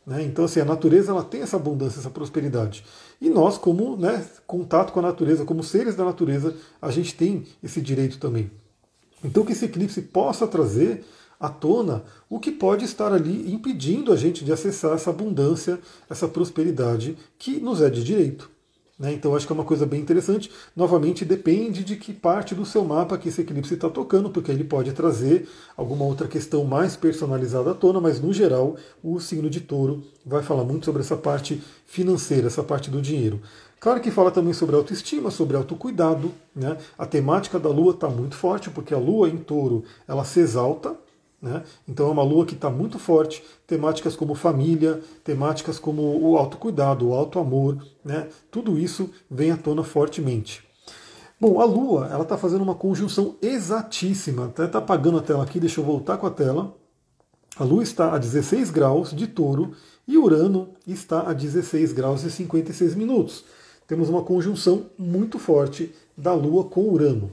Né? 0.06 0.22
Então, 0.22 0.46
assim, 0.46 0.60
a 0.60 0.66
natureza 0.66 1.12
ela 1.12 1.24
tem 1.24 1.42
essa 1.42 1.56
abundância, 1.56 2.00
essa 2.00 2.10
prosperidade. 2.12 2.86
E 3.20 3.28
nós, 3.28 3.58
como 3.58 3.98
né, 3.98 4.24
contato 4.46 4.94
com 4.94 5.00
a 5.00 5.04
natureza, 5.04 5.46
como 5.46 5.64
seres 5.64 5.96
da 5.96 6.06
natureza, 6.06 6.56
a 6.80 6.92
gente 6.92 7.16
tem 7.16 7.48
esse 7.64 7.82
direito 7.82 8.20
também. 8.20 8.52
Então, 9.24 9.44
que 9.44 9.54
esse 9.54 9.66
eclipse 9.66 10.00
possa 10.00 10.46
trazer 10.46 11.04
à 11.42 11.50
tona 11.50 12.04
o 12.30 12.40
que 12.40 12.52
pode 12.52 12.86
estar 12.86 13.12
ali 13.12 13.52
impedindo 13.52 14.14
a 14.14 14.16
gente 14.16 14.46
de 14.46 14.54
acessar 14.54 14.94
essa 14.94 15.10
abundância, 15.10 15.80
essa 16.10 16.28
prosperidade 16.28 17.18
que 17.38 17.60
nos 17.60 17.82
é 17.82 17.90
de 17.90 18.04
direito. 18.04 18.50
Né? 19.02 19.14
Então 19.14 19.36
acho 19.36 19.48
que 19.48 19.52
é 19.52 19.56
uma 19.56 19.66
coisa 19.66 19.84
bem 19.84 20.00
interessante. 20.00 20.52
Novamente, 20.76 21.26
depende 21.26 21.84
de 21.84 21.96
que 21.96 22.14
parte 22.14 22.54
do 22.54 22.64
seu 22.64 22.86
mapa 22.86 23.18
que 23.18 23.30
esse 23.30 23.42
eclipse 23.42 23.74
está 23.74 23.90
tocando, 23.90 24.30
porque 24.30 24.52
ele 24.52 24.64
pode 24.64 24.94
trazer 24.94 25.50
alguma 25.76 26.06
outra 26.06 26.28
questão 26.28 26.64
mais 26.64 26.96
personalizada 26.96 27.72
à 27.72 27.74
tona, 27.74 28.00
mas 28.00 28.22
no 28.22 28.32
geral 28.32 28.76
o 29.04 29.20
signo 29.20 29.50
de 29.50 29.60
touro 29.60 30.04
vai 30.24 30.44
falar 30.44 30.64
muito 30.64 30.86
sobre 30.86 31.02
essa 31.02 31.18
parte 31.18 31.62
financeira, 31.88 32.46
essa 32.46 32.62
parte 32.62 32.92
do 32.92 33.02
dinheiro. 33.02 33.42
Claro 33.80 34.00
que 34.00 34.12
fala 34.12 34.30
também 34.30 34.54
sobre 34.54 34.76
autoestima, 34.76 35.32
sobre 35.32 35.58
autocuidado. 35.58 36.32
Né? 36.56 36.78
A 36.96 37.08
temática 37.08 37.58
da 37.58 37.70
lua 37.70 37.94
está 37.94 38.08
muito 38.08 38.36
forte, 38.36 38.70
porque 38.70 38.94
a 38.94 39.00
lua 39.00 39.28
em 39.28 39.38
touro 39.38 39.84
ela 40.08 40.24
se 40.24 40.40
exalta, 40.40 40.96
né? 41.42 41.64
Então 41.88 42.08
é 42.08 42.12
uma 42.12 42.24
lua 42.24 42.46
que 42.46 42.54
está 42.54 42.70
muito 42.70 43.00
forte, 43.00 43.44
temáticas 43.66 44.16
como 44.16 44.36
família, 44.36 45.02
temáticas 45.24 45.80
como 45.80 46.02
o 46.22 46.38
autocuidado, 46.38 47.10
o 47.10 47.14
auto-amor, 47.14 47.78
né? 48.06 48.28
tudo 48.52 48.78
isso 48.78 49.10
vem 49.30 49.52
à 49.52 49.58
tona 49.58 49.84
fortemente. 49.84 50.64
Bom, 51.40 51.60
a 51.60 51.66
Lua 51.66 52.08
ela 52.12 52.22
está 52.22 52.38
fazendo 52.38 52.62
uma 52.62 52.76
conjunção 52.76 53.36
exatíssima, 53.42 54.46
até 54.46 54.66
está 54.66 54.78
apagando 54.78 55.18
a 55.18 55.22
tela 55.22 55.42
aqui, 55.42 55.60
deixa 55.60 55.82
eu 55.82 55.84
voltar 55.84 56.18
com 56.18 56.28
a 56.28 56.30
tela. 56.30 56.76
A 57.58 57.64
Lua 57.64 57.82
está 57.82 58.14
a 58.14 58.20
16 58.20 58.70
graus 58.70 59.10
de 59.10 59.26
touro 59.26 59.72
e 60.08 60.20
Urano 60.20 60.70
está 60.86 61.28
a 61.28 61.34
16 61.34 61.94
graus 61.94 62.24
e 62.24 62.30
56 62.30 62.94
minutos. 62.94 63.44
Temos 63.88 64.08
uma 64.08 64.22
conjunção 64.22 64.86
muito 64.96 65.40
forte 65.40 65.92
da 66.16 66.32
Lua 66.32 66.66
com 66.66 66.88
Urano. 66.88 67.32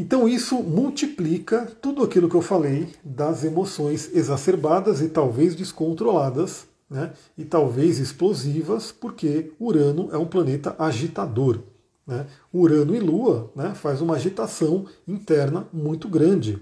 Então 0.00 0.26
isso 0.26 0.62
multiplica 0.62 1.66
tudo 1.78 2.02
aquilo 2.02 2.26
que 2.26 2.34
eu 2.34 2.40
falei 2.40 2.88
das 3.04 3.44
emoções 3.44 4.08
exacerbadas 4.14 5.02
e 5.02 5.10
talvez 5.10 5.54
descontroladas, 5.54 6.66
né? 6.88 7.12
e 7.36 7.44
talvez 7.44 7.98
explosivas, 7.98 8.90
porque 8.90 9.52
Urano 9.60 10.08
é 10.10 10.16
um 10.16 10.24
planeta 10.24 10.74
agitador. 10.78 11.58
Né? 12.06 12.26
Urano 12.50 12.96
e 12.96 12.98
Lua 12.98 13.52
né, 13.54 13.74
faz 13.74 14.00
uma 14.00 14.14
agitação 14.14 14.86
interna 15.06 15.68
muito 15.70 16.08
grande. 16.08 16.58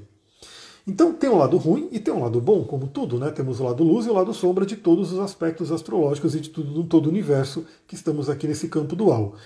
Então 0.84 1.12
tem 1.12 1.30
um 1.30 1.38
lado 1.38 1.58
ruim 1.58 1.88
e 1.92 2.00
tem 2.00 2.12
um 2.12 2.22
lado 2.22 2.40
bom, 2.40 2.64
como 2.64 2.88
tudo, 2.88 3.20
né? 3.20 3.30
Temos 3.30 3.60
o 3.60 3.64
lado 3.64 3.84
luz 3.84 4.06
e 4.06 4.10
o 4.10 4.14
lado 4.14 4.34
sombra 4.34 4.66
de 4.66 4.74
todos 4.74 5.12
os 5.12 5.18
aspectos 5.20 5.70
astrológicos 5.70 6.34
e 6.34 6.40
de 6.40 6.48
tudo, 6.48 6.82
todo 6.84 7.06
o 7.06 7.10
universo 7.10 7.66
que 7.86 7.94
estamos 7.94 8.28
aqui 8.28 8.48
nesse 8.48 8.68
campo 8.68 8.96
dual. 8.96 9.36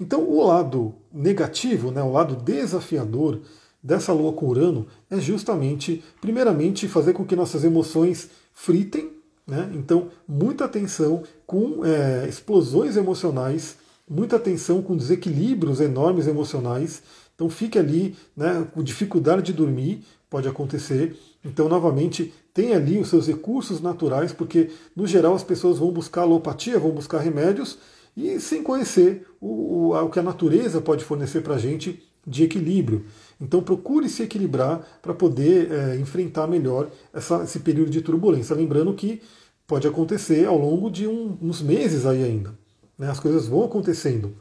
Então, 0.00 0.28
o 0.28 0.46
lado 0.46 0.94
negativo, 1.12 1.90
né, 1.90 2.02
o 2.02 2.10
lado 2.10 2.34
desafiador 2.34 3.40
dessa 3.82 4.12
lua 4.12 4.32
com 4.32 4.46
Urano 4.46 4.86
é 5.10 5.20
justamente, 5.20 6.02
primeiramente, 6.20 6.88
fazer 6.88 7.12
com 7.12 7.24
que 7.24 7.36
nossas 7.36 7.64
emoções 7.64 8.30
fritem. 8.52 9.12
Né? 9.46 9.70
Então, 9.74 10.08
muita 10.26 10.64
atenção 10.64 11.22
com 11.46 11.84
é, 11.84 12.26
explosões 12.26 12.96
emocionais, 12.96 13.76
muita 14.08 14.36
atenção 14.36 14.82
com 14.82 14.96
desequilíbrios 14.96 15.80
enormes 15.80 16.26
emocionais. 16.26 17.02
Então, 17.34 17.48
fique 17.48 17.78
ali 17.78 18.16
né, 18.36 18.66
com 18.74 18.82
dificuldade 18.82 19.42
de 19.42 19.52
dormir, 19.52 20.02
pode 20.30 20.48
acontecer. 20.48 21.16
Então, 21.44 21.68
novamente, 21.68 22.32
tem 22.52 22.72
ali 22.74 22.98
os 22.98 23.08
seus 23.08 23.26
recursos 23.26 23.80
naturais, 23.80 24.32
porque, 24.32 24.70
no 24.96 25.06
geral, 25.06 25.34
as 25.34 25.44
pessoas 25.44 25.78
vão 25.78 25.92
buscar 25.92 26.22
alopatia, 26.22 26.78
vão 26.78 26.90
buscar 26.90 27.18
remédios 27.18 27.78
e 28.16 28.38
sem 28.40 28.62
conhecer 28.62 29.26
o, 29.40 29.92
o, 29.92 30.04
o 30.04 30.10
que 30.10 30.18
a 30.18 30.22
natureza 30.22 30.80
pode 30.80 31.04
fornecer 31.04 31.42
para 31.42 31.54
a 31.54 31.58
gente 31.58 32.02
de 32.26 32.44
equilíbrio. 32.44 33.04
Então 33.40 33.62
procure 33.62 34.08
se 34.08 34.22
equilibrar 34.22 34.86
para 35.02 35.12
poder 35.12 35.70
é, 35.70 35.96
enfrentar 35.96 36.46
melhor 36.46 36.88
essa, 37.12 37.42
esse 37.42 37.60
período 37.60 37.90
de 37.90 38.00
turbulência. 38.00 38.56
Lembrando 38.56 38.94
que 38.94 39.20
pode 39.66 39.86
acontecer 39.86 40.46
ao 40.46 40.58
longo 40.58 40.90
de 40.90 41.06
um, 41.06 41.36
uns 41.42 41.60
meses 41.60 42.06
aí 42.06 42.22
ainda. 42.22 42.54
Né? 42.98 43.10
As 43.10 43.20
coisas 43.20 43.46
vão 43.46 43.64
acontecendo. 43.64 44.34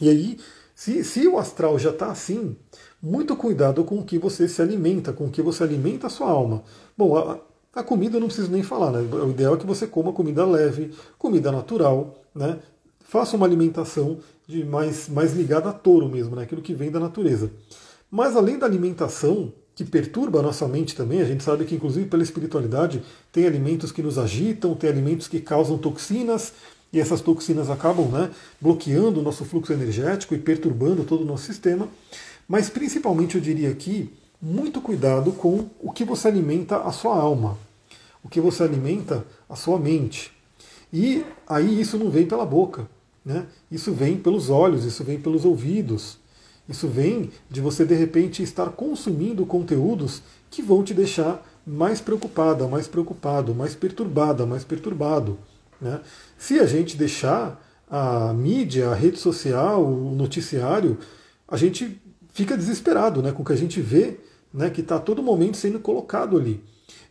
E 0.00 0.08
aí, 0.08 0.38
se, 0.74 1.04
se 1.04 1.26
o 1.26 1.38
astral 1.38 1.78
já 1.78 1.90
está 1.90 2.10
assim, 2.10 2.56
muito 3.02 3.36
cuidado 3.36 3.84
com 3.84 3.98
o 3.98 4.04
que 4.04 4.18
você 4.18 4.48
se 4.48 4.62
alimenta, 4.62 5.12
com 5.12 5.26
o 5.26 5.30
que 5.30 5.42
você 5.42 5.62
alimenta 5.62 6.06
a 6.06 6.10
sua 6.10 6.30
alma. 6.30 6.62
Bom, 6.96 7.16
a, 7.16 7.38
a 7.74 7.82
comida 7.82 8.16
eu 8.16 8.20
não 8.20 8.28
preciso 8.28 8.50
nem 8.50 8.62
falar, 8.62 8.90
né? 8.90 9.00
O 9.00 9.30
ideal 9.30 9.54
é 9.54 9.58
que 9.58 9.66
você 9.66 9.86
coma 9.86 10.12
comida 10.12 10.44
leve, 10.46 10.92
comida 11.18 11.52
natural, 11.52 12.14
né? 12.34 12.58
Faça 13.10 13.36
uma 13.36 13.44
alimentação 13.44 14.18
de 14.46 14.64
mais, 14.64 15.08
mais 15.08 15.32
ligada 15.32 15.68
a 15.68 15.72
touro 15.72 16.08
mesmo, 16.08 16.36
né? 16.36 16.44
aquilo 16.44 16.62
que 16.62 16.72
vem 16.72 16.92
da 16.92 17.00
natureza. 17.00 17.50
Mas 18.08 18.36
além 18.36 18.56
da 18.56 18.66
alimentação, 18.66 19.52
que 19.74 19.84
perturba 19.84 20.38
a 20.38 20.42
nossa 20.42 20.68
mente 20.68 20.94
também, 20.94 21.20
a 21.20 21.24
gente 21.24 21.42
sabe 21.42 21.64
que 21.64 21.74
inclusive 21.74 22.06
pela 22.06 22.22
espiritualidade 22.22 23.02
tem 23.32 23.46
alimentos 23.46 23.90
que 23.90 24.00
nos 24.00 24.16
agitam, 24.16 24.76
tem 24.76 24.88
alimentos 24.88 25.26
que 25.26 25.40
causam 25.40 25.76
toxinas, 25.76 26.52
e 26.92 27.00
essas 27.00 27.20
toxinas 27.20 27.68
acabam 27.68 28.06
né, 28.06 28.30
bloqueando 28.60 29.18
o 29.18 29.22
nosso 29.24 29.44
fluxo 29.44 29.72
energético 29.72 30.32
e 30.32 30.38
perturbando 30.38 31.02
todo 31.02 31.22
o 31.22 31.26
nosso 31.26 31.44
sistema. 31.44 31.88
Mas 32.46 32.70
principalmente 32.70 33.34
eu 33.34 33.40
diria 33.40 33.70
aqui, 33.70 34.12
muito 34.40 34.80
cuidado 34.80 35.32
com 35.32 35.68
o 35.80 35.90
que 35.90 36.04
você 36.04 36.28
alimenta 36.28 36.76
a 36.76 36.92
sua 36.92 37.16
alma, 37.16 37.58
o 38.22 38.28
que 38.28 38.40
você 38.40 38.62
alimenta 38.62 39.24
a 39.48 39.56
sua 39.56 39.80
mente. 39.80 40.30
E 40.92 41.24
aí 41.46 41.80
isso 41.80 41.98
não 41.98 42.08
vem 42.08 42.26
pela 42.26 42.46
boca. 42.46 42.88
Né? 43.24 43.46
Isso 43.70 43.92
vem 43.92 44.16
pelos 44.16 44.50
olhos, 44.50 44.84
isso 44.84 45.04
vem 45.04 45.20
pelos 45.20 45.44
ouvidos, 45.44 46.18
isso 46.68 46.88
vem 46.88 47.30
de 47.50 47.60
você 47.60 47.84
de 47.84 47.94
repente 47.94 48.42
estar 48.42 48.70
consumindo 48.70 49.44
conteúdos 49.44 50.22
que 50.50 50.62
vão 50.62 50.82
te 50.82 50.94
deixar 50.94 51.46
mais 51.66 52.00
preocupada, 52.00 52.66
mais 52.66 52.88
preocupado, 52.88 53.54
mais 53.54 53.74
perturbada, 53.74 54.46
mais 54.46 54.64
perturbado. 54.64 55.38
Né? 55.80 56.00
Se 56.38 56.58
a 56.58 56.66
gente 56.66 56.96
deixar 56.96 57.60
a 57.88 58.32
mídia, 58.32 58.90
a 58.90 58.94
rede 58.94 59.18
social, 59.18 59.84
o 59.84 60.14
noticiário, 60.14 60.98
a 61.48 61.56
gente 61.56 62.00
fica 62.32 62.56
desesperado 62.56 63.20
né, 63.20 63.32
com 63.32 63.42
o 63.42 63.44
que 63.44 63.52
a 63.52 63.56
gente 63.56 63.80
vê 63.80 64.18
né, 64.52 64.70
que 64.70 64.80
está 64.80 64.96
a 64.96 65.00
todo 65.00 65.22
momento 65.22 65.56
sendo 65.56 65.80
colocado 65.80 66.36
ali. 66.36 66.62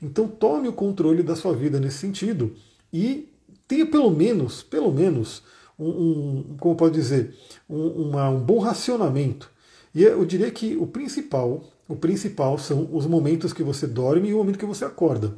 Então 0.01 0.27
tome 0.27 0.67
o 0.67 0.73
controle 0.73 1.21
da 1.21 1.35
sua 1.35 1.53
vida 1.53 1.79
nesse 1.79 1.97
sentido 1.97 2.55
e 2.91 3.29
tenha 3.67 3.85
pelo 3.85 4.09
menos, 4.09 4.63
pelo 4.63 4.91
menos, 4.91 5.43
um, 5.79 5.87
um 5.87 6.55
como 6.59 6.75
pode 6.75 6.93
dizer, 6.93 7.33
um, 7.69 8.09
uma, 8.09 8.29
um 8.29 8.39
bom 8.39 8.59
racionamento. 8.59 9.49
E 9.93 10.03
eu 10.03 10.23
diria 10.25 10.51
que 10.51 10.75
o 10.77 10.85
principal, 10.85 11.63
o 11.87 11.95
principal 11.95 12.57
são 12.57 12.89
os 12.91 13.05
momentos 13.05 13.53
que 13.53 13.63
você 13.63 13.87
dorme 13.87 14.29
e 14.29 14.33
o 14.33 14.37
momento 14.37 14.59
que 14.59 14.65
você 14.65 14.85
acorda. 14.85 15.35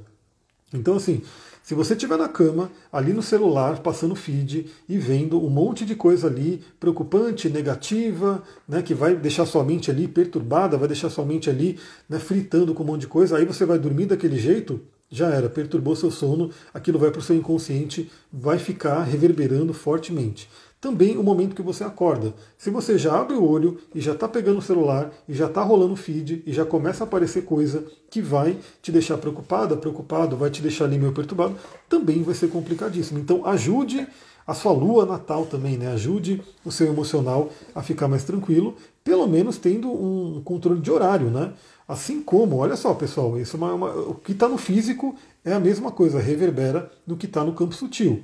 Então, 0.74 0.96
assim, 0.96 1.22
se 1.64 1.76
você 1.76 1.94
estiver 1.94 2.18
na 2.18 2.28
cama, 2.28 2.72
ali 2.92 3.14
no 3.14 3.22
celular, 3.22 3.80
passando 3.80 4.16
feed 4.16 4.68
e 4.90 4.98
vendo 4.98 5.44
um 5.44 5.50
monte 5.50 5.86
de 5.86 5.96
coisa 5.96 6.28
ali 6.28 6.62
preocupante, 6.80 7.50
negativa, 7.50 8.42
né, 8.68 8.82
que 8.82 8.94
vai 8.94 9.16
deixar 9.16 9.46
sua 9.46 9.64
mente 9.64 9.92
ali 9.92 10.08
perturbada, 10.08 10.78
vai 10.78 10.88
deixar 10.88 11.10
sua 11.10 11.26
mente 11.26 11.50
ali 11.50 11.78
né, 12.10 12.20
fritando 12.20 12.74
com 12.74 12.84
um 12.84 12.88
monte 12.88 13.02
de 13.02 13.08
coisa, 13.08 13.38
aí 13.38 13.46
você 13.46 13.66
vai 13.66 13.78
dormir 13.78 14.08
daquele 14.08 14.38
jeito, 14.38 14.82
já 15.12 15.30
era, 15.30 15.50
perturbou 15.50 15.96
seu 15.96 16.10
sono, 16.10 16.50
aquilo 16.74 16.98
vai 16.98 17.12
para 17.12 17.20
o 17.20 17.24
seu 17.24 17.36
inconsciente, 17.36 18.10
vai 18.32 18.58
ficar 18.58 19.04
reverberando 19.04 19.74
fortemente. 19.74 20.50
Também 20.80 21.16
o 21.16 21.22
momento 21.22 21.56
que 21.56 21.62
você 21.62 21.84
acorda. 21.84 22.34
Se 22.58 22.72
você 22.72 22.98
já 22.98 23.20
abre 23.20 23.36
o 23.36 23.48
olho 23.48 23.78
e 23.94 24.02
já 24.02 24.14
está 24.14 24.28
pegando 24.28 24.58
o 24.58 24.64
celular 24.64 25.12
e 25.30 25.34
já 25.34 25.46
está 25.46 25.62
rolando 25.62 25.96
feed 25.96 26.42
e 26.44 26.52
já 26.52 26.66
começa 26.66 27.04
a 27.04 27.08
aparecer 27.08 27.46
coisa 27.46 27.86
que 28.10 28.20
vai 28.20 28.58
te 28.82 28.92
deixar 28.92 29.18
preocupada, 29.18 29.78
preocupado, 29.78 30.36
vai 30.36 30.50
te 30.50 30.60
deixar 30.60 30.86
ali 30.86 30.98
meio 30.98 31.12
perturbado, 31.12 31.56
também 31.88 32.24
vai 32.24 32.34
ser 32.34 32.48
complicadíssimo. 32.50 33.20
Então 33.20 33.46
ajude 33.46 34.08
a 34.48 34.56
sua 34.56 34.72
lua 34.72 35.06
natal 35.06 35.46
também, 35.46 35.78
né? 35.78 35.92
Ajude 35.92 36.42
o 36.66 36.72
seu 36.72 36.88
emocional 36.88 37.52
a 37.76 37.84
ficar 37.84 38.08
mais 38.08 38.24
tranquilo, 38.24 38.76
pelo 39.04 39.28
menos 39.28 39.58
tendo 39.58 39.88
um 39.88 40.42
controle 40.44 40.82
de 40.82 40.90
horário, 40.90 41.30
né? 41.30 41.54
Assim 41.92 42.24
como, 42.24 42.56
olha 42.56 42.78
só, 42.78 42.94
pessoal, 42.94 43.38
isso 43.38 43.58
é 43.58 43.60
uma, 43.60 43.74
uma, 43.74 43.94
o 43.94 44.16
que 44.16 44.32
está 44.32 44.48
no 44.48 44.58
físico 44.58 45.14
é 45.44 45.52
a 45.52 45.60
mesma 45.60 45.92
coisa, 45.92 46.22
reverbera 46.22 46.90
no 47.06 47.18
que 47.18 47.26
está 47.26 47.44
no 47.44 47.52
campo 47.52 47.76
sutil. 47.76 48.24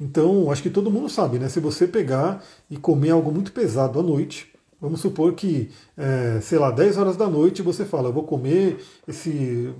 Então, 0.00 0.50
acho 0.50 0.60
que 0.60 0.68
todo 0.68 0.90
mundo 0.90 1.08
sabe, 1.08 1.38
né? 1.38 1.48
Se 1.48 1.60
você 1.60 1.86
pegar 1.86 2.42
e 2.68 2.76
comer 2.76 3.10
algo 3.10 3.30
muito 3.30 3.52
pesado 3.52 4.00
à 4.00 4.02
noite, 4.02 4.52
vamos 4.80 5.00
supor 5.00 5.32
que, 5.34 5.70
é, 5.96 6.40
sei 6.42 6.58
lá, 6.58 6.72
10 6.72 6.98
horas 6.98 7.16
da 7.16 7.28
noite 7.28 7.62
você 7.62 7.84
fala, 7.84 8.08
eu 8.08 8.12
vou 8.12 8.24
comer 8.24 8.84
esse. 9.06 9.72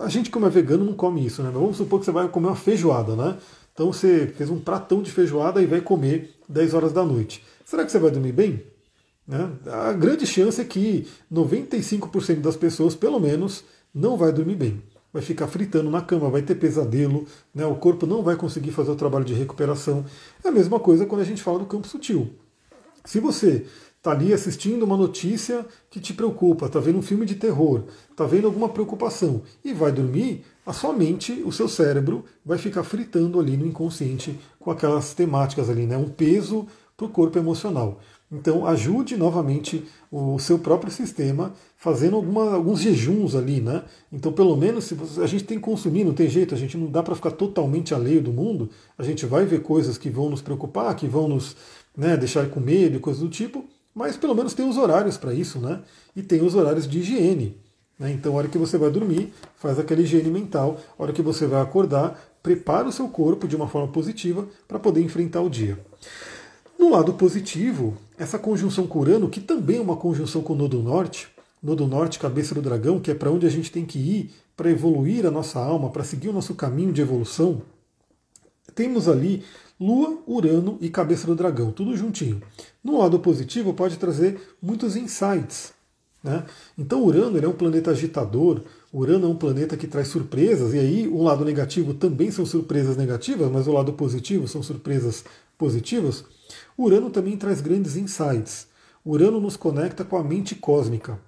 A 0.00 0.08
gente, 0.08 0.30
como 0.30 0.46
é 0.46 0.48
vegano, 0.48 0.86
não 0.86 0.94
come 0.94 1.26
isso, 1.26 1.42
né? 1.42 1.50
Mas 1.52 1.60
vamos 1.60 1.76
supor 1.76 1.98
que 1.98 2.06
você 2.06 2.12
vai 2.12 2.28
comer 2.28 2.46
uma 2.46 2.56
feijoada, 2.56 3.14
né? 3.14 3.36
Então 3.74 3.92
você 3.92 4.26
fez 4.26 4.48
um 4.48 4.58
pratão 4.58 5.02
de 5.02 5.10
feijoada 5.10 5.60
e 5.60 5.66
vai 5.66 5.82
comer 5.82 6.34
10 6.48 6.72
horas 6.72 6.92
da 6.94 7.04
noite. 7.04 7.44
Será 7.62 7.84
que 7.84 7.92
você 7.92 7.98
vai 7.98 8.10
dormir 8.10 8.32
bem? 8.32 8.77
Né? 9.28 9.50
A 9.66 9.92
grande 9.92 10.26
chance 10.26 10.58
é 10.58 10.64
que 10.64 11.06
95% 11.30 12.40
das 12.40 12.56
pessoas, 12.56 12.94
pelo 12.94 13.20
menos, 13.20 13.62
não 13.94 14.16
vai 14.16 14.32
dormir 14.32 14.56
bem. 14.56 14.82
Vai 15.12 15.20
ficar 15.20 15.46
fritando 15.46 15.90
na 15.90 16.00
cama, 16.00 16.30
vai 16.30 16.40
ter 16.40 16.54
pesadelo, 16.54 17.26
né? 17.54 17.66
o 17.66 17.74
corpo 17.74 18.06
não 18.06 18.22
vai 18.22 18.36
conseguir 18.36 18.72
fazer 18.72 18.90
o 18.90 18.96
trabalho 18.96 19.24
de 19.24 19.34
recuperação. 19.34 20.04
É 20.42 20.48
a 20.48 20.52
mesma 20.52 20.80
coisa 20.80 21.04
quando 21.04 21.20
a 21.20 21.24
gente 21.24 21.42
fala 21.42 21.58
do 21.58 21.66
campo 21.66 21.86
sutil. 21.86 22.30
Se 23.04 23.20
você 23.20 23.66
está 23.96 24.12
ali 24.12 24.32
assistindo 24.32 24.84
uma 24.84 24.96
notícia 24.96 25.66
que 25.90 26.00
te 26.00 26.14
preocupa, 26.14 26.66
está 26.66 26.78
vendo 26.78 26.98
um 26.98 27.02
filme 27.02 27.26
de 27.26 27.34
terror, 27.34 27.84
está 28.10 28.24
vendo 28.24 28.46
alguma 28.46 28.68
preocupação 28.68 29.42
e 29.64 29.72
vai 29.72 29.90
dormir, 29.92 30.44
a 30.64 30.72
sua 30.72 30.92
mente, 30.92 31.42
o 31.44 31.50
seu 31.50 31.68
cérebro, 31.68 32.24
vai 32.44 32.58
ficar 32.58 32.84
fritando 32.84 33.40
ali 33.40 33.56
no 33.56 33.66
inconsciente 33.66 34.38
com 34.60 34.70
aquelas 34.70 35.14
temáticas 35.14 35.68
ali, 35.70 35.86
né? 35.86 35.96
Um 35.96 36.08
peso 36.08 36.66
para 36.98 37.06
o 37.06 37.08
corpo 37.08 37.38
emocional. 37.38 38.00
Então 38.30 38.66
ajude 38.66 39.16
novamente 39.16 39.84
o 40.10 40.38
seu 40.38 40.58
próprio 40.58 40.92
sistema 40.92 41.54
fazendo 41.76 42.16
alguma, 42.16 42.52
alguns 42.52 42.80
jejuns 42.80 43.36
ali, 43.36 43.60
né? 43.60 43.84
Então 44.12 44.32
pelo 44.32 44.56
menos 44.56 44.84
se 44.84 44.94
você, 44.94 45.22
a 45.22 45.26
gente 45.26 45.44
tem 45.44 45.58
que 45.58 45.64
consumir, 45.64 46.04
não 46.04 46.12
tem 46.12 46.28
jeito, 46.28 46.54
a 46.54 46.58
gente 46.58 46.76
não 46.76 46.90
dá 46.90 47.02
para 47.02 47.14
ficar 47.14 47.30
totalmente 47.30 47.94
alheio 47.94 48.20
do 48.20 48.32
mundo, 48.32 48.68
a 48.98 49.04
gente 49.04 49.24
vai 49.24 49.46
ver 49.46 49.62
coisas 49.62 49.96
que 49.96 50.10
vão 50.10 50.28
nos 50.28 50.42
preocupar, 50.42 50.94
que 50.96 51.06
vão 51.06 51.28
nos 51.28 51.56
né, 51.96 52.16
deixar 52.16 52.50
com 52.50 52.58
medo 52.58 52.96
e 52.96 53.00
coisas 53.00 53.22
do 53.22 53.28
tipo, 53.28 53.64
mas 53.94 54.16
pelo 54.16 54.34
menos 54.34 54.52
tem 54.52 54.68
os 54.68 54.76
horários 54.76 55.16
para 55.16 55.32
isso, 55.32 55.60
né? 55.60 55.80
E 56.14 56.22
tem 56.22 56.42
os 56.42 56.54
horários 56.54 56.86
de 56.86 56.98
higiene. 56.98 57.56
Né? 57.98 58.12
Então, 58.12 58.34
a 58.34 58.36
hora 58.36 58.48
que 58.48 58.58
você 58.58 58.78
vai 58.78 58.90
dormir, 58.90 59.32
faz 59.56 59.78
aquela 59.78 60.00
higiene 60.00 60.30
mental. 60.30 60.78
A 60.96 61.02
hora 61.02 61.12
que 61.12 61.22
você 61.22 61.46
vai 61.46 61.60
acordar, 61.60 62.16
prepara 62.42 62.88
o 62.88 62.92
seu 62.92 63.08
corpo 63.08 63.48
de 63.48 63.56
uma 63.56 63.66
forma 63.66 63.88
positiva 63.88 64.46
para 64.68 64.78
poder 64.78 65.02
enfrentar 65.02 65.40
o 65.40 65.50
dia. 65.50 65.78
No 66.78 66.90
lado 66.90 67.14
positivo, 67.14 67.96
essa 68.16 68.38
conjunção 68.38 68.86
com 68.86 69.00
Urano, 69.00 69.28
que 69.28 69.40
também 69.40 69.78
é 69.78 69.80
uma 69.80 69.96
conjunção 69.96 70.42
com 70.42 70.52
o 70.52 70.56
Nodo 70.56 70.82
Norte, 70.82 71.28
Nodo 71.62 71.86
Norte, 71.86 72.18
cabeça 72.18 72.54
do 72.54 72.62
dragão, 72.62 73.00
que 73.00 73.10
é 73.10 73.14
para 73.14 73.30
onde 73.30 73.46
a 73.46 73.50
gente 73.50 73.72
tem 73.72 73.84
que 73.84 73.98
ir 73.98 74.30
para 74.56 74.70
evoluir 74.70 75.26
a 75.26 75.30
nossa 75.30 75.58
alma, 75.58 75.90
para 75.90 76.04
seguir 76.04 76.28
o 76.28 76.32
nosso 76.32 76.54
caminho 76.54 76.92
de 76.92 77.00
evolução, 77.00 77.62
temos 78.78 79.08
ali 79.08 79.42
Lua, 79.80 80.18
Urano 80.24 80.78
e 80.80 80.88
Cabeça 80.88 81.26
do 81.26 81.34
Dragão, 81.34 81.72
tudo 81.72 81.96
juntinho. 81.96 82.40
No 82.82 82.98
lado 82.98 83.18
positivo, 83.18 83.74
pode 83.74 83.96
trazer 83.96 84.40
muitos 84.62 84.94
insights. 84.94 85.72
Né? 86.22 86.44
Então, 86.76 87.02
Urano 87.02 87.38
é 87.38 87.48
um 87.48 87.52
planeta 87.52 87.90
agitador, 87.90 88.62
Urano 88.92 89.26
é 89.26 89.28
um 89.28 89.36
planeta 89.36 89.76
que 89.76 89.88
traz 89.88 90.06
surpresas, 90.06 90.74
e 90.74 90.78
aí 90.78 91.08
o 91.08 91.22
lado 91.22 91.44
negativo 91.44 91.92
também 91.92 92.30
são 92.30 92.46
surpresas 92.46 92.96
negativas, 92.96 93.50
mas 93.50 93.66
o 93.66 93.72
lado 93.72 93.92
positivo 93.92 94.46
são 94.46 94.62
surpresas 94.62 95.24
positivas. 95.56 96.24
Urano 96.78 97.10
também 97.10 97.36
traz 97.36 97.60
grandes 97.60 97.96
insights. 97.96 98.68
Urano 99.04 99.40
nos 99.40 99.56
conecta 99.56 100.04
com 100.04 100.16
a 100.16 100.22
mente 100.22 100.54
cósmica. 100.54 101.20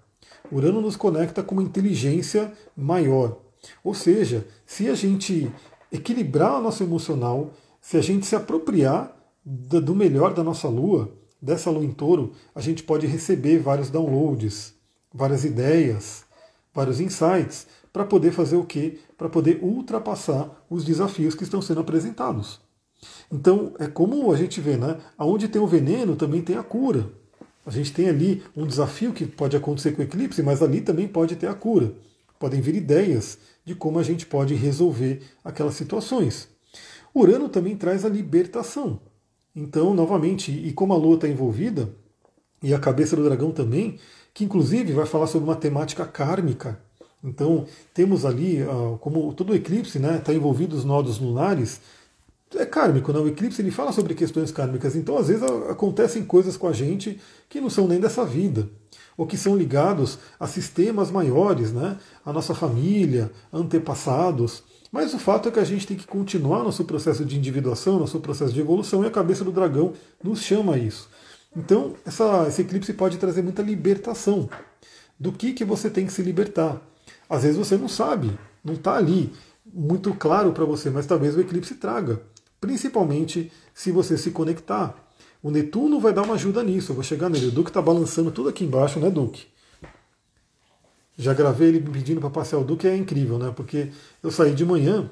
Urano 0.50 0.80
nos 0.80 0.94
conecta 0.94 1.42
com 1.42 1.56
uma 1.56 1.64
inteligência 1.64 2.52
maior. 2.76 3.40
Ou 3.82 3.92
seja, 3.92 4.46
se 4.64 4.88
a 4.88 4.94
gente 4.94 5.50
equilibrar 5.90 6.60
o 6.60 6.62
nosso 6.62 6.84
emocional, 6.84 7.50
se 7.80 7.96
a 7.96 8.00
gente 8.00 8.26
se 8.26 8.36
apropriar 8.36 9.16
do 9.44 9.92
melhor 9.92 10.32
da 10.34 10.44
nossa 10.44 10.68
lua, 10.68 11.12
dessa 11.42 11.68
lua 11.68 11.84
em 11.84 11.90
touro, 11.90 12.32
a 12.54 12.60
gente 12.60 12.84
pode 12.84 13.08
receber 13.08 13.58
vários 13.58 13.90
downloads, 13.90 14.74
várias 15.12 15.44
ideias, 15.44 16.24
vários 16.72 17.00
insights, 17.00 17.66
para 17.92 18.04
poder 18.04 18.30
fazer 18.30 18.54
o 18.56 18.64
quê? 18.64 19.00
Para 19.18 19.28
poder 19.28 19.58
ultrapassar 19.62 20.64
os 20.70 20.84
desafios 20.84 21.34
que 21.34 21.42
estão 21.42 21.60
sendo 21.60 21.80
apresentados. 21.80 22.60
Então, 23.30 23.72
é 23.78 23.86
como 23.86 24.32
a 24.32 24.36
gente 24.36 24.60
vê, 24.60 24.76
né? 24.76 24.98
Onde 25.18 25.48
tem 25.48 25.60
o 25.60 25.66
veneno, 25.66 26.16
também 26.16 26.42
tem 26.42 26.56
a 26.56 26.62
cura. 26.62 27.08
A 27.64 27.70
gente 27.70 27.92
tem 27.92 28.08
ali 28.08 28.42
um 28.56 28.66
desafio 28.66 29.12
que 29.12 29.26
pode 29.26 29.56
acontecer 29.56 29.92
com 29.92 30.02
o 30.02 30.04
eclipse, 30.04 30.42
mas 30.42 30.62
ali 30.62 30.80
também 30.80 31.06
pode 31.06 31.36
ter 31.36 31.46
a 31.46 31.54
cura. 31.54 31.92
Podem 32.38 32.60
vir 32.60 32.74
ideias 32.74 33.38
de 33.64 33.74
como 33.74 33.98
a 33.98 34.02
gente 34.02 34.26
pode 34.26 34.54
resolver 34.54 35.22
aquelas 35.44 35.74
situações. 35.74 36.48
Urano 37.14 37.48
também 37.48 37.76
traz 37.76 38.04
a 38.04 38.08
libertação. 38.08 39.00
Então, 39.54 39.94
novamente, 39.94 40.50
e 40.50 40.72
como 40.72 40.92
a 40.92 40.96
Lua 40.96 41.16
está 41.16 41.28
envolvida, 41.28 41.90
e 42.62 42.74
a 42.74 42.78
cabeça 42.78 43.16
do 43.16 43.24
dragão 43.24 43.52
também, 43.52 43.98
que 44.32 44.44
inclusive 44.44 44.92
vai 44.92 45.06
falar 45.06 45.26
sobre 45.26 45.48
uma 45.48 45.56
temática 45.56 46.04
kármica. 46.06 46.80
Então, 47.22 47.66
temos 47.92 48.24
ali, 48.24 48.62
ah, 48.62 48.96
como 49.00 49.32
todo 49.34 49.54
eclipse 49.54 49.98
está 49.98 50.12
né, 50.12 50.18
tá 50.18 50.32
envolvido 50.32 50.76
os 50.76 50.84
nodos 50.84 51.18
lunares, 51.18 51.80
é 52.58 52.66
kármico, 52.66 53.12
né? 53.12 53.18
o 53.20 53.28
eclipse 53.28 53.62
ele 53.62 53.70
fala 53.70 53.92
sobre 53.92 54.14
questões 54.14 54.50
kármicas, 54.50 54.96
então 54.96 55.16
às 55.16 55.28
vezes 55.28 55.42
acontecem 55.68 56.24
coisas 56.24 56.56
com 56.56 56.66
a 56.66 56.72
gente 56.72 57.20
que 57.48 57.60
não 57.60 57.70
são 57.70 57.86
nem 57.86 58.00
dessa 58.00 58.24
vida, 58.24 58.68
ou 59.16 59.26
que 59.26 59.36
são 59.36 59.56
ligados 59.56 60.18
a 60.38 60.46
sistemas 60.46 61.10
maiores, 61.10 61.72
né? 61.72 61.96
a 62.24 62.32
nossa 62.32 62.54
família, 62.54 63.30
antepassados. 63.52 64.64
Mas 64.90 65.14
o 65.14 65.18
fato 65.18 65.48
é 65.48 65.52
que 65.52 65.60
a 65.60 65.64
gente 65.64 65.86
tem 65.86 65.96
que 65.96 66.06
continuar 66.06 66.64
nosso 66.64 66.84
processo 66.84 67.24
de 67.24 67.38
individuação, 67.38 67.98
nosso 67.98 68.18
processo 68.18 68.52
de 68.52 68.60
evolução, 68.60 69.04
e 69.04 69.06
a 69.06 69.10
cabeça 69.10 69.44
do 69.44 69.52
dragão 69.52 69.92
nos 70.22 70.42
chama 70.42 70.74
a 70.74 70.78
isso. 70.78 71.08
Então, 71.56 71.94
essa, 72.04 72.46
esse 72.48 72.62
eclipse 72.62 72.92
pode 72.92 73.18
trazer 73.18 73.42
muita 73.42 73.62
libertação. 73.62 74.48
Do 75.18 75.32
que, 75.32 75.52
que 75.52 75.64
você 75.64 75.90
tem 75.90 76.06
que 76.06 76.12
se 76.12 76.22
libertar? 76.22 76.80
Às 77.28 77.42
vezes 77.42 77.56
você 77.56 77.76
não 77.76 77.88
sabe, 77.88 78.36
não 78.64 78.74
está 78.74 78.96
ali 78.96 79.32
muito 79.72 80.12
claro 80.14 80.52
para 80.52 80.64
você, 80.64 80.90
mas 80.90 81.06
talvez 81.06 81.36
o 81.36 81.40
eclipse 81.40 81.74
traga. 81.74 82.20
Principalmente 82.60 83.50
se 83.74 83.90
você 83.90 84.18
se 84.18 84.30
conectar. 84.30 84.94
O 85.42 85.50
Netuno 85.50 85.98
vai 85.98 86.12
dar 86.12 86.22
uma 86.22 86.34
ajuda 86.34 86.62
nisso. 86.62 86.92
Eu 86.92 86.96
vou 86.96 87.04
chegar 87.04 87.30
nele. 87.30 87.46
O 87.46 87.50
Duque 87.50 87.70
está 87.70 87.80
balançando 87.80 88.30
tudo 88.30 88.48
aqui 88.48 88.64
embaixo, 88.64 89.00
né, 89.00 89.10
Duque? 89.10 89.46
Já 91.16 91.32
gravei 91.34 91.68
ele 91.68 91.80
pedindo 91.80 92.20
para 92.20 92.30
passear 92.30 92.58
o 92.58 92.64
Duque, 92.64 92.86
é 92.86 92.96
incrível, 92.96 93.38
né? 93.38 93.52
Porque 93.54 93.88
eu 94.22 94.30
saí 94.30 94.54
de 94.54 94.64
manhã 94.64 95.10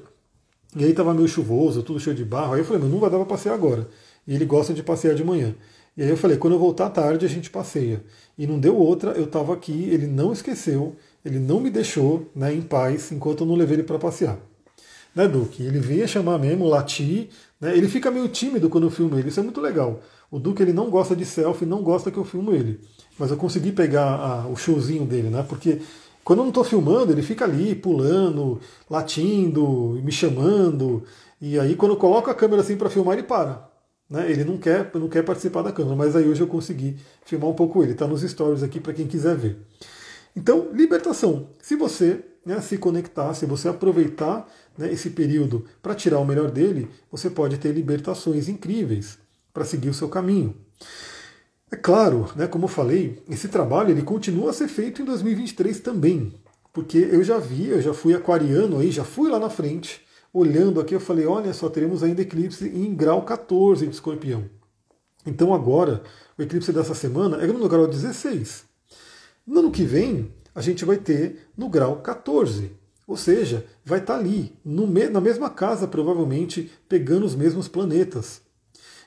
e 0.75 0.83
aí 0.83 0.91
estava 0.91 1.13
meio 1.13 1.27
chuvoso, 1.27 1.81
tudo 1.81 1.99
cheio 1.99 2.15
de 2.15 2.23
barro. 2.23 2.53
Aí 2.53 2.61
eu 2.61 2.65
falei, 2.65 2.81
mas 2.81 2.91
não 2.91 2.99
vai 2.99 3.09
dar 3.09 3.17
para 3.17 3.25
passear 3.25 3.53
agora. 3.53 3.87
E 4.27 4.35
ele 4.35 4.45
gosta 4.45 4.73
de 4.73 4.83
passear 4.83 5.15
de 5.15 5.23
manhã. 5.23 5.55
E 5.97 6.03
aí 6.03 6.09
eu 6.09 6.17
falei, 6.17 6.37
quando 6.37 6.53
eu 6.53 6.59
voltar 6.59 6.85
à 6.85 6.89
tarde 6.89 7.25
a 7.25 7.29
gente 7.29 7.49
passeia. 7.49 8.03
E 8.37 8.45
não 8.47 8.59
deu 8.59 8.77
outra, 8.77 9.11
eu 9.11 9.25
estava 9.25 9.53
aqui, 9.53 9.89
ele 9.89 10.07
não 10.07 10.31
esqueceu, 10.31 10.95
ele 11.25 11.39
não 11.39 11.59
me 11.59 11.69
deixou 11.69 12.29
né, 12.35 12.53
em 12.53 12.61
paz 12.61 13.11
enquanto 13.11 13.41
eu 13.41 13.47
não 13.47 13.55
levei 13.55 13.77
ele 13.77 13.83
para 13.83 13.99
passear. 13.99 14.39
Né, 15.19 15.27
Duque? 15.27 15.63
Ele 15.63 15.79
vinha 15.79 16.07
chamar 16.07 16.37
mesmo, 16.37 16.67
latir. 16.67 17.29
Né? 17.59 17.75
Ele 17.75 17.87
fica 17.87 18.09
meio 18.09 18.27
tímido 18.27 18.69
quando 18.69 18.85
eu 18.85 18.91
filmo 18.91 19.17
ele, 19.17 19.29
isso 19.29 19.39
é 19.39 19.43
muito 19.43 19.59
legal. 19.59 20.01
O 20.31 20.39
Duque 20.39 20.61
ele 20.61 20.73
não 20.73 20.89
gosta 20.89 21.15
de 21.15 21.25
selfie, 21.25 21.65
não 21.65 21.81
gosta 21.81 22.11
que 22.11 22.17
eu 22.17 22.23
filmo 22.23 22.53
ele 22.53 22.79
mas 23.19 23.29
eu 23.29 23.37
consegui 23.37 23.73
pegar 23.73 24.15
a, 24.15 24.47
o 24.47 24.55
showzinho 24.55 25.05
dele, 25.05 25.29
né? 25.29 25.45
Porque 25.47 25.81
quando 26.23 26.39
eu 26.39 26.43
não 26.43 26.49
estou 26.49 26.63
filmando, 26.63 27.11
ele 27.11 27.21
fica 27.21 27.43
ali 27.43 27.75
pulando, 27.75 28.61
latindo, 28.89 29.99
me 30.01 30.11
chamando. 30.11 31.03
E 31.41 31.59
aí 31.59 31.75
quando 31.75 31.91
eu 31.91 31.97
coloco 31.97 32.29
a 32.29 32.33
câmera 32.33 32.61
assim 32.61 32.77
para 32.77 32.89
filmar, 32.89 33.17
ele 33.17 33.27
para. 33.27 33.69
Né? 34.09 34.31
Ele 34.31 34.45
não 34.45 34.57
quer, 34.57 34.89
não 34.95 35.09
quer 35.09 35.23
participar 35.23 35.61
da 35.61 35.71
câmera, 35.71 35.95
mas 35.95 36.15
aí 36.15 36.27
hoje 36.27 36.41
eu 36.41 36.47
consegui 36.47 36.95
filmar 37.25 37.49
um 37.49 37.53
pouco 37.53 37.83
ele. 37.83 37.91
Está 37.91 38.07
nos 38.07 38.21
stories 38.21 38.63
aqui 38.63 38.79
para 38.79 38.93
quem 38.93 39.05
quiser 39.05 39.35
ver. 39.35 39.59
Então, 40.35 40.69
libertação. 40.73 41.47
Se 41.61 41.75
você 41.75 42.23
né, 42.45 42.61
se 42.61 42.77
conectar, 42.77 43.33
se 43.33 43.45
você 43.45 43.67
aproveitar 43.67 44.47
né, 44.77 44.91
esse 44.91 45.09
período 45.11 45.65
para 45.81 45.95
tirar 45.95 46.19
o 46.19 46.25
melhor 46.25 46.49
dele, 46.49 46.89
você 47.11 47.29
pode 47.29 47.57
ter 47.57 47.71
libertações 47.71 48.47
incríveis 48.47 49.17
para 49.53 49.65
seguir 49.65 49.89
o 49.89 49.93
seu 49.93 50.09
caminho. 50.09 50.55
É 51.71 51.75
claro, 51.75 52.29
né, 52.35 52.47
como 52.47 52.65
eu 52.65 52.69
falei, 52.69 53.21
esse 53.29 53.47
trabalho 53.47 53.91
ele 53.91 54.01
continua 54.01 54.49
a 54.49 54.53
ser 54.53 54.67
feito 54.67 55.01
em 55.01 55.05
2023 55.05 55.79
também, 55.81 56.33
porque 56.73 56.97
eu 56.97 57.23
já 57.23 57.37
vi, 57.37 57.67
eu 57.67 57.81
já 57.81 57.93
fui 57.93 58.15
aquariano 58.15 58.79
aí, 58.79 58.91
já 58.91 59.03
fui 59.03 59.29
lá 59.29 59.37
na 59.39 59.49
frente, 59.49 60.01
olhando 60.33 60.79
aqui, 60.79 60.95
eu 60.95 60.99
falei, 60.99 61.25
olha 61.25 61.53
só, 61.53 61.69
teremos 61.69 62.01
ainda 62.01 62.21
eclipse 62.21 62.67
em 62.67 62.95
grau 62.95 63.23
14 63.23 63.85
de 63.85 63.93
escorpião. 63.93 64.45
Então 65.25 65.53
agora, 65.53 66.01
o 66.37 66.41
eclipse 66.41 66.71
dessa 66.71 66.95
semana 66.95 67.37
é 67.37 67.47
no 67.47 67.67
grau 67.67 67.87
16. 67.87 68.63
No 69.45 69.59
ano 69.59 69.71
que 69.71 69.83
vem, 69.83 70.31
a 70.53 70.61
gente 70.61 70.85
vai 70.85 70.97
ter 70.97 71.49
no 71.57 71.69
grau 71.69 71.97
14. 71.97 72.71
Ou 73.07 73.17
seja, 73.17 73.65
vai 73.83 73.99
estar 73.99 74.15
ali, 74.15 74.53
no, 74.63 74.85
na 74.85 75.19
mesma 75.19 75.49
casa, 75.49 75.87
provavelmente, 75.87 76.71
pegando 76.87 77.25
os 77.25 77.33
mesmos 77.33 77.67
planetas. 77.67 78.41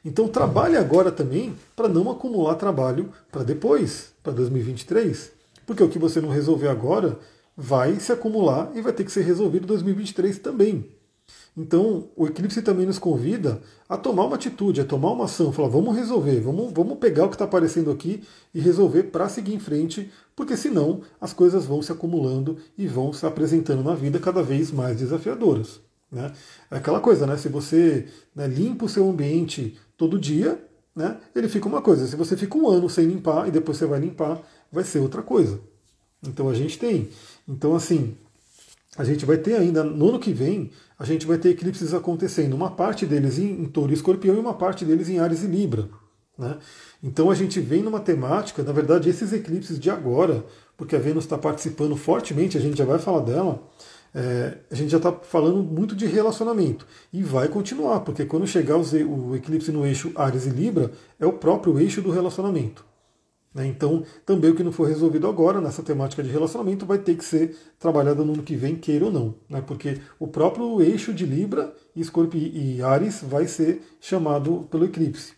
Então 0.04 0.26
trabalhe 0.26 0.76
agora 0.76 1.12
também 1.12 1.54
para 1.76 1.88
não 1.88 2.10
acumular 2.10 2.56
trabalho 2.56 3.12
para 3.30 3.44
depois, 3.44 4.12
para 4.22 4.32
2023. 4.32 5.30
Porque 5.64 5.82
o 5.82 5.88
que 5.88 5.98
você 5.98 6.20
não 6.20 6.28
resolver 6.28 6.68
agora 6.68 7.18
vai 7.56 8.00
se 8.00 8.10
acumular 8.10 8.72
e 8.74 8.80
vai 8.80 8.92
ter 8.92 9.04
que 9.04 9.12
ser 9.12 9.22
resolvido 9.22 9.64
em 9.64 9.68
2023 9.68 10.38
também. 10.38 10.90
Então, 11.54 12.08
o 12.16 12.26
eclipse 12.26 12.62
também 12.62 12.86
nos 12.86 12.98
convida 12.98 13.60
a 13.86 13.96
tomar 13.96 14.24
uma 14.24 14.36
atitude, 14.36 14.80
a 14.80 14.84
tomar 14.86 15.12
uma 15.12 15.26
ação, 15.26 15.52
falar, 15.52 15.68
vamos 15.68 15.94
resolver, 15.94 16.40
vamos, 16.40 16.72
vamos 16.72 16.96
pegar 16.98 17.26
o 17.26 17.28
que 17.28 17.34
está 17.34 17.44
aparecendo 17.44 17.90
aqui 17.90 18.22
e 18.54 18.60
resolver 18.60 19.04
para 19.04 19.28
seguir 19.28 19.54
em 19.54 19.58
frente, 19.58 20.10
porque 20.34 20.56
senão 20.56 21.02
as 21.20 21.34
coisas 21.34 21.66
vão 21.66 21.82
se 21.82 21.92
acumulando 21.92 22.56
e 22.76 22.86
vão 22.86 23.12
se 23.12 23.26
apresentando 23.26 23.82
na 23.82 23.94
vida 23.94 24.18
cada 24.18 24.42
vez 24.42 24.72
mais 24.72 24.96
desafiadoras. 24.96 25.80
Né? 26.10 26.32
É 26.70 26.76
aquela 26.76 27.00
coisa, 27.00 27.26
né? 27.26 27.36
Se 27.36 27.50
você 27.50 28.06
né, 28.34 28.46
limpa 28.46 28.86
o 28.86 28.88
seu 28.88 29.08
ambiente 29.08 29.78
todo 29.96 30.18
dia, 30.18 30.58
né, 30.96 31.18
ele 31.34 31.48
fica 31.48 31.68
uma 31.68 31.82
coisa. 31.82 32.06
Se 32.06 32.16
você 32.16 32.34
fica 32.34 32.56
um 32.56 32.68
ano 32.68 32.88
sem 32.88 33.06
limpar 33.06 33.48
e 33.48 33.50
depois 33.50 33.76
você 33.76 33.86
vai 33.86 34.00
limpar, 34.00 34.40
vai 34.70 34.84
ser 34.84 35.00
outra 35.00 35.22
coisa. 35.22 35.60
Então 36.22 36.48
a 36.48 36.54
gente 36.54 36.78
tem. 36.78 37.08
Então, 37.48 37.74
assim, 37.74 38.16
a 38.96 39.04
gente 39.04 39.24
vai 39.24 39.38
ter 39.38 39.54
ainda, 39.54 39.82
no 39.82 40.10
ano 40.10 40.18
que 40.18 40.32
vem, 40.32 40.70
a 40.98 41.04
gente 41.04 41.26
vai 41.26 41.38
ter 41.38 41.50
eclipses 41.50 41.94
acontecendo. 41.94 42.54
Uma 42.54 42.70
parte 42.70 43.06
deles 43.06 43.38
em, 43.38 43.62
em 43.62 43.64
Touro 43.64 43.90
e 43.90 43.94
Escorpião 43.94 44.36
e 44.36 44.38
uma 44.38 44.54
parte 44.54 44.84
deles 44.84 45.08
em 45.08 45.18
Ares 45.18 45.42
e 45.42 45.46
Libra. 45.46 45.88
Né? 46.38 46.58
Então 47.02 47.30
a 47.30 47.34
gente 47.34 47.60
vem 47.60 47.82
numa 47.82 48.00
temática, 48.00 48.62
na 48.62 48.72
verdade, 48.72 49.08
esses 49.08 49.32
eclipses 49.32 49.78
de 49.78 49.90
agora, 49.90 50.44
porque 50.76 50.94
a 50.94 50.98
Vênus 50.98 51.24
está 51.24 51.38
participando 51.38 51.96
fortemente, 51.96 52.58
a 52.58 52.60
gente 52.60 52.76
já 52.76 52.84
vai 52.84 52.98
falar 52.98 53.20
dela, 53.20 53.62
é, 54.14 54.58
a 54.70 54.74
gente 54.74 54.90
já 54.90 54.98
está 54.98 55.10
falando 55.10 55.62
muito 55.62 55.96
de 55.96 56.06
relacionamento. 56.06 56.86
E 57.12 57.22
vai 57.22 57.48
continuar, 57.48 58.00
porque 58.00 58.26
quando 58.26 58.46
chegar 58.46 58.76
o 58.76 59.34
eclipse 59.34 59.72
no 59.72 59.86
eixo 59.86 60.12
Ares 60.14 60.46
e 60.46 60.50
Libra, 60.50 60.92
é 61.18 61.24
o 61.24 61.32
próprio 61.32 61.78
eixo 61.80 62.02
do 62.02 62.10
relacionamento. 62.10 62.84
Né? 63.54 63.66
Então, 63.66 64.04
também 64.24 64.50
o 64.50 64.54
que 64.54 64.62
não 64.62 64.72
for 64.72 64.88
resolvido 64.88 65.26
agora 65.26 65.60
nessa 65.60 65.82
temática 65.82 66.22
de 66.22 66.30
relacionamento 66.30 66.86
vai 66.86 66.98
ter 66.98 67.16
que 67.16 67.24
ser 67.24 67.56
trabalhado 67.78 68.24
no 68.24 68.32
ano 68.32 68.42
que 68.42 68.56
vem, 68.56 68.76
queira 68.76 69.06
ou 69.06 69.12
não. 69.12 69.34
Né? 69.48 69.60
Porque 69.60 70.00
o 70.18 70.26
próprio 70.26 70.80
eixo 70.80 71.12
de 71.12 71.26
Libra, 71.26 71.74
Escorpio 71.94 72.40
e 72.40 72.82
Ares 72.82 73.22
vai 73.22 73.46
ser 73.46 73.82
chamado 74.00 74.66
pelo 74.70 74.84
eclipse. 74.84 75.34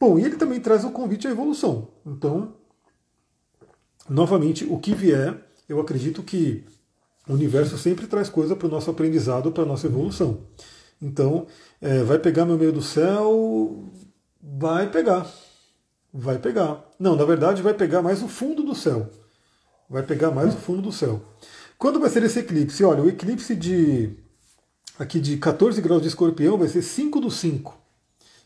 Bom, 0.00 0.18
e 0.18 0.24
ele 0.24 0.36
também 0.36 0.60
traz 0.60 0.84
o 0.84 0.90
convite 0.90 1.26
à 1.26 1.30
evolução. 1.30 1.88
Então, 2.06 2.54
novamente, 4.08 4.64
o 4.64 4.78
que 4.78 4.94
vier, 4.94 5.36
eu 5.68 5.80
acredito 5.80 6.22
que 6.22 6.64
o 7.28 7.34
universo 7.34 7.76
sempre 7.76 8.06
traz 8.06 8.30
coisa 8.30 8.56
para 8.56 8.68
o 8.68 8.70
nosso 8.70 8.90
aprendizado, 8.90 9.52
para 9.52 9.64
a 9.64 9.66
nossa 9.66 9.86
evolução. 9.86 10.46
Então, 11.02 11.46
é, 11.80 12.02
vai 12.02 12.18
pegar 12.18 12.46
meu 12.46 12.56
meio 12.56 12.72
do 12.72 12.80
céu? 12.80 13.84
Vai 14.40 14.90
pegar. 14.90 15.30
Vai 16.12 16.38
pegar. 16.38 16.84
Não, 16.98 17.14
na 17.14 17.24
verdade, 17.24 17.62
vai 17.62 17.74
pegar 17.74 18.02
mais 18.02 18.22
o 18.22 18.28
fundo 18.28 18.62
do 18.62 18.74
céu. 18.74 19.08
Vai 19.88 20.02
pegar 20.02 20.30
mais 20.30 20.54
o 20.54 20.58
fundo 20.58 20.82
do 20.82 20.92
céu. 20.92 21.22
Quando 21.78 22.00
vai 22.00 22.10
ser 22.10 22.22
esse 22.22 22.40
eclipse? 22.40 22.84
Olha, 22.84 23.02
o 23.02 23.08
eclipse 23.08 23.54
de 23.54 24.16
aqui 24.98 25.20
de 25.20 25.36
14 25.36 25.80
graus 25.80 26.02
de 26.02 26.08
escorpião 26.08 26.58
vai 26.58 26.68
ser 26.68 26.82
5 26.82 27.20
do 27.20 27.30
5. 27.30 27.78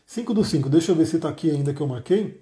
5 0.05 0.33
do 0.33 0.43
5, 0.43 0.69
deixa 0.69 0.91
eu 0.91 0.95
ver 0.95 1.07
se 1.07 1.15
está 1.15 1.29
aqui 1.29 1.49
ainda 1.49 1.73
que 1.73 1.81
eu 1.81 1.87
marquei. 1.87 2.41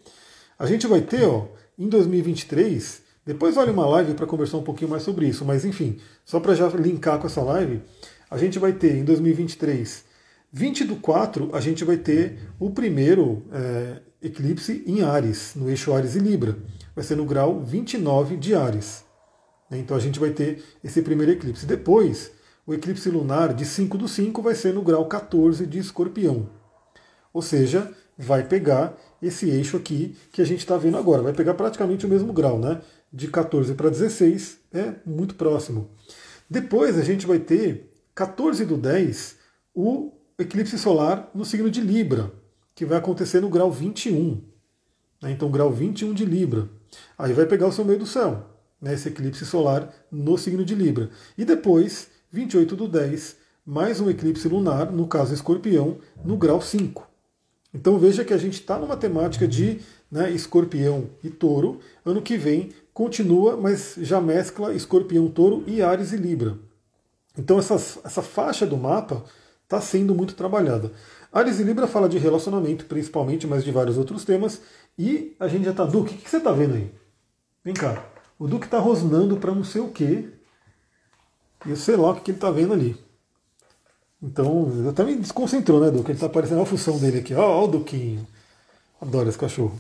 A 0.60 0.66
gente 0.66 0.86
vai 0.88 1.02
ter, 1.02 1.24
ó, 1.24 1.48
em 1.78 1.88
2023, 1.88 3.02
depois 3.26 3.56
olha 3.56 3.72
uma 3.72 3.88
live 3.88 4.14
para 4.14 4.26
conversar 4.26 4.58
um 4.58 4.64
pouquinho 4.64 4.90
mais 4.90 5.04
sobre 5.04 5.28
isso, 5.28 5.46
mas 5.46 5.64
enfim, 5.64 5.98
só 6.26 6.40
para 6.40 6.56
já 6.56 6.68
linkar 6.68 7.20
com 7.20 7.28
essa 7.28 7.42
live, 7.42 7.82
a 8.30 8.38
gente 8.38 8.60
vai 8.60 8.74
ter 8.74 8.96
em 8.96 9.06
2023, 9.06 10.04
20 10.52 10.84
do 10.84 10.96
4, 10.98 11.50
a 11.54 11.62
gente 11.62 11.86
vai 11.86 11.98
ter 11.98 12.40
o 12.60 12.72
primeiro 12.72 13.46
é, 13.52 14.02
eclipse 14.22 14.84
em 14.86 15.02
Ares, 15.02 15.54
no 15.56 15.70
eixo 15.70 15.94
Ares 15.94 16.16
e 16.16 16.20
Libra. 16.20 16.58
Vai 16.96 17.04
ser 17.04 17.16
no 17.16 17.26
grau 17.26 17.62
29 17.62 18.38
de 18.38 18.54
Ares. 18.54 19.04
Então 19.72 19.96
a 19.96 20.00
gente 20.00 20.20
vai 20.20 20.32
ter 20.32 20.64
esse 20.84 21.02
primeiro 21.02 21.32
eclipse. 21.32 21.66
Depois, 21.66 22.32
o 22.66 22.74
eclipse 22.74 23.10
lunar 23.10 23.54
de 23.54 23.66
5 23.66 23.98
do 23.98 24.08
5 24.08 24.42
vai 24.42 24.54
ser 24.54 24.74
no 24.74 24.82
grau 24.82 25.06
14 25.08 25.66
de 25.66 25.80
Escorpião. 25.80 26.50
Ou 27.34 27.42
seja, 27.42 27.92
vai 28.18 28.48
pegar 28.48 28.98
esse 29.22 29.50
eixo 29.50 29.78
aqui 29.78 30.16
que 30.32 30.42
a 30.42 30.46
gente 30.46 30.60
está 30.60 30.78
vendo 30.78 30.98
agora. 30.98 31.22
Vai 31.22 31.34
pegar 31.34 31.54
praticamente 31.54 32.06
o 32.06 32.10
mesmo 32.10 32.34
grau, 32.34 32.60
né? 32.60 32.82
De 33.12 33.28
14 33.28 33.74
para 33.74 33.90
16 33.90 34.60
é 34.74 34.96
muito 35.06 35.36
próximo. 35.36 35.90
Depois 36.50 36.98
a 36.98 37.04
gente 37.04 37.26
vai 37.26 37.40
ter 37.40 37.92
14 38.14 38.66
do 38.66 38.78
10 38.78 39.38
o 39.74 40.12
eclipse 40.38 40.78
solar 40.78 41.30
no 41.34 41.46
signo 41.46 41.70
de 41.70 41.80
Libra, 41.80 42.32
que 42.76 42.86
vai 42.86 42.98
acontecer 42.98 43.40
no 43.42 43.50
grau 43.50 43.72
21. 43.72 44.42
Né? 45.22 45.32
Então, 45.32 45.52
grau 45.52 45.72
21 45.72 46.14
de 46.14 46.26
Libra. 46.26 46.70
Aí 47.18 47.34
vai 47.34 47.46
pegar 47.46 47.68
o 47.68 47.72
seu 47.72 47.86
meio 47.86 48.00
do 48.00 48.06
céu, 48.06 48.46
né? 48.82 48.94
esse 48.94 49.10
eclipse 49.10 49.46
solar 49.46 49.94
no 50.12 50.38
signo 50.38 50.66
de 50.66 50.76
Libra. 50.76 51.10
E 51.38 51.46
depois, 51.46 52.10
28 52.32 52.76
do 52.76 52.88
10, 52.88 53.38
mais 53.66 54.02
um 54.02 54.10
eclipse 54.10 54.48
lunar, 54.48 54.92
no 54.92 55.08
caso 55.08 55.34
escorpião, 55.34 56.00
no 56.24 56.36
grau 56.36 56.62
5. 56.62 57.08
Então 57.74 57.98
veja 57.98 58.26
que 58.26 58.34
a 58.34 58.38
gente 58.38 58.56
está 58.56 58.78
numa 58.78 58.98
temática 58.98 59.48
de 59.48 59.80
né, 60.12 60.30
escorpião 60.32 61.10
e 61.24 61.30
touro. 61.30 61.80
Ano 62.06 62.22
que 62.22 62.38
vem 62.38 62.72
continua, 62.94 63.56
mas 63.56 63.96
já 64.00 64.20
mescla 64.20 64.74
escorpião, 64.74 65.30
touro 65.30 65.64
e 65.66 65.82
Ares 65.82 66.12
e 66.12 66.18
Libra. 66.18 66.58
Então 67.38 67.58
essa, 67.60 67.76
essa 67.76 68.22
faixa 68.22 68.66
do 68.66 68.76
mapa 68.76 69.24
está 69.64 69.80
sendo 69.80 70.14
muito 70.14 70.36
trabalhada. 70.36 70.92
Ares 71.32 71.60
e 71.60 71.64
Libra 71.64 71.88
fala 71.88 72.10
de 72.10 72.18
relacionamento, 72.18 72.86
principalmente, 72.86 73.48
mas 73.48 73.64
de 73.64 73.72
vários 73.72 73.98
outros 73.98 74.26
temas. 74.26 74.62
E 74.98 75.36
a 75.40 75.48
gente 75.48 75.64
já 75.64 75.72
está. 75.72 75.86
Duque, 75.86 76.14
o 76.14 76.18
que, 76.18 76.24
que 76.24 76.30
você 76.30 76.38
está 76.38 76.52
vendo 76.52 76.76
aí? 76.76 76.92
Vem 77.64 77.74
cá. 77.74 78.06
O 78.38 78.48
Duque 78.48 78.66
está 78.66 78.80
rosnando 78.80 79.38
para 79.38 79.56
não 79.56 79.64
sei 79.64 79.82
o 79.82 79.90
quê. 79.90 80.30
E 81.66 81.70
eu 81.70 81.76
sei 81.76 81.96
lá 81.96 82.10
o 82.10 82.16
que, 82.16 82.22
que 82.22 82.32
ele 82.32 82.38
está 82.38 82.52
vendo 82.52 82.74
ali. 82.74 82.98
Então, 84.22 84.68
até 84.90 85.04
me 85.04 85.16
desconcentrou, 85.16 85.80
né, 85.80 85.90
Duque? 85.90 86.12
Ele 86.12 86.18
está 86.18 86.26
aparecendo 86.26 86.62
a 86.62 86.66
função 86.66 87.00
dele 87.00 87.20
aqui. 87.20 87.34
Ó, 87.34 87.42
ó 87.42 87.64
o 87.64 87.68
Duquinho. 87.68 88.28
Adoro 89.00 89.30
esse 89.30 89.38
cachorro. 89.38 89.80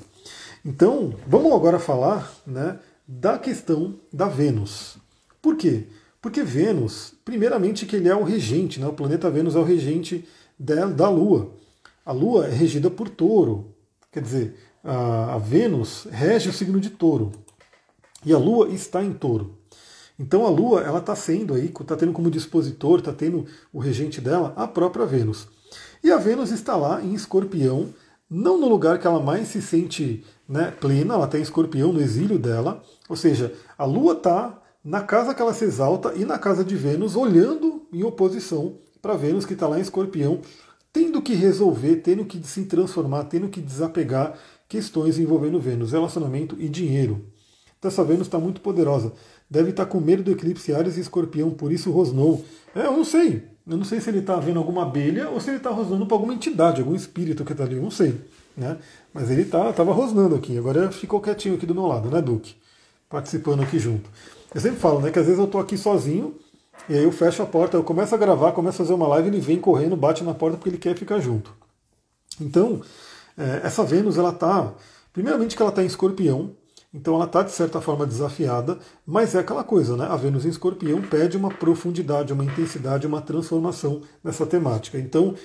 Então, 0.64 1.14
vamos 1.28 1.52
agora 1.54 1.80
falar 1.80 2.32
né, 2.45 2.80
da 3.08 3.38
questão 3.38 3.99
da 4.14 4.28
Vênus. 4.28 4.97
Por 5.41 5.58
quê? 5.58 5.88
Porque 6.22 6.43
Vênus, 6.43 7.14
primeiramente, 7.26 7.86
que 7.86 7.95
ele 7.95 8.08
é 8.08 8.16
o 8.16 8.24
regente, 8.24 8.80
né? 8.80 8.88
o 8.88 8.93
planeta 8.93 9.30
Vênus 9.30 9.56
é 9.56 9.60
o 9.60 9.64
regente 9.64 10.28
da, 10.62 11.09
Lua. 11.09 11.51
A 12.05 12.12
Lua 12.12 12.45
é 12.45 12.51
regida 12.51 12.89
por 12.89 13.09
touro. 13.09 13.74
Quer 14.12 14.22
dizer, 14.22 14.55
a, 14.84 15.36
a 15.36 15.38
Vênus 15.38 16.07
rege 16.12 16.49
o 16.49 16.53
signo 16.53 16.80
de 16.80 16.91
touro. 16.91 17.32
E 18.24 18.32
a 18.32 18.38
Lua 18.38 18.70
está 18.70 19.03
em 19.03 19.12
touro. 19.12 19.57
Então 20.20 20.45
a 20.45 20.49
Lua 20.49 20.82
ela 20.82 20.99
está 20.99 21.16
sendo 21.16 21.55
aí, 21.55 21.66
está 21.66 21.95
tendo 21.95 22.14
como 22.14 22.30
dispositor, 22.30 22.99
está 22.99 23.12
tendo 23.12 23.47
o 23.74 23.80
regente 23.80 24.22
dela 24.22 24.53
a 24.55 24.68
própria 24.68 25.05
Vênus. 25.05 25.47
E 26.03 26.12
a 26.12 26.18
Vênus 26.18 26.51
está 26.51 26.76
lá 26.76 27.01
em 27.01 27.16
Escorpião, 27.16 27.89
não 28.30 28.59
no 28.59 28.68
lugar 28.70 28.99
que 28.99 29.07
ela 29.07 29.20
mais 29.20 29.47
se 29.47 29.62
sente 29.62 30.24
né, 30.47 30.72
plena, 30.80 31.16
ela 31.16 31.26
está 31.26 31.39
em 31.39 31.41
Escorpião, 31.41 31.91
no 31.91 32.01
exílio 32.01 32.38
dela. 32.38 32.84
Ou 33.09 33.16
seja, 33.16 33.51
a 33.76 33.84
Lua 33.84 34.14
está 34.14 34.62
na 34.84 35.01
casa 35.01 35.34
que 35.34 35.41
ela 35.41 35.53
se 35.55 35.66
exalta 35.66 36.14
e 36.14 36.24
na 36.24 36.38
casa 36.38 36.64
de 36.64 36.76
Vênus, 36.76 37.16
olhando 37.16 37.88
em 37.91 38.03
oposição 38.03 38.78
para 39.02 39.16
Vênus 39.16 39.45
que 39.45 39.54
está 39.54 39.68
lá 39.68 39.78
em 39.78 39.82
Escorpião, 39.82 40.39
tendo 40.93 41.22
que 41.22 41.34
resolver, 41.34 41.97
tendo 41.97 42.26
que 42.26 42.45
se 42.45 42.66
transformar, 42.66 43.26
tendo 43.26 43.49
que 43.49 43.62
desapegar 43.62 44.38
questões 44.68 45.18
envolvendo 45.18 45.60
Vênus, 45.60 45.91
relacionamento 45.91 46.56
e 46.60 46.70
dinheiro. 46.70 47.26
Então 47.80 47.89
essa 47.89 48.04
Vênus 48.04 48.28
está 48.28 48.38
muito 48.38 48.62
poderosa 48.62 49.14
deve 49.52 49.72
estar 49.72 49.86
com 49.86 49.99
medo 49.99 50.24
do 50.24 50.32
eclipse 50.32 50.74
Ares 50.74 50.95
e 50.95 51.02
Escorpião, 51.02 51.52
por 51.52 51.74
isso 51.74 51.91
rosnou. 51.91 52.45
É, 52.74 52.86
eu 52.86 52.93
não 52.93 53.04
sei. 53.04 53.43
Eu 53.68 53.76
não 53.76 53.84
sei 53.84 53.99
se 53.99 54.10
ele 54.10 54.20
está 54.20 54.38
vendo 54.38 54.58
alguma 54.58 54.84
abelha 54.84 55.30
ou 55.30 55.41
se 55.41 55.49
ele 55.49 55.58
está 55.58 55.70
rosnando 55.70 56.06
para 56.06 56.16
alguma 56.16 56.34
entidade, 56.34 56.80
algum 56.80 56.95
espírito 56.95 57.43
que 57.43 57.52
está 57.52 57.66
ali, 57.66 57.76
eu 57.76 57.82
não 57.82 57.91
sei. 57.91 58.16
Né? 58.56 58.78
Mas 59.14 59.30
ele 59.30 59.41
estava 59.41 59.74
tá, 59.74 59.84
rosnando 59.84 60.36
aqui, 60.36 60.58
agora 60.58 60.89
ficou 60.91 61.20
quietinho 61.20 61.56
aqui 61.56 61.66
do 61.66 61.76
meu 61.76 61.86
lado, 61.86 62.10
né, 62.10 62.22
Duque? 62.22 62.56
Participando 63.10 63.62
aqui 63.62 63.78
junto. 63.78 64.10
Eu 64.56 64.62
sempre 64.62 64.80
falo, 64.80 65.02
né, 65.02 65.12
que 65.12 65.20
às 65.20 65.26
vezes 65.26 65.39
eu 65.39 65.45
estou 65.45 65.60
aqui 65.60 65.78
sozinho, 65.78 66.34
e 66.89 66.93
aí 66.97 67.03
eu 67.03 67.11
fecho 67.11 67.41
a 67.41 67.45
porta, 67.45 67.77
eu 67.77 67.84
começo 67.84 68.13
a 68.13 68.17
gravar, 68.17 68.51
começo 68.51 68.82
a 68.82 68.86
fazer 68.86 68.93
uma 68.93 69.07
live, 69.07 69.29
ele 69.29 69.39
vem 69.39 69.59
correndo, 69.59 69.95
bate 69.95 70.23
na 70.23 70.34
porta 70.34 70.57
porque 70.57 70.69
ele 70.69 70.77
quer 70.77 70.95
ficar 70.95 71.19
junto. 71.19 71.53
Então, 72.39 72.82
é, 73.38 73.61
essa 73.63 73.84
Vênus, 73.84 74.17
ela 74.17 74.29
está. 74.32 74.73
Primeiramente 75.13 75.55
que 75.55 75.61
ela 75.61 75.69
está 75.69 75.84
em 75.84 75.88
escorpião, 75.88 76.55
então 76.93 77.15
ela 77.15 77.25
está, 77.25 77.43
de 77.43 77.51
certa 77.51 77.79
forma, 77.79 78.05
desafiada, 78.05 78.79
mas 79.05 79.36
é 79.36 79.39
aquela 79.39 79.63
coisa, 79.63 79.95
né? 79.95 80.05
A 80.05 80.15
Vênus 80.15 80.45
em 80.45 80.49
escorpião 80.49 81.01
pede 81.01 81.38
uma 81.38 81.49
profundidade, 81.49 82.34
uma 82.34 82.43
intensidade, 82.43 83.07
uma 83.07 83.21
transformação 83.21 84.01
nessa 84.23 84.45
temática. 84.45 84.97
Então, 84.97 85.36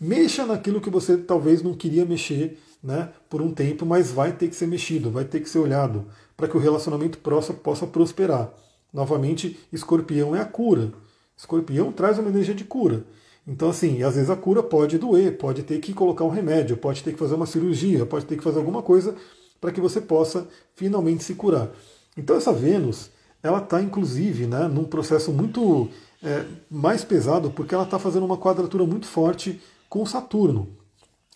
mexa 0.00 0.44
naquilo 0.46 0.80
que 0.80 0.90
você 0.90 1.16
talvez 1.16 1.62
não 1.62 1.74
queria 1.74 2.04
mexer 2.04 2.58
né, 2.82 3.10
por 3.28 3.42
um 3.42 3.52
tempo, 3.52 3.84
mas 3.84 4.10
vai 4.10 4.32
ter 4.32 4.48
que 4.48 4.56
ser 4.56 4.66
mexido, 4.66 5.10
vai 5.10 5.24
ter 5.24 5.40
que 5.40 5.48
ser 5.48 5.58
olhado, 5.58 6.06
para 6.36 6.48
que 6.48 6.56
o 6.56 6.60
relacionamento 6.60 7.18
possa, 7.18 7.52
possa 7.52 7.86
prosperar. 7.86 8.52
Novamente, 8.92 9.58
escorpião 9.72 10.34
é 10.34 10.40
a 10.40 10.44
cura. 10.44 10.92
Escorpião 11.36 11.92
traz 11.92 12.18
uma 12.18 12.28
energia 12.28 12.54
de 12.54 12.64
cura. 12.64 13.04
Então, 13.46 13.70
assim, 13.70 14.02
às 14.02 14.14
vezes 14.14 14.28
a 14.28 14.36
cura 14.36 14.62
pode 14.62 14.98
doer, 14.98 15.38
pode 15.38 15.62
ter 15.62 15.78
que 15.78 15.94
colocar 15.94 16.24
um 16.24 16.30
remédio, 16.30 16.76
pode 16.76 17.02
ter 17.02 17.12
que 17.12 17.18
fazer 17.18 17.34
uma 17.34 17.46
cirurgia, 17.46 18.04
pode 18.04 18.26
ter 18.26 18.36
que 18.36 18.44
fazer 18.44 18.58
alguma 18.58 18.82
coisa 18.82 19.14
para 19.60 19.72
que 19.72 19.80
você 19.80 20.00
possa 20.00 20.46
finalmente 20.74 21.24
se 21.24 21.34
curar. 21.34 21.70
Então 22.16 22.36
essa 22.36 22.52
Vênus, 22.52 23.10
ela 23.42 23.58
está 23.58 23.80
inclusive 23.80 24.46
né, 24.46 24.68
num 24.68 24.84
processo 24.84 25.32
muito 25.32 25.88
é, 26.22 26.44
mais 26.70 27.04
pesado, 27.04 27.50
porque 27.50 27.74
ela 27.74 27.84
está 27.84 27.98
fazendo 27.98 28.26
uma 28.26 28.36
quadratura 28.36 28.84
muito 28.84 29.06
forte 29.06 29.60
com 29.88 30.04
Saturno. 30.04 30.68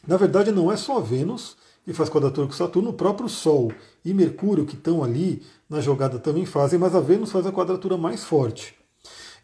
Na 0.06 0.16
verdade, 0.16 0.50
não 0.50 0.70
é 0.70 0.76
só 0.76 0.98
a 0.98 1.00
Vênus 1.00 1.56
que 1.84 1.92
faz 1.92 2.08
quadratura 2.08 2.46
com 2.46 2.52
Saturno, 2.52 2.90
o 2.90 2.94
próprio 2.94 3.28
Sol 3.28 3.72
e 4.04 4.14
Mercúrio, 4.14 4.64
que 4.64 4.74
estão 4.74 5.02
ali 5.02 5.42
na 5.68 5.80
jogada, 5.80 6.18
também 6.18 6.46
fazem, 6.46 6.78
mas 6.78 6.94
a 6.94 7.00
Vênus 7.00 7.32
faz 7.32 7.46
a 7.46 7.52
quadratura 7.52 7.96
mais 7.96 8.22
forte. 8.22 8.74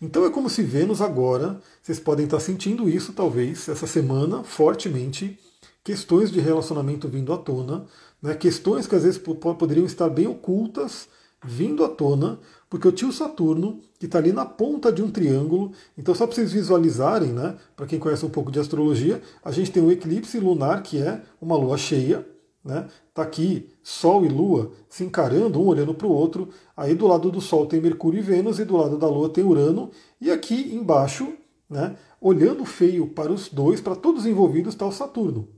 Então 0.00 0.24
é 0.24 0.30
como 0.30 0.48
se 0.48 0.62
Vênus 0.62 1.00
agora, 1.00 1.60
vocês 1.82 1.98
podem 1.98 2.24
estar 2.24 2.38
sentindo 2.38 2.88
isso 2.88 3.12
talvez 3.12 3.68
essa 3.68 3.86
semana 3.86 4.44
fortemente, 4.44 5.38
questões 5.82 6.30
de 6.30 6.38
relacionamento 6.38 7.08
vindo 7.08 7.32
à 7.32 7.38
tona, 7.38 7.84
né, 8.22 8.34
questões 8.34 8.86
que 8.86 8.94
às 8.94 9.02
vezes 9.02 9.18
poderiam 9.18 9.86
estar 9.86 10.08
bem 10.08 10.26
ocultas 10.26 11.08
vindo 11.44 11.84
à 11.84 11.88
tona, 11.88 12.38
porque 12.68 12.86
eu 12.86 12.92
tinha 12.92 13.08
o 13.08 13.12
Saturno, 13.12 13.80
que 13.98 14.06
está 14.06 14.18
ali 14.18 14.32
na 14.32 14.44
ponta 14.44 14.92
de 14.92 15.02
um 15.02 15.10
triângulo. 15.10 15.72
Então, 15.96 16.14
só 16.14 16.26
para 16.26 16.34
vocês 16.34 16.52
visualizarem, 16.52 17.32
né, 17.32 17.56
para 17.76 17.86
quem 17.86 17.98
conhece 17.98 18.26
um 18.26 18.30
pouco 18.30 18.50
de 18.50 18.58
astrologia, 18.58 19.22
a 19.44 19.50
gente 19.50 19.70
tem 19.70 19.82
um 19.82 19.90
eclipse 19.90 20.38
lunar, 20.38 20.82
que 20.82 20.98
é 20.98 21.22
uma 21.40 21.56
lua 21.56 21.78
cheia. 21.78 22.26
Né? 22.64 22.86
Tá 23.14 23.22
aqui 23.22 23.70
Sol 23.82 24.26
e 24.26 24.28
Lua 24.28 24.72
se 24.88 25.02
encarando, 25.02 25.60
um 25.60 25.66
olhando 25.66 25.94
para 25.94 26.06
o 26.06 26.12
outro. 26.12 26.48
Aí 26.76 26.94
do 26.94 27.06
lado 27.06 27.30
do 27.30 27.40
Sol 27.40 27.66
tem 27.66 27.80
Mercúrio 27.80 28.18
e 28.18 28.22
Vênus, 28.22 28.58
e 28.58 28.64
do 28.64 28.76
lado 28.76 28.98
da 28.98 29.08
Lua 29.08 29.28
tem 29.28 29.44
Urano. 29.44 29.90
E 30.20 30.30
aqui 30.30 30.74
embaixo, 30.74 31.32
né, 31.70 31.96
olhando 32.20 32.64
feio 32.64 33.06
para 33.06 33.32
os 33.32 33.48
dois, 33.48 33.80
para 33.80 33.96
todos 33.96 34.22
os 34.22 34.26
envolvidos, 34.26 34.74
está 34.74 34.84
o 34.84 34.92
Saturno. 34.92 35.48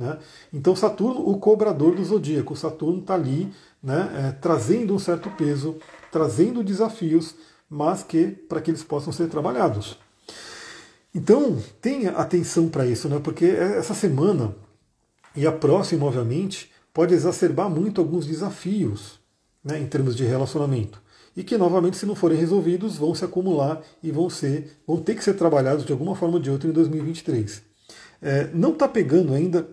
Né? 0.00 0.18
Então, 0.50 0.74
Saturno, 0.74 1.28
o 1.28 1.38
cobrador 1.38 1.94
do 1.94 2.02
zodíaco. 2.02 2.56
Saturno 2.56 3.00
está 3.00 3.12
ali 3.12 3.52
né, 3.82 4.28
é, 4.28 4.32
trazendo 4.32 4.94
um 4.94 4.98
certo 4.98 5.28
peso, 5.32 5.76
trazendo 6.10 6.64
desafios, 6.64 7.34
mas 7.68 8.02
que 8.02 8.28
para 8.28 8.62
que 8.62 8.70
eles 8.70 8.82
possam 8.82 9.12
ser 9.12 9.28
trabalhados. 9.28 9.98
Então, 11.14 11.58
tenha 11.82 12.12
atenção 12.12 12.66
para 12.66 12.86
isso, 12.86 13.10
né, 13.10 13.20
porque 13.22 13.44
essa 13.44 13.92
semana 13.92 14.54
e 15.36 15.46
a 15.46 15.52
próxima, 15.52 16.06
obviamente, 16.06 16.72
pode 16.94 17.12
exacerbar 17.12 17.68
muito 17.68 18.00
alguns 18.00 18.24
desafios 18.24 19.20
né, 19.62 19.78
em 19.78 19.86
termos 19.86 20.16
de 20.16 20.24
relacionamento. 20.24 21.02
E 21.36 21.44
que, 21.44 21.58
novamente, 21.58 21.98
se 21.98 22.06
não 22.06 22.14
forem 22.14 22.38
resolvidos, 22.38 22.96
vão 22.96 23.14
se 23.14 23.22
acumular 23.22 23.82
e 24.02 24.10
vão 24.10 24.30
ser, 24.30 24.78
vão 24.86 24.96
ter 24.96 25.14
que 25.14 25.22
ser 25.22 25.34
trabalhados 25.34 25.84
de 25.84 25.92
alguma 25.92 26.16
forma 26.16 26.36
ou 26.36 26.40
de 26.40 26.50
outra 26.50 26.70
em 26.70 26.72
2023. 26.72 27.62
É, 28.22 28.50
não 28.54 28.72
está 28.72 28.88
pegando 28.88 29.34
ainda 29.34 29.68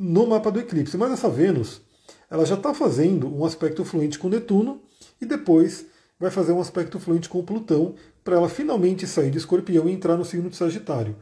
no 0.00 0.26
mapa 0.26 0.50
do 0.50 0.58
eclipse. 0.58 0.96
Mas 0.96 1.12
essa 1.12 1.28
Vênus, 1.28 1.82
ela 2.30 2.46
já 2.46 2.54
está 2.54 2.72
fazendo 2.72 3.32
um 3.32 3.44
aspecto 3.44 3.84
fluente 3.84 4.18
com 4.18 4.30
Netuno 4.30 4.80
e 5.20 5.26
depois 5.26 5.84
vai 6.18 6.30
fazer 6.30 6.52
um 6.52 6.60
aspecto 6.60 6.98
fluente 6.98 7.28
com 7.28 7.44
Plutão 7.44 7.94
para 8.24 8.36
ela 8.36 8.48
finalmente 8.48 9.06
sair 9.06 9.30
de 9.30 9.38
Escorpião 9.38 9.88
e 9.88 9.92
entrar 9.92 10.16
no 10.16 10.24
signo 10.24 10.48
de 10.48 10.56
Sagitário. 10.56 11.16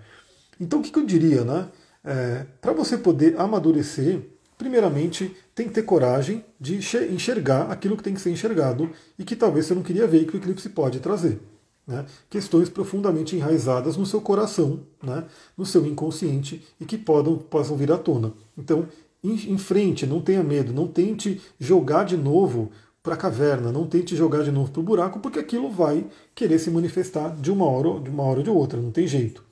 Então 0.61 0.79
o 0.79 0.83
que, 0.83 0.91
que 0.91 0.99
eu 0.99 1.07
diria, 1.07 1.45
né? 1.45 1.69
É, 2.05 2.47
para 2.61 2.73
você 2.73 2.97
poder 2.97 3.39
amadurecer, 3.39 4.21
primeiramente 4.57 5.37
tem 5.55 5.69
que 5.69 5.75
ter 5.75 5.83
coragem 5.83 6.45
de 6.61 6.77
enxergar 6.77 7.71
aquilo 7.71 7.97
que 7.97 8.03
tem 8.03 8.15
que 8.15 8.21
ser 8.21 8.31
enxergado 8.31 8.91
e 9.19 9.25
que 9.25 9.37
talvez 9.37 9.67
você 9.67 9.75
não 9.75 9.83
queria 9.83 10.07
ver 10.07 10.25
que 10.25 10.37
o 10.37 10.39
eclipse 10.39 10.69
pode 10.69 11.01
trazer 11.01 11.41
né, 11.89 12.05
questões 12.29 12.69
profundamente 12.69 13.35
enraizadas 13.35 13.97
no 13.97 14.05
seu 14.05 14.21
coração, 14.21 14.81
né, 15.03 15.25
no 15.57 15.65
seu 15.65 15.87
inconsciente 15.87 16.63
e 16.79 16.85
que 16.85 16.99
podam, 16.99 17.39
possam 17.39 17.79
vir 17.79 17.91
à 17.91 17.97
tona. 17.97 18.35
Então, 18.57 18.87
em, 19.25 19.59
frente, 19.59 20.07
não 20.07 20.21
tenha 20.21 20.45
medo, 20.45 20.73
não 20.73 20.87
tente 20.87 21.41
jogar 21.59 22.05
de 22.05 22.17
novo 22.17 22.71
para 23.03 23.15
a 23.15 23.17
caverna, 23.17 23.73
não 23.73 23.87
tente 23.87 24.15
jogar 24.15 24.45
de 24.45 24.53
novo 24.53 24.71
para 24.71 24.81
o 24.81 24.85
buraco, 24.85 25.19
porque 25.19 25.39
aquilo 25.39 25.71
vai 25.71 26.07
querer 26.35 26.59
se 26.59 26.71
manifestar 26.71 27.35
de 27.35 27.51
uma 27.51 27.65
hora, 27.65 28.01
de 28.01 28.11
uma 28.11 28.23
hora 28.23 28.39
ou 28.39 28.45
de 28.45 28.51
outra, 28.51 28.81
não 28.81 28.93
tem 28.93 29.07
jeito. 29.07 29.43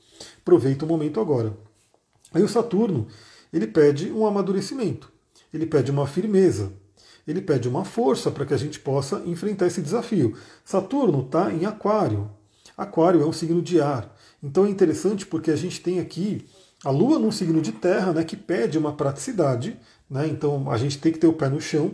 Aproveita 0.41 0.84
o 0.84 0.89
momento 0.89 1.20
agora. 1.20 1.57
Aí 2.32 2.43
o 2.43 2.49
Saturno, 2.49 3.07
ele 3.53 3.66
pede 3.66 4.12
um 4.12 4.26
amadurecimento, 4.26 5.11
ele 5.53 5.66
pede 5.66 5.91
uma 5.91 6.07
firmeza, 6.07 6.72
ele 7.27 7.41
pede 7.41 7.68
uma 7.68 7.85
força 7.85 8.31
para 8.31 8.47
que 8.47 8.55
a 8.55 8.57
gente 8.57 8.79
possa 8.79 9.22
enfrentar 9.27 9.66
esse 9.66 9.83
desafio. 9.83 10.37
Saturno 10.64 11.22
está 11.22 11.53
em 11.53 11.64
Aquário. 11.64 12.31
Aquário 12.77 13.22
é 13.22 13.27
um 13.27 13.33
signo 13.33 13.61
de 13.61 13.81
ar. 13.81 14.14
Então 14.43 14.66
é 14.66 14.70
interessante 14.70 15.27
porque 15.27 15.51
a 15.51 15.57
gente 15.57 15.81
tem 15.81 15.99
aqui 15.99 16.47
a 16.85 16.91
Lua 16.91 17.18
num 17.18 17.33
signo 17.33 17.61
de 17.61 17.72
terra, 17.72 18.12
né, 18.12 18.22
que 18.22 18.37
pede 18.37 18.79
uma 18.79 18.93
praticidade, 18.93 19.77
né, 20.09 20.29
então 20.29 20.70
a 20.70 20.77
gente 20.77 20.99
tem 20.99 21.11
que 21.11 21.18
ter 21.18 21.27
o 21.27 21.33
pé 21.33 21.49
no 21.49 21.61
chão. 21.61 21.93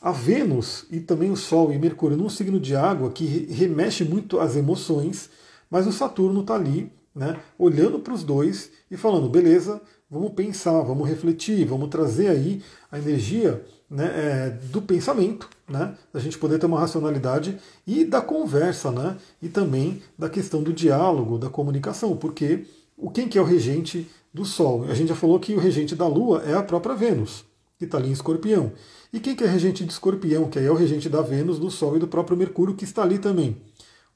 A 0.00 0.10
Vênus 0.10 0.86
e 0.90 1.00
também 1.00 1.30
o 1.30 1.36
Sol 1.36 1.72
e 1.72 1.78
Mercúrio 1.78 2.16
num 2.16 2.28
signo 2.28 2.58
de 2.58 2.74
água 2.74 3.10
que 3.10 3.24
remexe 3.52 4.04
muito 4.04 4.40
as 4.40 4.56
emoções, 4.56 5.28
mas 5.70 5.86
o 5.86 5.92
Saturno 5.92 6.40
está 6.40 6.54
ali, 6.54 6.90
né, 7.14 7.38
olhando 7.58 7.98
para 7.98 8.14
os 8.14 8.24
dois 8.24 8.70
e 8.90 8.96
falando: 8.96 9.28
beleza, 9.28 9.80
vamos 10.10 10.32
pensar, 10.32 10.80
vamos 10.82 11.08
refletir, 11.08 11.66
vamos 11.66 11.88
trazer 11.88 12.28
aí 12.28 12.62
a 12.90 12.98
energia 12.98 13.62
né, 13.92 14.06
é, 14.06 14.50
do 14.70 14.80
pensamento, 14.80 15.48
né, 15.68 15.94
da 16.12 16.18
gente 16.18 16.38
poder 16.38 16.58
ter 16.58 16.66
uma 16.66 16.80
racionalidade 16.80 17.58
e 17.86 18.04
da 18.04 18.22
conversa, 18.22 18.90
né, 18.90 19.16
e 19.40 19.48
também 19.48 20.02
da 20.18 20.30
questão 20.30 20.62
do 20.62 20.72
diálogo, 20.72 21.38
da 21.38 21.50
comunicação, 21.50 22.16
porque 22.16 22.64
o 22.96 23.10
quem 23.10 23.28
que 23.28 23.36
é 23.36 23.40
o 23.40 23.44
regente 23.44 24.10
do 24.32 24.44
Sol? 24.44 24.84
A 24.84 24.94
gente 24.94 25.08
já 25.08 25.14
falou 25.14 25.38
que 25.38 25.54
o 25.54 25.58
regente 25.58 25.94
da 25.94 26.06
Lua 26.06 26.42
é 26.46 26.54
a 26.54 26.62
própria 26.62 26.94
Vênus, 26.94 27.44
que 27.78 27.84
está 27.84 27.98
ali 27.98 28.08
em 28.08 28.12
Escorpião. 28.12 28.72
E 29.12 29.20
quem 29.20 29.36
que 29.36 29.44
é 29.44 29.46
regente 29.46 29.84
de 29.84 29.92
Escorpião, 29.92 30.48
que 30.48 30.58
é 30.58 30.70
o 30.70 30.74
regente 30.74 31.08
da 31.08 31.20
Vênus, 31.20 31.58
do 31.58 31.70
Sol 31.70 31.96
e 31.96 31.98
do 31.98 32.08
próprio 32.08 32.36
Mercúrio, 32.36 32.74
que 32.74 32.84
está 32.84 33.02
ali 33.02 33.18
também? 33.18 33.60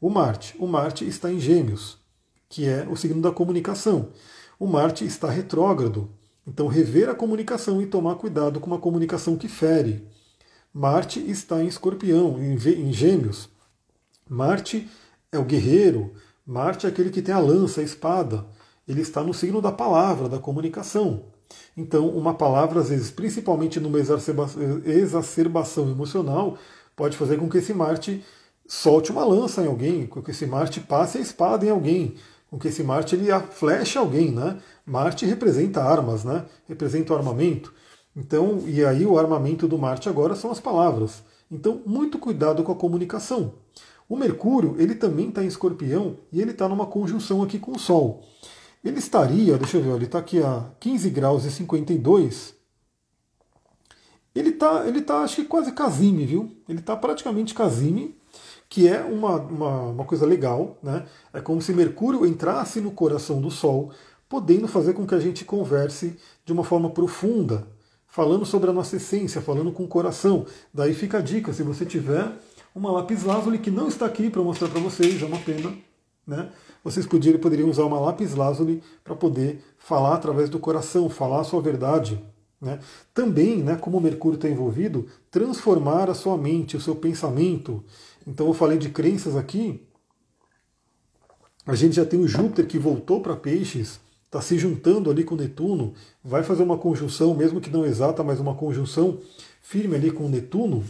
O 0.00 0.08
Marte. 0.08 0.54
O 0.58 0.66
Marte 0.66 1.06
está 1.06 1.30
em 1.30 1.38
Gêmeos, 1.38 1.98
que 2.48 2.66
é 2.66 2.86
o 2.90 2.96
signo 2.96 3.20
da 3.20 3.30
comunicação. 3.30 4.08
O 4.58 4.66
Marte 4.66 5.04
está 5.04 5.28
retrógrado, 5.28 6.08
então, 6.46 6.68
rever 6.68 7.08
a 7.08 7.14
comunicação 7.14 7.82
e 7.82 7.86
tomar 7.86 8.14
cuidado 8.14 8.60
com 8.60 8.68
uma 8.68 8.78
comunicação 8.78 9.36
que 9.36 9.48
fere. 9.48 10.06
Marte 10.72 11.18
está 11.18 11.62
em 11.62 11.66
escorpião, 11.66 12.38
em 12.40 12.92
gêmeos. 12.92 13.48
Marte 14.28 14.88
é 15.32 15.38
o 15.38 15.44
guerreiro, 15.44 16.12
Marte 16.46 16.86
é 16.86 16.88
aquele 16.88 17.10
que 17.10 17.22
tem 17.22 17.34
a 17.34 17.40
lança, 17.40 17.80
a 17.80 17.84
espada. 17.84 18.46
Ele 18.86 19.00
está 19.00 19.22
no 19.22 19.34
signo 19.34 19.60
da 19.60 19.72
palavra, 19.72 20.28
da 20.28 20.38
comunicação. 20.38 21.24
Então, 21.76 22.08
uma 22.08 22.34
palavra, 22.34 22.80
às 22.80 22.90
vezes, 22.90 23.10
principalmente 23.10 23.80
numa 23.80 23.98
exacerbação 23.98 25.90
emocional, 25.90 26.56
pode 26.94 27.16
fazer 27.16 27.38
com 27.38 27.48
que 27.48 27.58
esse 27.58 27.74
Marte 27.74 28.24
solte 28.66 29.10
uma 29.10 29.24
lança 29.24 29.62
em 29.62 29.66
alguém, 29.66 30.06
com 30.06 30.22
que 30.22 30.30
esse 30.30 30.46
Marte 30.46 30.80
passe 30.80 31.18
a 31.18 31.20
espada 31.20 31.66
em 31.66 31.70
alguém, 31.70 32.14
com 32.50 32.58
que 32.58 32.68
esse 32.68 32.82
Marte 32.82 33.16
ele 33.16 33.26
flecha 33.50 33.98
alguém, 33.98 34.30
né? 34.30 34.58
Marte 34.86 35.26
representa 35.26 35.82
armas, 35.82 36.24
né? 36.24 36.46
Representa 36.68 37.12
o 37.12 37.16
armamento. 37.16 37.74
Então, 38.14 38.62
e 38.66 38.84
aí 38.84 39.04
o 39.04 39.18
armamento 39.18 39.66
do 39.66 39.76
Marte 39.76 40.08
agora 40.08 40.36
são 40.36 40.50
as 40.50 40.60
palavras. 40.60 41.24
Então, 41.50 41.82
muito 41.84 42.18
cuidado 42.18 42.62
com 42.62 42.72
a 42.72 42.76
comunicação. 42.76 43.54
O 44.08 44.16
Mercúrio, 44.16 44.76
ele 44.78 44.94
também 44.94 45.28
está 45.28 45.42
em 45.42 45.48
escorpião 45.48 46.18
e 46.32 46.40
ele 46.40 46.52
está 46.52 46.68
numa 46.68 46.86
conjunção 46.86 47.42
aqui 47.42 47.58
com 47.58 47.72
o 47.72 47.78
Sol. 47.78 48.22
Ele 48.84 48.98
estaria, 48.98 49.58
deixa 49.58 49.78
eu 49.78 49.82
ver, 49.82 49.96
ele 49.96 50.04
está 50.04 50.20
aqui 50.20 50.40
a 50.40 50.70
15 50.78 51.10
graus 51.10 51.44
e 51.44 51.50
52. 51.50 52.54
Ele 54.32 54.50
está, 54.50 54.86
ele 54.86 55.02
tá, 55.02 55.18
acho 55.22 55.36
que 55.36 55.44
quase 55.44 55.72
casime, 55.72 56.24
viu? 56.24 56.56
Ele 56.68 56.78
está 56.78 56.96
praticamente 56.96 57.52
casime 57.52 58.16
que 58.68 58.88
é 58.88 59.00
uma, 59.02 59.36
uma, 59.36 59.80
uma, 59.90 60.04
coisa 60.04 60.26
legal, 60.26 60.76
né? 60.82 61.06
É 61.32 61.40
como 61.40 61.62
se 61.62 61.72
Mercúrio 61.72 62.26
entrasse 62.26 62.80
no 62.80 62.90
coração 62.90 63.40
do 63.40 63.50
Sol, 63.50 63.92
podendo 64.28 64.66
fazer 64.66 64.92
com 64.92 65.06
que 65.06 65.14
a 65.14 65.20
gente 65.20 65.44
converse 65.44 66.16
de 66.44 66.52
uma 66.52 66.64
forma 66.64 66.90
profunda, 66.90 67.66
falando 68.06 68.44
sobre 68.46 68.70
a 68.70 68.72
nossa 68.72 68.96
essência, 68.96 69.40
falando 69.40 69.72
com 69.72 69.84
o 69.84 69.88
coração. 69.88 70.46
Daí 70.72 70.94
fica 70.94 71.18
a 71.18 71.22
dica, 71.22 71.52
se 71.52 71.62
você 71.62 71.84
tiver 71.84 72.32
uma 72.74 72.90
lápis 72.90 73.22
lazuli 73.22 73.58
que 73.58 73.70
não 73.70 73.88
está 73.88 74.06
aqui 74.06 74.28
para 74.30 74.42
mostrar 74.42 74.68
para 74.68 74.80
vocês, 74.80 75.20
é 75.22 75.26
uma 75.26 75.38
pena, 75.38 75.74
né? 76.26 76.50
Vocês 76.82 77.06
poderiam, 77.06 77.40
poderiam 77.40 77.68
usar 77.68 77.84
uma 77.84 77.98
lápis 77.98 78.34
lazuli 78.34 78.82
para 79.02 79.16
poder 79.16 79.60
falar 79.76 80.14
através 80.14 80.48
do 80.48 80.58
coração, 80.58 81.08
falar 81.08 81.40
a 81.40 81.44
sua 81.44 81.60
verdade, 81.60 82.22
né? 82.60 82.78
Também, 83.12 83.62
né, 83.62 83.76
como 83.76 83.98
o 83.98 84.00
Mercúrio 84.00 84.36
está 84.36 84.48
envolvido, 84.48 85.06
transformar 85.30 86.08
a 86.08 86.14
sua 86.14 86.36
mente, 86.36 86.76
o 86.76 86.80
seu 86.80 86.94
pensamento. 86.94 87.84
Então 88.26 88.46
eu 88.46 88.54
falei 88.54 88.78
de 88.78 88.88
crenças 88.88 89.36
aqui. 89.36 89.86
A 91.66 91.74
gente 91.74 91.96
já 91.96 92.04
tem 92.04 92.20
o 92.20 92.28
Júpiter 92.28 92.66
que 92.66 92.78
voltou 92.78 93.20
para 93.20 93.36
Peixes, 93.36 94.00
está 94.36 94.40
se 94.42 94.58
juntando 94.58 95.10
ali 95.10 95.24
com 95.24 95.34
Netuno, 95.34 95.94
vai 96.22 96.42
fazer 96.42 96.62
uma 96.62 96.76
conjunção, 96.76 97.34
mesmo 97.34 97.60
que 97.60 97.70
não 97.70 97.86
exata, 97.86 98.22
mas 98.22 98.38
uma 98.38 98.54
conjunção 98.54 99.18
firme 99.62 99.96
ali 99.96 100.10
com 100.10 100.28
Netuno. 100.28 100.84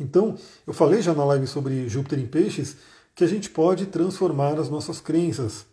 Então, 0.00 0.36
eu 0.66 0.72
falei 0.72 1.02
já 1.02 1.12
na 1.12 1.24
live 1.24 1.46
sobre 1.46 1.88
Júpiter 1.88 2.18
em 2.18 2.26
Peixes 2.26 2.76
que 3.14 3.22
a 3.22 3.26
gente 3.26 3.50
pode 3.50 3.86
transformar 3.86 4.58
as 4.58 4.70
nossas 4.70 5.00
crenças. 5.00 5.66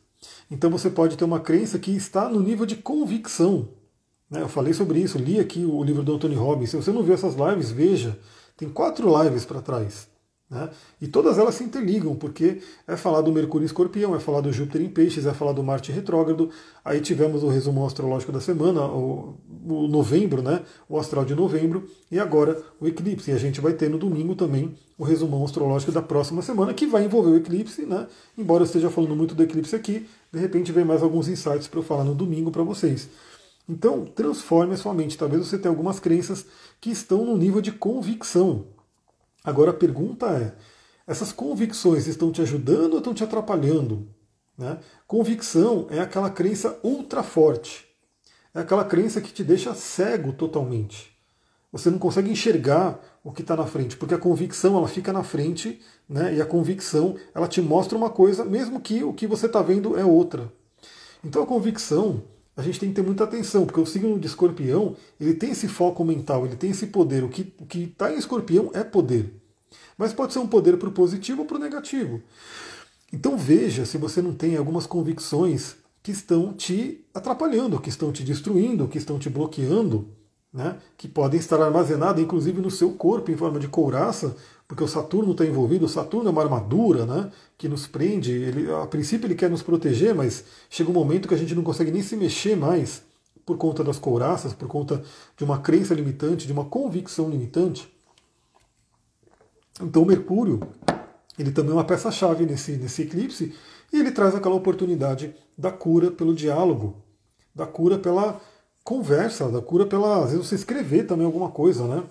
Então 0.51 0.69
você 0.69 0.89
pode 0.89 1.15
ter 1.15 1.23
uma 1.23 1.39
crença 1.39 1.79
que 1.79 1.91
está 1.91 2.27
no 2.27 2.41
nível 2.41 2.65
de 2.65 2.75
convicção. 2.75 3.69
Né? 4.29 4.41
Eu 4.41 4.49
falei 4.49 4.73
sobre 4.73 4.99
isso, 4.99 5.17
li 5.17 5.39
aqui 5.39 5.65
o 5.65 5.81
livro 5.81 6.03
do 6.03 6.13
Anthony 6.13 6.35
Robbins. 6.35 6.71
Se 6.71 6.75
você 6.75 6.91
não 6.91 7.01
viu 7.01 7.13
essas 7.13 7.35
lives, 7.35 7.71
veja. 7.71 8.19
Tem 8.57 8.67
quatro 8.67 9.23
lives 9.23 9.45
para 9.45 9.61
trás. 9.61 10.08
Né? 10.49 10.67
E 10.99 11.07
todas 11.07 11.37
elas 11.37 11.55
se 11.55 11.63
interligam, 11.63 12.15
porque 12.15 12.59
é 12.87 12.97
falar 12.97 13.21
do 13.21 13.31
Mercúrio 13.31 13.63
em 13.63 13.67
Escorpião, 13.67 14.15
é 14.15 14.19
falar 14.19 14.41
do 14.41 14.51
Júpiter 14.51 14.81
em 14.81 14.89
Peixes, 14.89 15.27
é 15.27 15.33
falar 15.33 15.51
do 15.51 15.63
Marte 15.63 15.91
retrógrado. 15.91 16.49
Aí 16.83 16.99
tivemos 16.99 17.43
o 17.43 17.49
resumo 17.49 17.85
astrológico 17.85 18.31
da 18.31 18.41
semana, 18.41 18.83
o, 18.83 19.35
o, 19.67 19.87
novembro, 19.87 20.41
né? 20.41 20.63
o 20.87 20.97
astral 20.97 21.23
de 21.23 21.35
novembro, 21.35 21.87
e 22.11 22.19
agora 22.19 22.59
o 22.81 22.87
eclipse. 22.87 23.29
E 23.29 23.33
a 23.33 23.37
gente 23.37 23.61
vai 23.61 23.73
ter 23.73 23.89
no 23.89 23.99
domingo 23.99 24.33
também 24.33 24.75
o 24.97 25.03
resumão 25.03 25.45
astrológico 25.45 25.91
da 25.91 26.01
próxima 26.01 26.41
semana, 26.41 26.73
que 26.73 26.87
vai 26.87 27.05
envolver 27.05 27.29
o 27.29 27.37
eclipse. 27.37 27.85
Né? 27.85 28.07
Embora 28.35 28.63
eu 28.63 28.65
esteja 28.65 28.89
falando 28.89 29.15
muito 29.15 29.35
do 29.35 29.43
eclipse 29.43 29.75
aqui, 29.75 30.07
de 30.33 30.39
repente 30.39 30.71
vem 30.71 30.83
mais 30.83 31.03
alguns 31.03 31.27
insights 31.27 31.67
para 31.67 31.79
eu 31.79 31.83
falar 31.83 32.03
no 32.03 32.15
domingo 32.15 32.49
para 32.49 32.63
vocês. 32.63 33.07
Então, 33.69 34.03
transforme 34.03 34.73
a 34.73 34.77
sua 34.77 34.95
mente. 34.95 35.15
Talvez 35.15 35.45
você 35.45 35.59
tenha 35.59 35.71
algumas 35.71 35.99
crenças 35.99 36.43
que 36.81 36.89
estão 36.89 37.23
no 37.23 37.37
nível 37.37 37.61
de 37.61 37.71
convicção. 37.71 38.65
Agora 39.43 39.71
a 39.71 39.73
pergunta 39.73 40.27
é: 40.27 40.53
essas 41.07 41.31
convicções 41.31 42.07
estão 42.07 42.31
te 42.31 42.41
ajudando 42.41 42.93
ou 42.93 42.99
estão 42.99 43.13
te 43.13 43.23
atrapalhando? 43.23 44.07
Né? 44.57 44.77
Convicção 45.07 45.87
é 45.89 45.99
aquela 45.99 46.29
crença 46.29 46.77
ultra 46.83 47.23
forte. 47.23 47.87
É 48.53 48.59
aquela 48.59 48.83
crença 48.83 49.21
que 49.21 49.31
te 49.31 49.43
deixa 49.43 49.73
cego 49.73 50.33
totalmente. 50.33 51.17
Você 51.71 51.89
não 51.89 51.99
consegue 51.99 52.31
enxergar 52.31 52.99
o 53.23 53.31
que 53.31 53.41
está 53.41 53.55
na 53.55 53.65
frente, 53.65 53.95
porque 53.95 54.15
a 54.15 54.17
convicção 54.17 54.75
ela 54.75 54.87
fica 54.87 55.13
na 55.13 55.23
frente, 55.23 55.79
né? 56.07 56.33
E 56.35 56.41
a 56.41 56.45
convicção 56.45 57.15
ela 57.33 57.47
te 57.47 57.61
mostra 57.61 57.97
uma 57.97 58.09
coisa, 58.09 58.43
mesmo 58.43 58.81
que 58.81 59.03
o 59.03 59.13
que 59.13 59.27
você 59.27 59.45
está 59.45 59.61
vendo 59.61 59.97
é 59.97 60.03
outra. 60.03 60.51
Então 61.23 61.43
a 61.43 61.45
convicção 61.45 62.23
a 62.59 62.61
gente 62.61 62.77
tem 62.77 62.89
que 62.89 62.95
ter 62.95 63.01
muita 63.01 63.23
atenção, 63.23 63.65
porque 63.65 63.79
o 63.79 63.85
signo 63.85 64.19
de 64.19 64.27
escorpião 64.27 64.97
ele 65.17 65.33
tem 65.33 65.51
esse 65.51 65.65
foco 65.65 66.03
mental, 66.03 66.45
ele 66.45 66.57
tem 66.57 66.71
esse 66.71 66.87
poder. 66.87 67.23
O 67.23 67.29
que 67.29 67.53
está 67.73 68.11
em 68.11 68.17
escorpião 68.17 68.69
é 68.73 68.83
poder. 68.83 69.33
Mas 69.97 70.11
pode 70.11 70.33
ser 70.33 70.39
um 70.39 70.47
poder 70.47 70.77
para 70.77 70.89
o 70.89 70.91
positivo 70.91 71.43
ou 71.43 71.47
para 71.47 71.55
o 71.55 71.59
negativo. 71.59 72.21
Então 73.13 73.37
veja 73.37 73.85
se 73.85 73.97
você 73.97 74.21
não 74.21 74.33
tem 74.33 74.57
algumas 74.57 74.85
convicções 74.85 75.77
que 76.03 76.11
estão 76.11 76.51
te 76.51 77.05
atrapalhando, 77.13 77.79
que 77.79 77.89
estão 77.89 78.11
te 78.11 78.23
destruindo, 78.23 78.89
que 78.89 78.97
estão 78.97 79.17
te 79.17 79.29
bloqueando, 79.29 80.09
né? 80.51 80.77
que 80.97 81.07
podem 81.07 81.39
estar 81.39 81.61
armazenadas 81.61 82.21
inclusive 82.21 82.59
no 82.59 82.69
seu 82.69 82.91
corpo 82.91 83.31
em 83.31 83.37
forma 83.37 83.57
de 83.57 83.69
couraça, 83.69 84.35
porque 84.69 84.83
o 84.83 84.87
Saturno 84.87 85.31
está 85.31 85.43
envolvido. 85.43 85.87
O 85.87 85.89
Saturno 85.89 86.29
é 86.29 86.31
uma 86.31 86.43
armadura 86.43 87.03
né? 87.03 87.31
que 87.57 87.67
nos 87.67 87.87
prende. 87.87 88.31
Ele, 88.31 88.71
a 88.71 88.85
princípio 88.85 89.25
ele 89.25 89.33
quer 89.33 89.49
nos 89.49 89.63
proteger, 89.63 90.13
mas 90.13 90.45
chega 90.69 90.91
um 90.91 90.93
momento 90.93 91.27
que 91.27 91.33
a 91.33 91.37
gente 91.37 91.55
não 91.55 91.63
consegue 91.63 91.89
nem 91.89 92.03
se 92.03 92.15
mexer 92.15 92.55
mais 92.55 93.01
por 93.43 93.57
conta 93.57 93.83
das 93.83 93.97
couraças, 93.97 94.53
por 94.53 94.67
conta 94.67 95.01
de 95.35 95.43
uma 95.43 95.57
crença 95.57 95.95
limitante, 95.95 96.45
de 96.45 96.53
uma 96.53 96.65
convicção 96.65 97.27
limitante. 97.31 97.91
Então 99.81 100.05
Mercúrio 100.05 100.59
ele 101.39 101.51
também 101.51 101.71
é 101.71 101.73
uma 101.73 101.83
peça-chave 101.83 102.45
nesse, 102.45 102.73
nesse 102.73 103.01
eclipse 103.01 103.55
e 103.91 103.99
ele 103.99 104.11
traz 104.11 104.35
aquela 104.35 104.53
oportunidade 104.53 105.33
da 105.57 105.71
cura 105.71 106.11
pelo 106.11 106.35
diálogo, 106.35 106.97
da 107.55 107.65
cura 107.65 107.97
pela 107.97 108.39
conversa, 108.83 109.49
da 109.49 109.63
cura 109.63 109.87
pela. 109.87 110.23
Às 110.23 110.31
vezes 110.31 110.47
você 110.47 110.53
escrever 110.53 111.07
também 111.07 111.25
alguma 111.25 111.49
coisa, 111.49 111.87
né? 111.87 112.03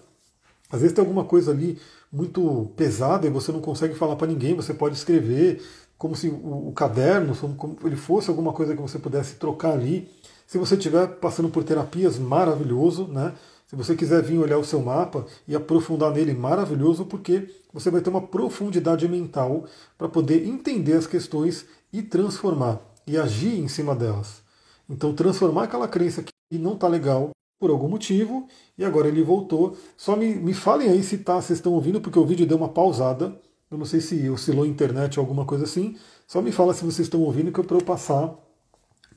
Às 0.71 0.81
vezes 0.81 0.95
tem 0.95 1.03
alguma 1.03 1.25
coisa 1.25 1.51
ali 1.51 1.79
muito 2.12 2.71
pesada 2.77 3.27
e 3.27 3.31
você 3.31 3.53
não 3.53 3.61
consegue 3.61 3.95
falar 3.95 4.16
para 4.16 4.27
ninguém, 4.27 4.55
você 4.55 4.75
pode 4.75 4.97
escrever 4.97 5.62
como 5.97 6.14
se 6.14 6.29
o, 6.29 6.69
o 6.69 6.73
caderno, 6.73 7.35
como 7.57 7.77
ele 7.85 7.97
fosse 7.97 8.31
alguma 8.31 8.53
coisa 8.53 8.75
que 8.75 8.81
você 8.81 8.99
pudesse 8.99 9.35
trocar 9.35 9.73
ali. 9.73 10.09
Se 10.47 10.57
você 10.57 10.77
estiver 10.77 11.07
passando 11.16 11.49
por 11.49 11.64
terapias, 11.64 12.19
maravilhoso, 12.19 13.07
né? 13.09 13.35
Se 13.66 13.77
você 13.77 13.95
quiser 13.95 14.23
vir 14.23 14.39
olhar 14.39 14.57
o 14.57 14.64
seu 14.64 14.81
mapa 14.81 15.27
e 15.47 15.55
aprofundar 15.55 16.11
nele, 16.11 16.33
maravilhoso, 16.33 17.05
porque 17.05 17.51
você 17.71 17.91
vai 17.91 18.01
ter 18.01 18.09
uma 18.09 18.23
profundidade 18.23 19.07
mental 19.07 19.66
para 19.99 20.09
poder 20.09 20.47
entender 20.47 20.95
as 20.95 21.07
questões 21.07 21.66
e 21.93 22.01
transformar 22.01 22.81
e 23.07 23.19
agir 23.19 23.59
em 23.59 23.69
cima 23.69 23.95
delas. 23.95 24.41
Então, 24.89 25.12
transformar 25.14 25.64
aquela 25.64 25.87
crença 25.87 26.23
que 26.23 26.59
não 26.59 26.75
está 26.75 26.89
legal 26.89 27.31
por 27.59 27.71
algum 27.71 27.89
motivo 27.89 28.47
e 28.77 28.85
agora 28.85 29.09
ele 29.09 29.23
voltou. 29.23 29.77
Só 29.97 30.17
me, 30.17 30.35
me 30.35 30.55
falem 30.55 30.89
aí 30.89 31.03
se 31.03 31.19
tá, 31.19 31.41
vocês 31.41 31.59
estão 31.59 31.73
ouvindo, 31.73 32.01
porque 32.01 32.19
o 32.19 32.25
vídeo 32.25 32.47
deu 32.47 32.57
uma 32.57 32.69
pausada. 32.69 33.39
Eu 33.71 33.77
não 33.77 33.85
sei 33.85 34.01
se 34.01 34.29
oscilou 34.31 34.65
a 34.65 34.69
internet 34.69 35.19
ou 35.19 35.23
alguma 35.23 35.45
coisa 35.45 35.65
assim. 35.65 35.97
Só 36.27 36.41
me 36.41 36.53
fala 36.53 36.73
se 36.75 36.85
vocês 36.85 37.07
estão 37.07 37.21
ouvindo 37.21 37.53
que 37.53 37.59
eu 37.59 37.65
para 37.65 37.77
eu 37.77 37.85
passar 37.85 38.35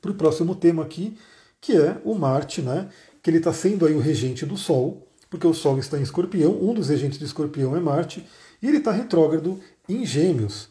para 0.00 0.10
o 0.10 0.14
próximo 0.14 0.54
tema 0.54 0.82
aqui, 0.82 1.16
que 1.60 1.76
é 1.76 2.00
o 2.04 2.14
Marte, 2.14 2.60
né? 2.60 2.88
que 3.22 3.30
ele 3.30 3.38
está 3.38 3.52
sendo 3.52 3.86
aí 3.86 3.94
o 3.94 4.00
regente 4.00 4.44
do 4.44 4.56
Sol, 4.56 5.06
porque 5.30 5.46
o 5.46 5.54
Sol 5.54 5.78
está 5.78 5.96
em 5.96 6.02
Escorpião, 6.02 6.58
um 6.60 6.74
dos 6.74 6.88
regentes 6.88 7.18
de 7.18 7.24
Escorpião 7.24 7.76
é 7.76 7.80
Marte, 7.80 8.26
e 8.60 8.66
ele 8.66 8.78
está 8.78 8.90
retrógrado 8.90 9.60
em 9.88 10.04
Gêmeos. 10.04 10.68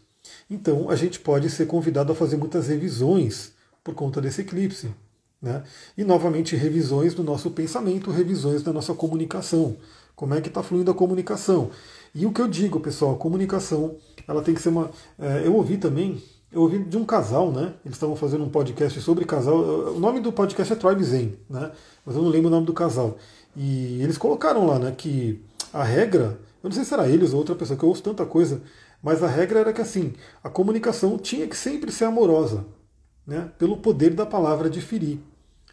Então 0.49 0.89
a 0.89 0.95
gente 0.95 1.19
pode 1.19 1.49
ser 1.49 1.65
convidado 1.65 2.11
a 2.11 2.15
fazer 2.15 2.35
muitas 2.35 2.67
revisões 2.67 3.53
por 3.83 3.95
conta 3.95 4.21
desse 4.21 4.41
eclipse. 4.41 4.93
Né? 5.41 5.63
E 5.97 6.03
novamente 6.03 6.55
revisões 6.55 7.13
do 7.13 7.23
nosso 7.23 7.49
pensamento, 7.51 8.11
revisões 8.11 8.61
da 8.61 8.71
nossa 8.71 8.93
comunicação. 8.93 9.77
Como 10.15 10.33
é 10.35 10.41
que 10.41 10.49
está 10.49 10.61
fluindo 10.61 10.91
a 10.91 10.93
comunicação? 10.93 11.71
E 12.13 12.25
o 12.25 12.31
que 12.31 12.41
eu 12.41 12.47
digo, 12.47 12.79
pessoal, 12.79 13.13
a 13.13 13.17
comunicação 13.17 13.95
ela 14.27 14.41
tem 14.41 14.53
que 14.53 14.61
ser 14.61 14.69
uma. 14.69 14.91
É, 15.17 15.45
eu 15.45 15.55
ouvi 15.55 15.77
também 15.77 16.21
eu 16.51 16.61
ouvi 16.61 16.79
de 16.79 16.97
um 16.97 17.05
casal, 17.05 17.51
né? 17.51 17.73
Eles 17.85 17.95
estavam 17.95 18.15
fazendo 18.15 18.43
um 18.43 18.49
podcast 18.49 18.99
sobre 18.99 19.23
casal. 19.23 19.57
O 19.57 19.99
nome 19.99 20.19
do 20.19 20.33
podcast 20.33 20.73
é 20.73 20.75
Tribe 20.75 21.03
Zen, 21.03 21.37
né? 21.49 21.71
Mas 22.05 22.15
eu 22.15 22.21
não 22.21 22.29
lembro 22.29 22.49
o 22.49 22.51
nome 22.51 22.65
do 22.65 22.73
casal. 22.73 23.17
E 23.55 24.01
eles 24.01 24.17
colocaram 24.17 24.67
lá, 24.67 24.77
né, 24.77 24.93
que 24.97 25.41
a 25.73 25.83
regra, 25.83 26.39
eu 26.61 26.69
não 26.69 26.71
sei 26.71 26.83
se 26.83 26.93
era 26.93 27.07
eles 27.07 27.31
ou 27.31 27.39
outra 27.39 27.55
pessoa, 27.55 27.77
que 27.77 27.83
eu 27.83 27.89
ouço 27.89 28.03
tanta 28.03 28.25
coisa, 28.25 28.61
mas 29.01 29.23
a 29.23 29.27
regra 29.27 29.59
era 29.59 29.73
que 29.73 29.81
assim, 29.81 30.13
a 30.43 30.49
comunicação 30.49 31.17
tinha 31.17 31.47
que 31.47 31.55
sempre 31.55 31.91
ser 31.91 32.05
amorosa, 32.05 32.65
né? 33.25 33.49
Pelo 33.57 33.77
poder 33.77 34.13
da 34.13 34.25
palavra 34.25 34.69
de 34.69 34.81
ferir. 34.81 35.19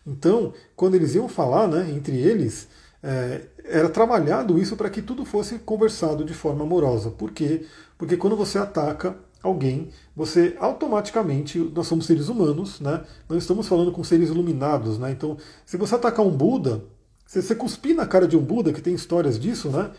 Então, 0.08 0.52
quando 0.74 0.94
eles 0.94 1.14
iam 1.14 1.28
falar, 1.28 1.68
né, 1.68 1.90
entre 1.90 2.16
eles, 2.16 2.68
é, 3.02 3.42
era 3.64 3.88
trabalhado 3.88 4.58
isso 4.58 4.76
para 4.76 4.90
que 4.90 5.02
tudo 5.02 5.24
fosse 5.24 5.58
conversado 5.58 6.24
de 6.24 6.34
forma 6.34 6.64
amorosa. 6.64 7.10
Por 7.10 7.30
quê? 7.30 7.66
Porque 7.96 8.16
quando 8.16 8.36
você 8.36 8.58
ataca, 8.58 9.16
alguém, 9.42 9.90
você 10.16 10.56
automaticamente, 10.58 11.58
nós 11.74 11.86
somos 11.86 12.06
seres 12.06 12.28
humanos, 12.28 12.80
né? 12.80 13.02
Não 13.28 13.36
estamos 13.36 13.68
falando 13.68 13.92
com 13.92 14.02
seres 14.02 14.30
iluminados, 14.30 14.98
né? 14.98 15.10
Então, 15.12 15.36
se 15.64 15.76
você 15.76 15.94
atacar 15.94 16.24
um 16.26 16.30
Buda, 16.30 16.82
se 17.26 17.40
você 17.42 17.54
cuspir 17.54 17.94
na 17.94 18.06
cara 18.06 18.26
de 18.26 18.36
um 18.36 18.42
Buda, 18.42 18.72
que 18.72 18.80
tem 18.80 18.94
histórias 18.94 19.38
disso, 19.38 19.68
né? 19.70 19.90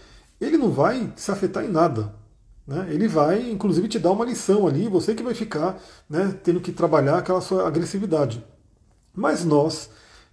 Ele 0.41 0.57
não 0.57 0.71
vai 0.71 1.11
se 1.15 1.31
afetar 1.31 1.63
em 1.63 1.69
nada. 1.69 2.13
Né? 2.65 2.87
Ele 2.91 3.07
vai, 3.07 3.49
inclusive, 3.49 3.87
te 3.87 3.99
dar 3.99 4.11
uma 4.11 4.25
lição 4.25 4.67
ali, 4.67 4.87
você 4.87 5.15
que 5.15 5.23
vai 5.23 5.33
ficar 5.33 5.81
né, 6.09 6.37
tendo 6.43 6.61
que 6.61 6.71
trabalhar 6.71 7.17
aquela 7.17 7.41
sua 7.41 7.67
agressividade. 7.67 8.43
Mas 9.19 9.43
nós, 9.43 9.89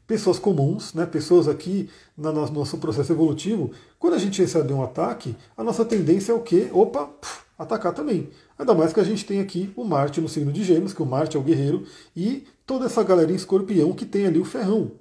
pessoas 0.07 0.39
comuns, 0.39 0.95
né, 0.95 1.05
pessoas 1.05 1.49
aqui 1.49 1.91
no 2.17 2.33
nosso 2.33 2.79
processo 2.79 3.13
evolutivo, 3.13 3.73
quando 3.99 4.15
a 4.15 4.19
gente 4.19 4.41
recebe 4.41 4.73
um 4.73 4.81
ataque, 4.81 5.35
a 5.57 5.65
nossa 5.65 5.85
tendência 5.85 6.31
é 6.31 6.35
o 6.37 6.41
quê? 6.41 6.71
Opa, 6.73 7.07
puf, 7.07 7.41
atacar 7.59 7.93
também. 7.93 8.31
Ainda 8.57 8.75
mais 8.75 8.93
que 8.93 9.01
a 9.01 9.05
gente 9.05 9.27
tem 9.27 9.41
aqui 9.41 9.73
o 9.75 9.85
Marte 9.85 10.21
no 10.21 10.29
signo 10.29 10.53
de 10.53 10.63
Gêmeos, 10.63 10.93
que 10.93 11.03
o 11.03 11.07
Marte 11.07 11.37
é 11.37 11.41
o 11.41 11.43
guerreiro, 11.43 11.85
e 12.15 12.47
toda 12.65 12.87
essa 12.87 13.03
galera 13.03 13.33
em 13.33 13.35
escorpião 13.35 13.93
que 13.93 14.07
tem 14.07 14.25
ali 14.25 14.39
o 14.39 14.45
ferrão. 14.45 14.93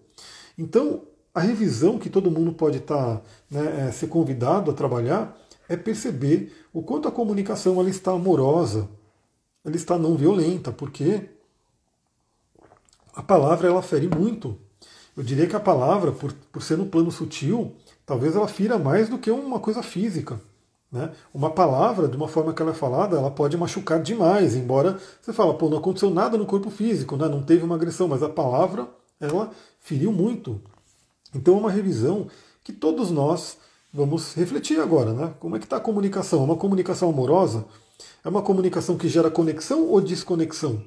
Então, 0.57 1.03
a 1.31 1.39
revisão 1.39 1.99
que 1.99 2.09
todo 2.09 2.31
mundo 2.31 2.53
pode 2.53 2.79
estar, 2.79 3.17
tá, 3.17 3.21
né, 3.51 3.87
é, 3.87 3.91
ser 3.91 4.07
convidado 4.07 4.71
a 4.71 4.73
trabalhar 4.73 5.37
é 5.69 5.77
perceber 5.77 6.51
o 6.73 6.81
quanto 6.81 7.07
a 7.07 7.11
comunicação 7.11 7.79
ela 7.79 7.89
está 7.89 8.13
amorosa, 8.13 8.89
ela 9.63 9.75
está 9.75 9.95
não 9.95 10.15
violenta, 10.15 10.71
porque 10.71 11.34
a 13.15 13.23
palavra 13.23 13.67
ela 13.67 13.81
fere 13.81 14.07
muito. 14.07 14.57
Eu 15.15 15.23
diria 15.23 15.47
que 15.47 15.55
a 15.55 15.59
palavra, 15.59 16.11
por, 16.11 16.33
por 16.51 16.61
ser 16.61 16.77
no 16.77 16.85
plano 16.85 17.09
sutil, 17.09 17.73
talvez 18.05 18.35
ela 18.35 18.47
fira 18.47 18.77
mais 18.77 19.07
do 19.07 19.17
que 19.17 19.31
uma 19.31 19.59
coisa 19.59 19.81
física. 19.81 20.39
Né? 20.91 21.11
Uma 21.33 21.49
palavra, 21.49 22.07
de 22.07 22.17
uma 22.17 22.27
forma 22.27 22.53
que 22.53 22.61
ela 22.61 22.71
é 22.71 22.73
falada, 22.73 23.17
ela 23.17 23.31
pode 23.31 23.57
machucar 23.57 24.01
demais, 24.01 24.55
embora 24.55 24.99
você 25.21 25.31
fala, 25.31 25.53
pô, 25.53 25.69
não 25.69 25.77
aconteceu 25.77 26.09
nada 26.09 26.37
no 26.37 26.45
corpo 26.45 26.69
físico, 26.69 27.15
né? 27.15 27.27
não 27.27 27.41
teve 27.41 27.63
uma 27.63 27.75
agressão, 27.75 28.07
mas 28.07 28.21
a 28.21 28.29
palavra, 28.29 28.87
ela 29.19 29.49
feriu 29.79 30.11
muito. 30.11 30.61
Então 31.33 31.55
é 31.55 31.57
uma 31.57 31.71
revisão 31.71 32.27
que 32.63 32.73
todos 32.73 33.11
nós 33.11 33.57
vamos 33.93 34.33
refletir 34.33 34.79
agora, 34.79 35.13
né? 35.13 35.33
Como 35.39 35.55
é 35.55 35.59
que 35.59 35.65
está 35.65 35.77
a 35.77 35.81
comunicação? 35.81 36.41
É 36.41 36.43
uma 36.43 36.57
comunicação 36.57 37.09
amorosa? 37.09 37.65
É 38.23 38.27
uma 38.27 38.41
comunicação 38.41 38.97
que 38.97 39.07
gera 39.07 39.31
conexão 39.31 39.87
ou 39.87 40.01
desconexão? 40.01 40.83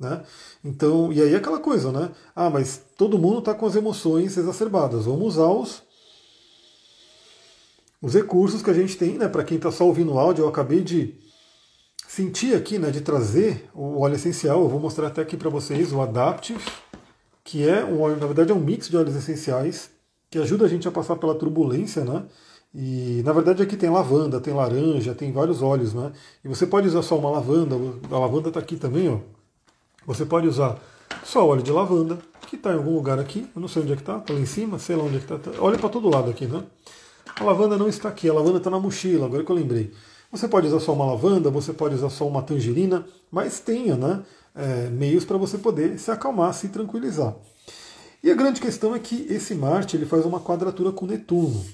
Né? 0.00 0.22
Então, 0.64 1.12
e 1.12 1.20
aí 1.20 1.34
aquela 1.34 1.60
coisa, 1.60 1.92
né? 1.92 2.10
Ah, 2.34 2.48
mas 2.48 2.80
todo 2.96 3.18
mundo 3.18 3.40
está 3.40 3.52
com 3.52 3.66
as 3.66 3.76
emoções 3.76 4.34
exacerbadas. 4.38 5.04
Vamos 5.04 5.36
usar 5.36 5.48
os 5.48 5.82
os 8.02 8.14
recursos 8.14 8.62
que 8.62 8.70
a 8.70 8.74
gente 8.74 8.96
tem, 8.96 9.18
né, 9.18 9.28
para 9.28 9.44
quem 9.44 9.58
está 9.58 9.70
só 9.70 9.84
ouvindo 9.84 10.14
o 10.14 10.18
áudio, 10.18 10.44
eu 10.44 10.48
acabei 10.48 10.80
de 10.80 11.14
sentir 12.08 12.54
aqui, 12.54 12.78
né, 12.78 12.90
de 12.90 13.02
trazer 13.02 13.68
o 13.74 14.00
óleo 14.00 14.14
essencial. 14.14 14.62
Eu 14.62 14.68
vou 14.70 14.80
mostrar 14.80 15.08
até 15.08 15.20
aqui 15.20 15.36
para 15.36 15.50
vocês 15.50 15.92
o 15.92 16.00
Adaptive, 16.00 16.64
que 17.44 17.68
é 17.68 17.84
um 17.84 18.00
óleo, 18.00 18.16
na 18.16 18.26
verdade 18.26 18.52
é 18.52 18.54
um 18.54 18.60
mix 18.60 18.88
de 18.88 18.96
óleos 18.96 19.14
essenciais 19.14 19.90
que 20.30 20.38
ajuda 20.38 20.64
a 20.64 20.68
gente 20.68 20.88
a 20.88 20.90
passar 20.90 21.16
pela 21.16 21.34
turbulência, 21.34 22.04
né? 22.04 22.24
E 22.74 23.20
na 23.24 23.32
verdade 23.32 23.62
aqui 23.62 23.76
tem 23.76 23.90
lavanda, 23.90 24.40
tem 24.40 24.54
laranja, 24.54 25.14
tem 25.14 25.30
vários 25.32 25.60
óleos, 25.60 25.92
né? 25.92 26.12
E 26.44 26.48
você 26.48 26.66
pode 26.66 26.86
usar 26.86 27.02
só 27.02 27.18
uma 27.18 27.30
lavanda, 27.30 27.76
a 28.10 28.18
lavanda 28.18 28.48
está 28.48 28.60
aqui 28.60 28.76
também, 28.76 29.08
ó. 29.08 29.18
Você 30.06 30.24
pode 30.24 30.46
usar 30.46 30.78
só 31.24 31.46
óleo 31.46 31.62
de 31.62 31.70
lavanda, 31.70 32.18
que 32.46 32.56
está 32.56 32.72
em 32.72 32.76
algum 32.76 32.94
lugar 32.94 33.18
aqui, 33.18 33.48
eu 33.54 33.60
não 33.60 33.68
sei 33.68 33.82
onde 33.82 33.92
é 33.92 33.96
que 33.96 34.02
está, 34.02 34.18
está 34.18 34.32
lá 34.32 34.40
em 34.40 34.46
cima, 34.46 34.78
sei 34.78 34.96
lá 34.96 35.04
onde 35.04 35.16
é 35.16 35.18
que 35.18 35.32
está. 35.32 35.38
Tá. 35.38 35.50
Olha 35.60 35.78
para 35.78 35.88
todo 35.88 36.08
lado 36.08 36.30
aqui, 36.30 36.46
né? 36.46 36.64
A 37.38 37.44
lavanda 37.44 37.78
não 37.78 37.88
está 37.88 38.08
aqui, 38.08 38.28
a 38.28 38.32
lavanda 38.32 38.58
está 38.58 38.70
na 38.70 38.80
mochila, 38.80 39.26
agora 39.26 39.44
que 39.44 39.50
eu 39.50 39.56
lembrei. 39.56 39.92
Você 40.32 40.48
pode 40.48 40.66
usar 40.66 40.80
só 40.80 40.92
uma 40.92 41.04
lavanda, 41.06 41.50
você 41.50 41.72
pode 41.72 41.94
usar 41.94 42.10
só 42.10 42.26
uma 42.26 42.42
tangerina, 42.42 43.06
mas 43.30 43.60
tenha 43.60 43.96
né, 43.96 44.22
é, 44.54 44.88
meios 44.88 45.24
para 45.24 45.36
você 45.36 45.58
poder 45.58 45.98
se 45.98 46.10
acalmar, 46.10 46.52
se 46.54 46.68
tranquilizar. 46.68 47.34
E 48.22 48.30
a 48.30 48.34
grande 48.34 48.60
questão 48.60 48.94
é 48.94 48.98
que 48.98 49.26
esse 49.30 49.54
Marte 49.54 49.96
ele 49.96 50.04
faz 50.04 50.24
uma 50.24 50.40
quadratura 50.40 50.92
com 50.92 51.06
Netuno. 51.06 51.64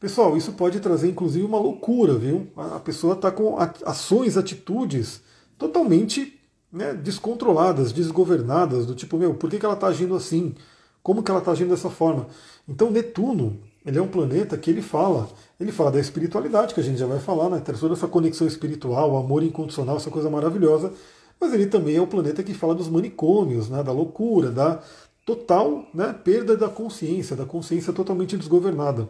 Pessoal, 0.00 0.36
isso 0.36 0.52
pode 0.52 0.80
trazer 0.80 1.08
inclusive 1.08 1.44
uma 1.44 1.58
loucura, 1.58 2.14
viu? 2.14 2.48
A 2.56 2.80
pessoa 2.80 3.14
está 3.14 3.30
com 3.30 3.56
ações, 3.84 4.36
atitudes 4.36 5.20
totalmente 5.58 6.38
né, 6.74 6.92
descontroladas, 6.92 7.92
desgovernadas, 7.92 8.84
do 8.84 8.96
tipo, 8.96 9.16
meu, 9.16 9.34
por 9.34 9.48
que, 9.48 9.60
que 9.60 9.64
ela 9.64 9.74
está 9.74 9.86
agindo 9.86 10.16
assim? 10.16 10.54
Como 11.04 11.22
que 11.22 11.30
ela 11.30 11.38
está 11.38 11.52
agindo 11.52 11.70
dessa 11.70 11.88
forma? 11.88 12.26
Então 12.68 12.90
Netuno, 12.90 13.60
ele 13.86 13.96
é 13.96 14.02
um 14.02 14.08
planeta 14.08 14.58
que 14.58 14.70
ele 14.70 14.82
fala, 14.82 15.28
ele 15.60 15.70
fala 15.70 15.92
da 15.92 16.00
espiritualidade, 16.00 16.74
que 16.74 16.80
a 16.80 16.82
gente 16.82 16.98
já 16.98 17.06
vai 17.06 17.20
falar, 17.20 17.48
né? 17.48 17.62
Toda 17.78 17.94
essa 17.94 18.08
conexão 18.08 18.46
espiritual, 18.46 19.12
o 19.12 19.16
amor 19.16 19.44
incondicional, 19.44 19.98
essa 19.98 20.10
coisa 20.10 20.28
maravilhosa, 20.28 20.92
mas 21.40 21.54
ele 21.54 21.66
também 21.66 21.94
é 21.94 22.00
o 22.00 22.08
planeta 22.08 22.42
que 22.42 22.52
fala 22.52 22.74
dos 22.74 22.88
manicômios, 22.88 23.68
né? 23.68 23.82
da 23.82 23.92
loucura, 23.92 24.50
da 24.50 24.82
total 25.24 25.86
né, 25.94 26.12
perda 26.12 26.56
da 26.56 26.68
consciência, 26.68 27.36
da 27.36 27.44
consciência 27.44 27.92
totalmente 27.92 28.36
desgovernada. 28.36 29.08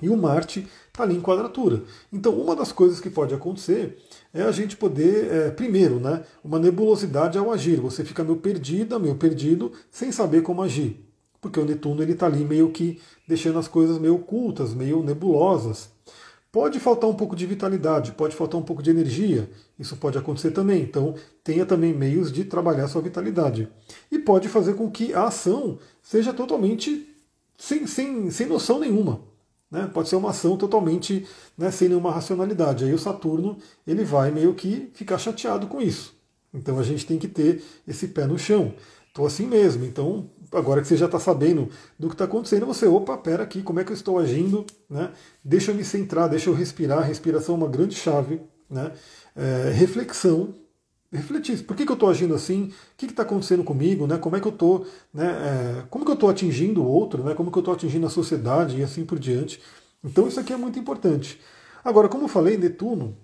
E 0.00 0.08
o 0.08 0.16
Marte 0.16 0.68
está 0.88 1.04
ali 1.04 1.14
em 1.14 1.20
quadratura. 1.20 1.84
Então, 2.12 2.34
uma 2.34 2.56
das 2.56 2.72
coisas 2.72 3.00
que 3.00 3.08
pode 3.08 3.32
acontecer 3.32 3.96
é 4.34 4.42
a 4.42 4.52
gente 4.52 4.76
poder, 4.76 5.32
é, 5.32 5.50
primeiro, 5.50 6.00
né, 6.00 6.24
uma 6.42 6.58
nebulosidade 6.58 7.36
ao 7.36 7.52
agir. 7.52 7.80
Você 7.80 8.04
fica 8.04 8.24
meio 8.24 8.38
perdida, 8.38 8.98
meio 8.98 9.14
perdido, 9.16 9.72
sem 9.90 10.10
saber 10.10 10.42
como 10.42 10.62
agir. 10.62 11.04
Porque 11.40 11.58
o 11.58 11.64
Netuno 11.64 12.02
está 12.04 12.26
ali 12.26 12.44
meio 12.44 12.70
que 12.70 13.00
deixando 13.26 13.58
as 13.58 13.68
coisas 13.68 13.98
meio 13.98 14.14
ocultas, 14.14 14.72
meio 14.72 15.02
nebulosas. 15.02 15.90
Pode 16.52 16.78
faltar 16.78 17.08
um 17.08 17.14
pouco 17.14 17.34
de 17.34 17.46
vitalidade, 17.46 18.12
pode 18.12 18.36
faltar 18.36 18.60
um 18.60 18.62
pouco 18.62 18.82
de 18.82 18.90
energia, 18.90 19.50
isso 19.78 19.96
pode 19.96 20.18
acontecer 20.18 20.50
também. 20.50 20.82
Então, 20.82 21.14
tenha 21.42 21.64
também 21.64 21.94
meios 21.94 22.30
de 22.30 22.44
trabalhar 22.44 22.88
sua 22.88 23.00
vitalidade. 23.00 23.68
E 24.10 24.18
pode 24.18 24.48
fazer 24.48 24.74
com 24.74 24.90
que 24.90 25.14
a 25.14 25.24
ação 25.24 25.78
seja 26.02 26.32
totalmente 26.32 27.08
sem, 27.56 27.86
sem, 27.86 28.30
sem 28.30 28.46
noção 28.46 28.78
nenhuma. 28.78 29.31
Né? 29.72 29.90
Pode 29.92 30.10
ser 30.10 30.16
uma 30.16 30.30
ação 30.30 30.54
totalmente 30.54 31.26
né, 31.56 31.70
sem 31.70 31.88
nenhuma 31.88 32.12
racionalidade. 32.12 32.84
Aí 32.84 32.92
o 32.92 32.98
Saturno 32.98 33.56
ele 33.86 34.04
vai 34.04 34.30
meio 34.30 34.52
que 34.52 34.90
ficar 34.92 35.16
chateado 35.16 35.66
com 35.66 35.80
isso. 35.80 36.14
Então 36.52 36.78
a 36.78 36.82
gente 36.82 37.06
tem 37.06 37.18
que 37.18 37.26
ter 37.26 37.64
esse 37.88 38.08
pé 38.08 38.26
no 38.26 38.38
chão. 38.38 38.74
Estou 39.08 39.26
assim 39.26 39.46
mesmo. 39.46 39.86
Então, 39.86 40.30
agora 40.52 40.82
que 40.82 40.86
você 40.86 40.96
já 40.96 41.06
está 41.06 41.18
sabendo 41.18 41.70
do 41.98 42.08
que 42.08 42.14
está 42.14 42.26
acontecendo, 42.26 42.66
você, 42.66 42.86
opa, 42.86 43.16
pera 43.16 43.42
aqui, 43.42 43.62
como 43.62 43.80
é 43.80 43.84
que 43.84 43.92
eu 43.92 43.96
estou 43.96 44.18
agindo? 44.18 44.66
Né? 44.90 45.10
Deixa 45.42 45.70
eu 45.70 45.74
me 45.74 45.84
centrar, 45.84 46.28
deixa 46.28 46.50
eu 46.50 46.54
respirar. 46.54 47.06
Respiração 47.06 47.54
é 47.54 47.58
uma 47.58 47.68
grande 47.68 47.94
chave. 47.94 48.42
Né? 48.68 48.92
É, 49.34 49.70
reflexão, 49.70 50.54
refletir. 51.12 51.62
Por 51.64 51.76
que, 51.76 51.84
que 51.84 51.90
eu 51.92 51.94
estou 51.94 52.08
agindo 52.08 52.34
assim? 52.34 52.64
O 52.64 52.96
que 52.96 53.06
está 53.06 53.22
acontecendo 53.22 53.62
comigo? 53.62 54.06
Né? 54.06 54.16
Como 54.16 54.36
é 54.36 54.40
que 54.40 54.46
eu 54.46 54.52
estou? 54.52 54.86
Né? 55.12 55.26
É, 55.26 55.82
como 55.90 56.04
que 56.04 56.10
eu 56.10 56.14
estou 56.14 56.30
atingindo 56.30 56.82
o 56.82 56.86
outro? 56.86 57.22
Né? 57.22 57.34
Como 57.34 57.50
que 57.50 57.58
eu 57.58 57.60
estou 57.60 57.74
atingindo 57.74 58.06
a 58.06 58.10
sociedade 58.10 58.78
e 58.78 58.82
assim 58.82 59.04
por 59.04 59.18
diante? 59.18 59.60
Então 60.02 60.26
isso 60.26 60.40
aqui 60.40 60.52
é 60.52 60.56
muito 60.56 60.78
importante. 60.78 61.38
Agora, 61.84 62.08
como 62.08 62.24
eu 62.24 62.28
falei, 62.28 62.56
Netuno, 62.56 63.16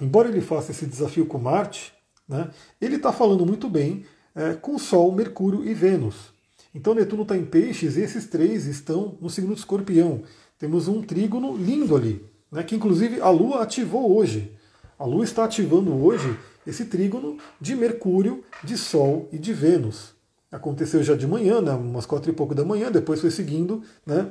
embora 0.00 0.28
ele 0.28 0.40
faça 0.40 0.70
esse 0.70 0.86
desafio 0.86 1.26
com 1.26 1.38
Marte, 1.38 1.92
né, 2.28 2.50
ele 2.80 2.96
está 2.96 3.12
falando 3.12 3.44
muito 3.44 3.68
bem 3.68 4.04
é, 4.34 4.54
com 4.54 4.78
Sol, 4.78 5.12
Mercúrio 5.12 5.64
e 5.64 5.74
Vênus. 5.74 6.32
Então 6.74 6.94
Netuno 6.94 7.22
está 7.22 7.36
em 7.36 7.44
peixes 7.44 7.96
e 7.96 8.02
esses 8.02 8.26
três 8.26 8.66
estão 8.66 9.18
no 9.20 9.28
signo 9.28 9.52
de 9.54 9.60
escorpião. 9.60 10.22
Temos 10.58 10.88
um 10.88 11.02
trígono 11.02 11.56
lindo 11.56 11.96
ali, 11.96 12.24
né, 12.52 12.62
que 12.62 12.76
inclusive 12.76 13.20
a 13.20 13.30
Lua 13.30 13.62
ativou 13.62 14.16
hoje. 14.16 14.52
A 14.98 15.04
Lua 15.04 15.24
está 15.24 15.44
ativando 15.44 15.92
hoje 16.04 16.38
esse 16.70 16.86
trígono 16.86 17.36
de 17.60 17.76
Mercúrio, 17.76 18.42
de 18.64 18.78
Sol 18.78 19.28
e 19.32 19.38
de 19.38 19.52
Vênus. 19.52 20.14
Aconteceu 20.50 21.02
já 21.02 21.14
de 21.14 21.26
manhã, 21.26 21.60
né, 21.60 21.72
umas 21.72 22.06
quatro 22.06 22.30
e 22.30 22.34
pouco 22.34 22.54
da 22.54 22.64
manhã, 22.64 22.90
depois 22.90 23.20
foi 23.20 23.30
seguindo, 23.30 23.82
né, 24.04 24.28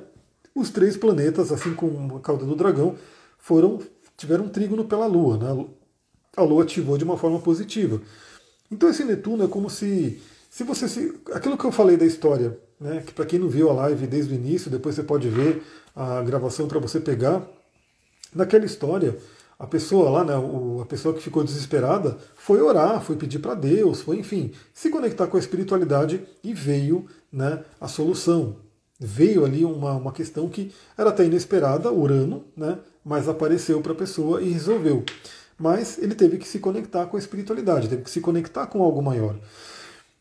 os 0.53 0.69
três 0.69 0.97
planetas, 0.97 1.51
assim 1.51 1.73
como 1.73 2.17
a 2.17 2.19
cauda 2.19 2.45
do 2.45 2.55
dragão, 2.55 2.95
foram 3.37 3.79
tiveram 4.17 4.45
um 4.45 4.49
trígono 4.49 4.83
pela 4.83 5.05
Lua. 5.05 5.37
Né? 5.37 5.65
A 6.35 6.41
Lua 6.43 6.63
ativou 6.63 6.97
de 6.97 7.05
uma 7.05 7.17
forma 7.17 7.39
positiva. 7.39 8.01
Então 8.69 8.89
esse 8.89 9.05
Netuno 9.05 9.45
é 9.45 9.47
como 9.47 9.69
se, 9.69 10.21
se 10.49 10.63
você 10.65 10.89
se, 10.89 11.15
aquilo 11.33 11.57
que 11.57 11.63
eu 11.63 11.71
falei 11.71 11.95
da 11.95 12.05
história, 12.05 12.59
né, 12.79 13.01
que 13.05 13.13
para 13.13 13.25
quem 13.25 13.39
não 13.39 13.47
viu 13.47 13.69
a 13.69 13.73
live 13.73 14.07
desde 14.07 14.33
o 14.33 14.35
início, 14.35 14.69
depois 14.69 14.95
você 14.95 15.03
pode 15.03 15.29
ver 15.29 15.63
a 15.95 16.21
gravação 16.21 16.67
para 16.67 16.79
você 16.79 16.99
pegar. 16.99 17.47
Naquela 18.35 18.65
história, 18.65 19.17
a 19.59 19.67
pessoa 19.67 20.09
lá, 20.09 20.23
né, 20.23 20.33
a 20.81 20.85
pessoa 20.85 21.13
que 21.13 21.21
ficou 21.21 21.43
desesperada, 21.43 22.17
foi 22.33 22.61
orar, 22.61 23.01
foi 23.01 23.17
pedir 23.17 23.39
para 23.39 23.53
Deus, 23.53 23.99
foi, 23.99 24.17
enfim, 24.17 24.53
se 24.73 24.89
conectar 24.89 25.27
com 25.27 25.35
a 25.35 25.39
espiritualidade 25.39 26.21
e 26.41 26.53
veio 26.53 27.05
né, 27.29 27.61
a 27.79 27.89
solução. 27.89 28.55
Veio 28.97 29.43
ali 29.43 29.65
uma, 29.65 29.93
uma 29.93 30.13
questão 30.13 30.47
que 30.47 30.71
era 30.97 31.09
até 31.09 31.25
inesperada, 31.25 31.91
Urano, 31.91 32.45
né, 32.55 32.79
mas 33.03 33.27
apareceu 33.27 33.81
para 33.81 33.91
a 33.91 33.95
pessoa 33.95 34.41
e 34.41 34.49
resolveu. 34.49 35.03
Mas 35.57 35.97
ele 35.97 36.15
teve 36.15 36.37
que 36.37 36.47
se 36.47 36.59
conectar 36.59 37.05
com 37.07 37.17
a 37.17 37.19
espiritualidade, 37.19 37.89
teve 37.89 38.03
que 38.03 38.09
se 38.09 38.21
conectar 38.21 38.65
com 38.67 38.81
algo 38.81 39.01
maior. 39.01 39.35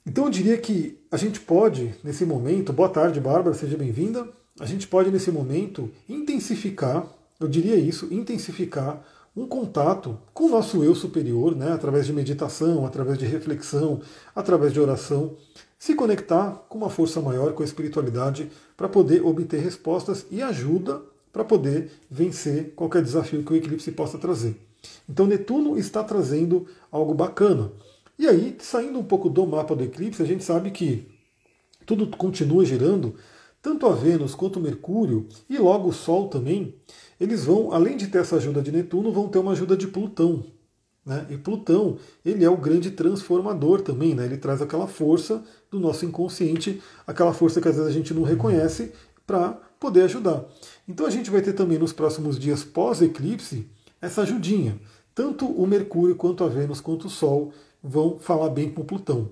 Então 0.05 0.25
eu 0.25 0.31
diria 0.31 0.59
que 0.59 0.99
a 1.13 1.17
gente 1.17 1.39
pode, 1.39 1.95
nesse 2.03 2.25
momento, 2.25 2.73
boa 2.73 2.89
tarde, 2.89 3.21
Bárbara, 3.21 3.55
seja 3.55 3.77
bem-vinda. 3.77 4.27
A 4.59 4.67
gente 4.67 4.89
pode, 4.89 5.11
nesse 5.11 5.31
momento, 5.31 5.89
intensificar, 6.09 7.07
eu 7.39 7.47
diria 7.47 7.77
isso, 7.77 8.09
intensificar 8.11 9.01
um 9.39 9.47
contato 9.47 10.19
com 10.35 10.47
o 10.47 10.49
nosso 10.49 10.83
eu 10.83 10.95
superior, 10.97 11.55
né, 11.55 11.73
através 11.73 12.07
de 12.07 12.13
meditação, 12.13 12.85
através 12.85 13.17
de 13.17 13.25
reflexão, 13.25 14.01
através 14.35 14.73
de 14.73 14.81
oração, 14.81 15.37
se 15.79 15.95
conectar 15.95 16.67
com 16.69 16.79
uma 16.79 16.91
força 16.91 17.21
maior, 17.21 17.53
com 17.53 17.63
a 17.63 17.65
espiritualidade, 17.65 18.51
para 18.77 18.89
poder 18.89 19.25
obter 19.25 19.61
respostas 19.61 20.27
e 20.29 20.43
ajuda 20.43 21.01
para 21.33 21.45
poder 21.45 21.91
vencer 22.11 22.73
qualquer 22.75 23.01
desafio 23.01 23.45
que 23.45 23.53
o 23.53 23.57
eclipse 23.57 23.93
possa 23.93 24.19
trazer. 24.19 24.57
Então 25.09 25.27
Netuno 25.27 25.79
está 25.79 26.03
trazendo 26.03 26.67
algo 26.91 27.15
bacana. 27.15 27.71
E 28.19 28.27
aí, 28.27 28.57
saindo 28.59 28.99
um 28.99 29.05
pouco 29.05 29.31
do 29.31 29.47
mapa 29.47 29.77
do 29.77 29.85
eclipse, 29.85 30.21
a 30.21 30.27
gente 30.27 30.43
sabe 30.43 30.73
que 30.73 31.07
tudo 31.87 32.09
continua 32.09 32.65
girando, 32.65 33.15
tanto 33.63 33.87
a 33.87 33.93
Vênus 33.93 34.35
quanto 34.35 34.59
Mercúrio 34.59 35.29
e 35.49 35.59
logo 35.59 35.91
o 35.91 35.93
Sol 35.93 36.29
também, 36.29 36.75
eles 37.21 37.45
vão, 37.45 37.73
além 37.73 37.97
de 37.97 38.07
ter 38.07 38.19
essa 38.19 38.37
ajuda 38.37 38.63
de 38.63 38.71
Netuno, 38.71 39.13
vão 39.13 39.29
ter 39.29 39.39
uma 39.39 39.53
ajuda 39.53 39.77
de 39.77 39.87
Plutão. 39.87 40.45
Né? 41.05 41.27
E 41.31 41.37
Plutão, 41.37 41.97
ele 42.25 42.45
é 42.45 42.51
o 42.51 42.57
grande 42.57 42.91
transformador 42.91 43.81
também, 43.81 44.15
né? 44.15 44.25
ele 44.25 44.37
traz 44.37 44.61
aquela 44.61 44.87
força 44.87 45.43
do 45.71 45.81
nosso 45.81 46.05
inconsciente, 46.05 46.83
aquela 47.07 47.33
força 47.33 47.61
que 47.61 47.69
às 47.69 47.77
vezes 47.77 47.91
a 47.91 47.95
gente 47.95 48.13
não 48.13 48.23
reconhece, 48.23 48.93
para 49.29 49.51
poder 49.79 50.03
ajudar. 50.05 50.47
Então 50.89 51.05
a 51.05 51.11
gente 51.11 51.31
vai 51.31 51.43
ter 51.43 51.53
também 51.53 51.79
nos 51.79 51.93
próximos 51.93 52.39
dias 52.39 52.65
pós-eclipse 52.65 53.69
essa 54.01 54.23
ajudinha. 54.23 54.81
Tanto 55.15 55.47
o 55.47 55.67
Mercúrio, 55.67 56.17
quanto 56.17 56.43
a 56.45 56.49
Vênus, 56.49 56.81
quanto 56.81 57.09
o 57.09 57.11
Sol 57.11 57.53
vão 57.83 58.19
falar 58.19 58.49
bem 58.49 58.71
com 58.71 58.85
Plutão. 58.85 59.31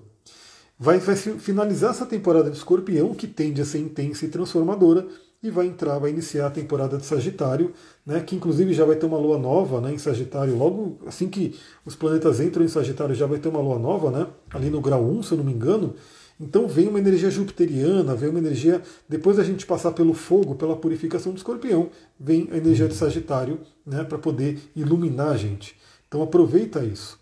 Vai, 0.79 0.99
vai 0.99 1.15
finalizar 1.15 1.89
essa 1.89 2.05
temporada 2.05 2.51
de 2.51 2.57
Escorpião, 2.57 3.15
que 3.15 3.25
tende 3.25 3.59
a 3.59 3.65
ser 3.65 3.79
intensa 3.79 4.25
e 4.25 4.29
transformadora, 4.29 5.07
e 5.41 5.51
vai 5.51 5.67
entrar, 5.67 5.99
vai 5.99 6.09
iniciar 6.09 6.47
a 6.47 6.51
temporada 6.51 6.97
de 6.97 7.05
Sagitário, 7.05 7.73
né, 8.05 8.21
que 8.21 8.35
inclusive 8.35 8.73
já 8.73 8.85
vai 8.85 8.95
ter 8.95 9.05
uma 9.05 9.17
lua 9.17 9.37
nova 9.37 9.79
né, 9.79 9.93
em 9.93 9.97
Sagitário, 9.97 10.57
logo 10.57 10.99
assim 11.05 11.29
que 11.29 11.55
os 11.85 11.95
planetas 11.95 12.39
entram 12.39 12.63
em 12.63 12.67
Sagitário 12.67 13.13
já 13.13 13.27
vai 13.27 13.37
ter 13.37 13.47
uma 13.47 13.59
lua 13.59 13.77
nova, 13.77 14.09
né, 14.09 14.27
ali 14.49 14.69
no 14.69 14.81
grau 14.81 15.03
1, 15.03 15.23
se 15.23 15.31
eu 15.33 15.37
não 15.37 15.45
me 15.45 15.53
engano. 15.53 15.95
Então 16.39 16.67
vem 16.67 16.87
uma 16.87 16.99
energia 16.99 17.31
jupiteriana, 17.31 18.15
vem 18.15 18.29
uma 18.29 18.37
energia, 18.37 18.81
depois 19.09 19.37
da 19.37 19.43
gente 19.43 19.65
passar 19.65 19.91
pelo 19.91 20.13
fogo, 20.13 20.55
pela 20.55 20.75
purificação 20.75 21.31
do 21.31 21.37
escorpião, 21.37 21.89
vem 22.19 22.47
a 22.51 22.57
energia 22.57 22.87
de 22.87 22.93
Sagitário 22.93 23.59
né, 23.85 24.03
para 24.03 24.17
poder 24.17 24.59
iluminar 24.75 25.29
a 25.29 25.37
gente. 25.37 25.75
Então 26.07 26.21
aproveita 26.21 26.83
isso. 26.83 27.19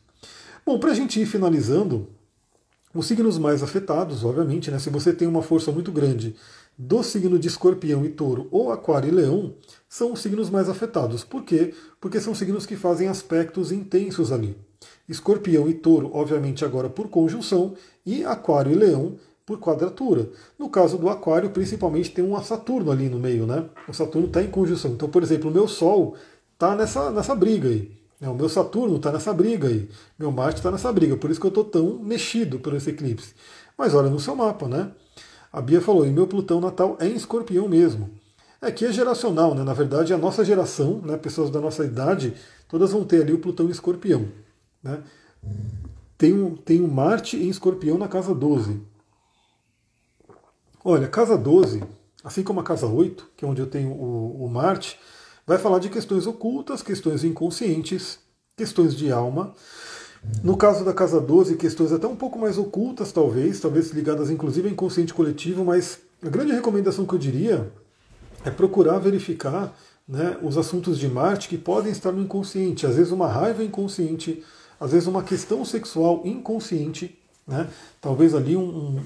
Bom, 0.65 0.79
para 0.79 0.91
a 0.91 0.93
gente 0.93 1.21
ir 1.21 1.25
finalizando, 1.25 2.09
os 2.93 3.07
signos 3.07 3.37
mais 3.37 3.61
afetados, 3.61 4.23
obviamente, 4.23 4.71
né, 4.71 4.79
se 4.79 4.89
você 4.89 5.13
tem 5.13 5.27
uma 5.27 5.41
força 5.41 5.71
muito 5.71 5.91
grande 5.91 6.35
do 6.77 7.01
signo 7.03 7.39
de 7.39 7.47
escorpião 7.47 8.05
e 8.05 8.09
touro 8.09 8.47
ou 8.51 8.71
aquário 8.71 9.07
e 9.07 9.11
leão 9.11 9.53
são 9.87 10.11
os 10.11 10.19
signos 10.21 10.49
mais 10.49 10.67
afetados. 10.67 11.23
Por 11.23 11.43
quê? 11.43 11.73
Porque 12.01 12.19
são 12.19 12.35
signos 12.35 12.65
que 12.65 12.75
fazem 12.75 13.07
aspectos 13.07 13.71
intensos 13.71 14.31
ali. 14.31 14.57
Escorpião 15.07 15.69
e 15.69 15.73
touro, 15.73 16.11
obviamente, 16.13 16.65
agora 16.65 16.89
por 16.89 17.07
conjunção, 17.07 17.73
e 18.05 18.25
aquário 18.25 18.71
e 18.71 18.75
leão 18.75 19.15
por 19.45 19.59
quadratura. 19.59 20.29
No 20.57 20.69
caso 20.69 20.97
do 20.97 21.09
aquário, 21.09 21.51
principalmente 21.51 22.11
tem 22.11 22.23
um 22.23 22.41
Saturno 22.41 22.91
ali 22.91 23.07
no 23.07 23.19
meio, 23.19 23.45
né? 23.45 23.69
O 23.87 23.93
Saturno 23.93 24.27
está 24.27 24.41
em 24.41 24.49
conjunção. 24.49 24.91
Então, 24.91 25.07
por 25.07 25.21
exemplo, 25.21 25.49
o 25.49 25.53
meu 25.53 25.67
Sol 25.67 26.15
está 26.53 26.75
nessa, 26.75 27.11
nessa 27.11 27.35
briga 27.35 27.69
aí. 27.69 27.91
O 28.21 28.33
meu 28.33 28.49
Saturno 28.49 28.95
está 28.95 29.11
nessa 29.11 29.31
briga 29.33 29.67
aí. 29.67 29.87
Meu 30.17 30.31
Marte 30.31 30.57
está 30.57 30.71
nessa 30.71 30.91
briga. 30.91 31.15
Por 31.15 31.29
isso 31.29 31.39
que 31.39 31.45
eu 31.45 31.49
estou 31.49 31.63
tão 31.63 31.99
mexido 31.99 32.59
por 32.59 32.73
esse 32.73 32.89
eclipse. 32.89 33.35
Mas 33.77 33.93
olha 33.93 34.09
no 34.09 34.19
seu 34.19 34.35
mapa, 34.35 34.67
né? 34.67 34.91
A 35.55 35.61
Bia 35.61 35.79
falou, 35.79 36.05
e 36.05 36.11
meu 36.11 36.27
Plutão 36.27 36.59
natal 36.59 36.97
é 36.99 37.07
em 37.07 37.15
escorpião 37.15 37.65
mesmo. 37.69 38.09
É 38.61 38.69
que 38.69 38.83
é 38.83 38.91
geracional, 38.91 39.55
né? 39.55 39.63
Na 39.63 39.73
verdade, 39.73 40.13
a 40.13 40.17
nossa 40.17 40.43
geração, 40.43 40.99
né, 41.01 41.15
pessoas 41.15 41.49
da 41.49 41.61
nossa 41.61 41.85
idade, 41.85 42.33
todas 42.67 42.91
vão 42.91 43.05
ter 43.05 43.21
ali 43.21 43.31
o 43.31 43.39
Plutão 43.39 43.67
em 43.67 43.71
escorpião. 43.71 44.27
Né? 44.83 45.01
Tem, 46.17 46.33
um, 46.33 46.57
tem 46.57 46.81
um 46.81 46.89
Marte 46.89 47.37
em 47.37 47.47
escorpião 47.47 47.97
na 47.97 48.09
casa 48.09 48.35
12. 48.35 48.81
Olha, 50.83 51.07
casa 51.07 51.37
12, 51.37 51.81
assim 52.21 52.43
como 52.43 52.59
a 52.59 52.63
casa 52.63 52.87
8, 52.87 53.31
que 53.37 53.45
é 53.45 53.47
onde 53.47 53.61
eu 53.61 53.67
tenho 53.67 53.91
o, 53.91 54.43
o 54.43 54.49
Marte, 54.49 54.99
vai 55.47 55.57
falar 55.57 55.79
de 55.79 55.87
questões 55.87 56.27
ocultas, 56.27 56.83
questões 56.83 57.23
inconscientes, 57.23 58.19
questões 58.57 58.93
de 58.93 59.09
alma. 59.09 59.55
No 60.43 60.55
caso 60.55 60.85
da 60.85 60.93
casa 60.93 61.19
12, 61.19 61.55
questões 61.55 61.91
até 61.91 62.07
um 62.07 62.15
pouco 62.15 62.37
mais 62.37 62.57
ocultas, 62.57 63.11
talvez, 63.11 63.59
talvez 63.59 63.91
ligadas 63.91 64.29
inclusive 64.29 64.67
ao 64.67 64.73
inconsciente 64.73 65.13
coletivo, 65.13 65.65
mas 65.65 65.99
a 66.23 66.29
grande 66.29 66.51
recomendação 66.51 67.05
que 67.05 67.13
eu 67.13 67.19
diria 67.19 67.71
é 68.43 68.51
procurar 68.51 68.99
verificar 68.99 69.75
né, 70.07 70.37
os 70.41 70.57
assuntos 70.57 70.99
de 70.99 71.07
Marte 71.07 71.49
que 71.49 71.57
podem 71.57 71.91
estar 71.91 72.11
no 72.11 72.21
inconsciente. 72.21 72.85
Às 72.85 72.95
vezes 72.95 73.11
uma 73.11 73.27
raiva 73.27 73.63
inconsciente, 73.63 74.43
às 74.79 74.91
vezes 74.91 75.07
uma 75.07 75.23
questão 75.23 75.65
sexual 75.65 76.21
inconsciente 76.25 77.17
né? 77.47 77.67
Talvez 78.01 78.33
ali 78.33 78.57
um, 78.57 78.63
um, 78.63 79.01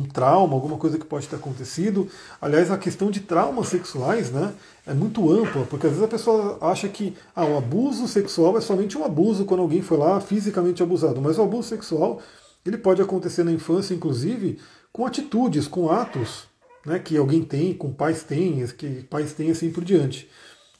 um, 0.00 0.02
trauma, 0.04 0.54
alguma 0.54 0.76
coisa 0.76 0.98
que 0.98 1.04
pode 1.04 1.28
ter 1.28 1.36
acontecido. 1.36 2.08
Aliás, 2.40 2.70
a 2.70 2.78
questão 2.78 3.10
de 3.10 3.20
traumas 3.20 3.68
sexuais 3.68 4.30
né, 4.30 4.52
é 4.86 4.92
muito 4.92 5.30
ampla, 5.30 5.64
porque 5.66 5.86
às 5.86 5.92
vezes 5.92 6.04
a 6.04 6.08
pessoa 6.08 6.58
acha 6.60 6.88
que 6.88 7.16
ah, 7.36 7.44
o 7.44 7.56
abuso 7.56 8.08
sexual 8.08 8.58
é 8.58 8.60
somente 8.60 8.98
um 8.98 9.04
abuso 9.04 9.44
quando 9.44 9.60
alguém 9.60 9.80
foi 9.80 9.96
lá 9.96 10.20
fisicamente 10.20 10.82
abusado. 10.82 11.20
Mas 11.20 11.38
o 11.38 11.42
abuso 11.42 11.68
sexual 11.68 12.20
ele 12.66 12.78
pode 12.78 13.00
acontecer 13.00 13.44
na 13.44 13.52
infância, 13.52 13.94
inclusive, 13.94 14.58
com 14.92 15.06
atitudes, 15.06 15.68
com 15.68 15.90
atos 15.90 16.44
né, 16.84 16.98
que 16.98 17.16
alguém 17.16 17.42
tem, 17.42 17.74
com 17.74 17.92
pais 17.92 18.22
têm, 18.24 18.66
que 18.66 19.02
pais 19.04 19.32
têm 19.32 19.50
assim 19.50 19.70
por 19.70 19.84
diante. 19.84 20.28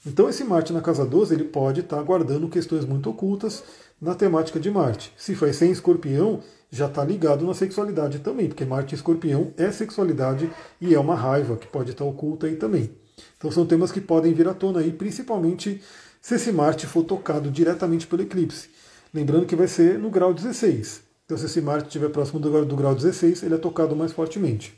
Então 0.05 0.29
esse 0.29 0.43
Marte 0.43 0.71
na 0.71 0.81
casa 0.81 1.05
12 1.05 1.33
ele 1.33 1.45
pode 1.45 1.79
estar 1.79 2.01
guardando 2.03 2.47
questões 2.47 2.85
muito 2.85 3.09
ocultas 3.09 3.63
na 3.99 4.13
temática 4.13 4.59
de 4.59 4.69
Marte. 4.69 5.11
Se 5.17 5.33
for 5.33 5.51
sem 5.53 5.71
escorpião, 5.71 6.41
já 6.75 6.87
está 6.87 7.03
ligado 7.03 7.45
na 7.45 7.53
sexualidade 7.53 8.19
também, 8.19 8.47
porque 8.47 8.65
Marte 8.65 8.93
e 8.93 8.95
Escorpião 8.95 9.53
é 9.57 9.71
sexualidade 9.71 10.49
e 10.81 10.93
é 10.93 10.99
uma 10.99 11.15
raiva 11.15 11.55
que 11.55 11.67
pode 11.67 11.91
estar 11.91 12.03
oculta 12.03 12.47
aí 12.47 12.55
também. 12.55 12.91
Então 13.37 13.49
são 13.49 13.65
temas 13.65 13.91
que 13.91 14.01
podem 14.01 14.33
vir 14.33 14.47
à 14.47 14.53
tona 14.53 14.81
aí, 14.81 14.91
principalmente 14.91 15.81
se 16.21 16.35
esse 16.35 16.51
Marte 16.51 16.85
for 16.85 17.03
tocado 17.03 17.49
diretamente 17.49 18.07
pelo 18.07 18.23
eclipse. 18.23 18.69
Lembrando 19.13 19.45
que 19.45 19.55
vai 19.55 19.67
ser 19.67 19.97
no 19.97 20.09
grau 20.09 20.33
16. 20.33 21.01
Então 21.25 21.37
se 21.37 21.45
esse 21.45 21.61
Marte 21.61 21.87
estiver 21.87 22.09
próximo 22.09 22.39
do 22.39 22.51
grau, 22.51 22.65
do 22.65 22.75
grau 22.75 22.93
16, 22.93 23.43
ele 23.43 23.55
é 23.55 23.57
tocado 23.57 23.95
mais 23.95 24.11
fortemente. 24.11 24.77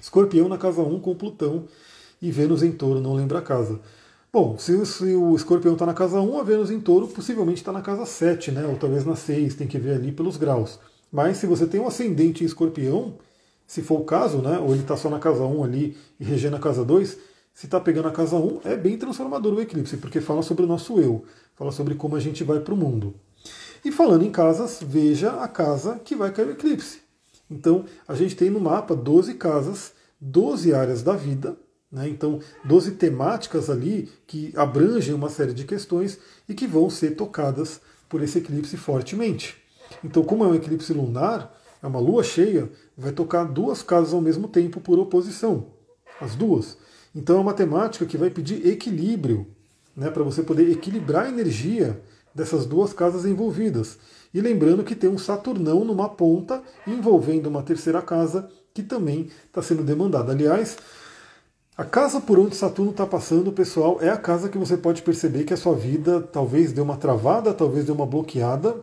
Escorpião 0.00 0.48
na 0.48 0.56
casa 0.56 0.80
1 0.80 1.00
com 1.00 1.14
Plutão 1.14 1.66
e 2.22 2.30
Vênus 2.30 2.62
em 2.62 2.72
touro, 2.72 3.00
não 3.00 3.14
lembra 3.14 3.40
a 3.40 3.42
casa. 3.42 3.78
Bom, 4.32 4.56
se, 4.56 4.86
se 4.86 5.14
o 5.14 5.34
escorpião 5.34 5.74
está 5.74 5.84
na 5.84 5.92
casa 5.92 6.20
1, 6.20 6.38
a 6.38 6.42
Vênus 6.44 6.70
em 6.70 6.80
touro 6.80 7.08
possivelmente 7.08 7.60
está 7.60 7.72
na 7.72 7.82
casa 7.82 8.06
7, 8.06 8.52
né? 8.52 8.64
ou 8.64 8.76
talvez 8.76 9.04
na 9.04 9.16
6, 9.16 9.56
tem 9.56 9.66
que 9.66 9.78
ver 9.78 9.96
ali 9.96 10.12
pelos 10.12 10.36
graus. 10.36 10.78
Mas 11.10 11.38
se 11.38 11.46
você 11.46 11.66
tem 11.66 11.80
um 11.80 11.86
ascendente 11.86 12.42
em 12.42 12.46
escorpião, 12.46 13.18
se 13.66 13.82
for 13.82 14.00
o 14.00 14.04
caso, 14.04 14.38
né, 14.38 14.58
ou 14.58 14.72
ele 14.72 14.82
está 14.82 14.96
só 14.96 15.08
na 15.08 15.18
casa 15.18 15.44
1 15.44 15.64
ali 15.64 15.96
e 16.18 16.24
regendo 16.24 16.56
a 16.56 16.60
casa 16.60 16.84
2, 16.84 17.16
se 17.54 17.66
está 17.66 17.80
pegando 17.80 18.08
a 18.08 18.12
casa 18.12 18.36
1, 18.36 18.60
é 18.64 18.76
bem 18.76 18.96
transformador 18.96 19.54
o 19.54 19.60
eclipse, 19.60 19.96
porque 19.96 20.20
fala 20.20 20.42
sobre 20.42 20.64
o 20.64 20.66
nosso 20.66 21.00
eu, 21.00 21.24
fala 21.54 21.72
sobre 21.72 21.94
como 21.94 22.16
a 22.16 22.20
gente 22.20 22.44
vai 22.44 22.60
para 22.60 22.74
o 22.74 22.76
mundo. 22.76 23.14
E 23.84 23.90
falando 23.90 24.24
em 24.24 24.30
casas, 24.30 24.80
veja 24.82 25.42
a 25.42 25.48
casa 25.48 26.00
que 26.04 26.14
vai 26.14 26.32
cair 26.32 26.48
o 26.48 26.52
eclipse. 26.52 27.00
Então, 27.50 27.84
a 28.06 28.14
gente 28.14 28.36
tem 28.36 28.50
no 28.50 28.60
mapa 28.60 28.94
12 28.94 29.34
casas, 29.34 29.92
12 30.20 30.72
áreas 30.72 31.02
da 31.02 31.16
vida, 31.16 31.56
né? 31.90 32.08
então 32.08 32.38
12 32.64 32.92
temáticas 32.92 33.68
ali 33.68 34.08
que 34.26 34.52
abrangem 34.56 35.14
uma 35.14 35.28
série 35.28 35.52
de 35.52 35.64
questões 35.64 36.18
e 36.48 36.54
que 36.54 36.66
vão 36.66 36.88
ser 36.88 37.16
tocadas 37.16 37.80
por 38.08 38.22
esse 38.22 38.38
eclipse 38.38 38.76
fortemente. 38.76 39.56
Então, 40.04 40.22
como 40.22 40.44
é 40.44 40.46
um 40.46 40.54
eclipse 40.54 40.92
lunar, 40.92 41.54
é 41.82 41.86
uma 41.86 41.98
lua 41.98 42.22
cheia, 42.22 42.70
vai 42.96 43.12
tocar 43.12 43.44
duas 43.44 43.82
casas 43.82 44.12
ao 44.12 44.20
mesmo 44.20 44.48
tempo 44.48 44.80
por 44.80 44.98
oposição. 44.98 45.68
As 46.20 46.34
duas. 46.34 46.76
Então 47.14 47.38
é 47.38 47.40
uma 47.40 47.54
temática 47.54 48.06
que 48.06 48.16
vai 48.16 48.30
pedir 48.30 48.66
equilíbrio, 48.66 49.46
né, 49.96 50.10
para 50.10 50.22
você 50.22 50.42
poder 50.42 50.70
equilibrar 50.70 51.26
a 51.26 51.28
energia 51.28 52.00
dessas 52.34 52.66
duas 52.66 52.92
casas 52.92 53.24
envolvidas. 53.24 53.98
E 54.32 54.40
lembrando 54.40 54.84
que 54.84 54.94
tem 54.94 55.10
um 55.10 55.18
Saturnão 55.18 55.84
numa 55.84 56.08
ponta 56.08 56.62
envolvendo 56.86 57.48
uma 57.48 57.62
terceira 57.62 58.00
casa 58.00 58.48
que 58.72 58.82
também 58.82 59.28
está 59.46 59.60
sendo 59.60 59.82
demandada. 59.82 60.30
Aliás, 60.30 60.76
a 61.76 61.84
casa 61.84 62.20
por 62.20 62.38
onde 62.38 62.54
Saturno 62.54 62.92
está 62.92 63.04
passando, 63.04 63.50
pessoal, 63.50 63.98
é 64.00 64.10
a 64.10 64.16
casa 64.16 64.48
que 64.48 64.58
você 64.58 64.76
pode 64.76 65.02
perceber 65.02 65.44
que 65.44 65.54
a 65.54 65.56
sua 65.56 65.74
vida 65.74 66.20
talvez 66.20 66.72
deu 66.72 66.84
uma 66.84 66.96
travada, 66.96 67.52
talvez 67.52 67.86
deu 67.86 67.94
uma 67.94 68.06
bloqueada, 68.06 68.76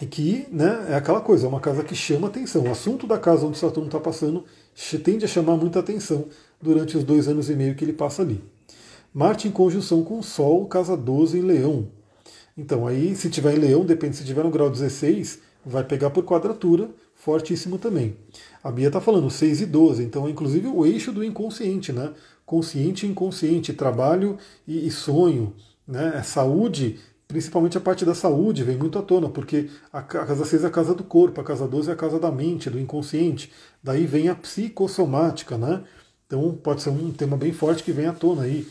e 0.00 0.06
que 0.06 0.46
né, 0.50 0.86
é 0.90 0.94
aquela 0.94 1.20
coisa, 1.20 1.46
é 1.46 1.48
uma 1.48 1.60
casa 1.60 1.82
que 1.82 1.94
chama 1.94 2.28
atenção. 2.28 2.64
O 2.64 2.70
assunto 2.70 3.06
da 3.06 3.18
casa 3.18 3.46
onde 3.46 3.58
Saturno 3.58 3.88
está 3.88 3.98
passando 3.98 4.44
tende 5.02 5.24
a 5.24 5.28
chamar 5.28 5.56
muita 5.56 5.80
atenção 5.80 6.26
durante 6.62 6.96
os 6.96 7.02
dois 7.02 7.26
anos 7.26 7.50
e 7.50 7.54
meio 7.54 7.74
que 7.74 7.84
ele 7.84 7.92
passa 7.92 8.22
ali. 8.22 8.42
Marte 9.12 9.48
em 9.48 9.50
conjunção 9.50 10.04
com 10.04 10.18
o 10.18 10.22
Sol, 10.22 10.66
casa 10.66 10.96
12 10.96 11.38
em 11.38 11.42
Leão. 11.42 11.88
Então 12.56 12.86
aí, 12.86 13.14
se 13.16 13.30
tiver 13.30 13.54
em 13.54 13.58
Leão, 13.58 13.84
depende, 13.84 14.16
se 14.16 14.24
tiver 14.24 14.44
no 14.44 14.50
grau 14.50 14.70
16, 14.70 15.40
vai 15.64 15.82
pegar 15.82 16.10
por 16.10 16.24
quadratura, 16.24 16.90
fortíssimo 17.14 17.78
também. 17.78 18.16
A 18.62 18.70
Bia 18.70 18.88
está 18.88 19.00
falando 19.00 19.30
6 19.30 19.62
e 19.62 19.66
12, 19.66 20.02
então 20.04 20.26
é 20.26 20.30
inclusive 20.30 20.68
o 20.68 20.86
eixo 20.86 21.12
do 21.12 21.24
inconsciente, 21.24 21.92
né? 21.92 22.12
Consciente 22.46 23.06
e 23.06 23.08
inconsciente, 23.08 23.72
trabalho 23.72 24.38
e, 24.66 24.86
e 24.86 24.90
sonho, 24.90 25.54
né? 25.86 26.14
É 26.16 26.22
saúde 26.22 26.98
principalmente 27.28 27.76
a 27.76 27.80
parte 27.80 28.06
da 28.06 28.14
saúde 28.14 28.64
vem 28.64 28.78
muito 28.78 28.98
à 28.98 29.02
tona, 29.02 29.28
porque 29.28 29.68
a 29.92 30.02
casa 30.02 30.46
6 30.46 30.64
é 30.64 30.66
a 30.66 30.70
casa 30.70 30.94
do 30.94 31.04
corpo, 31.04 31.40
a 31.40 31.44
casa 31.44 31.68
12 31.68 31.90
é 31.90 31.92
a 31.92 31.96
casa 31.96 32.18
da 32.18 32.32
mente, 32.32 32.70
do 32.70 32.80
inconsciente. 32.80 33.52
Daí 33.82 34.06
vem 34.06 34.30
a 34.30 34.34
psicossomática, 34.34 35.58
né? 35.58 35.84
Então 36.26 36.58
pode 36.62 36.82
ser 36.82 36.88
um 36.88 37.12
tema 37.12 37.36
bem 37.36 37.52
forte 37.52 37.82
que 37.82 37.92
vem 37.92 38.06
à 38.06 38.14
tona 38.14 38.42
aí. 38.42 38.66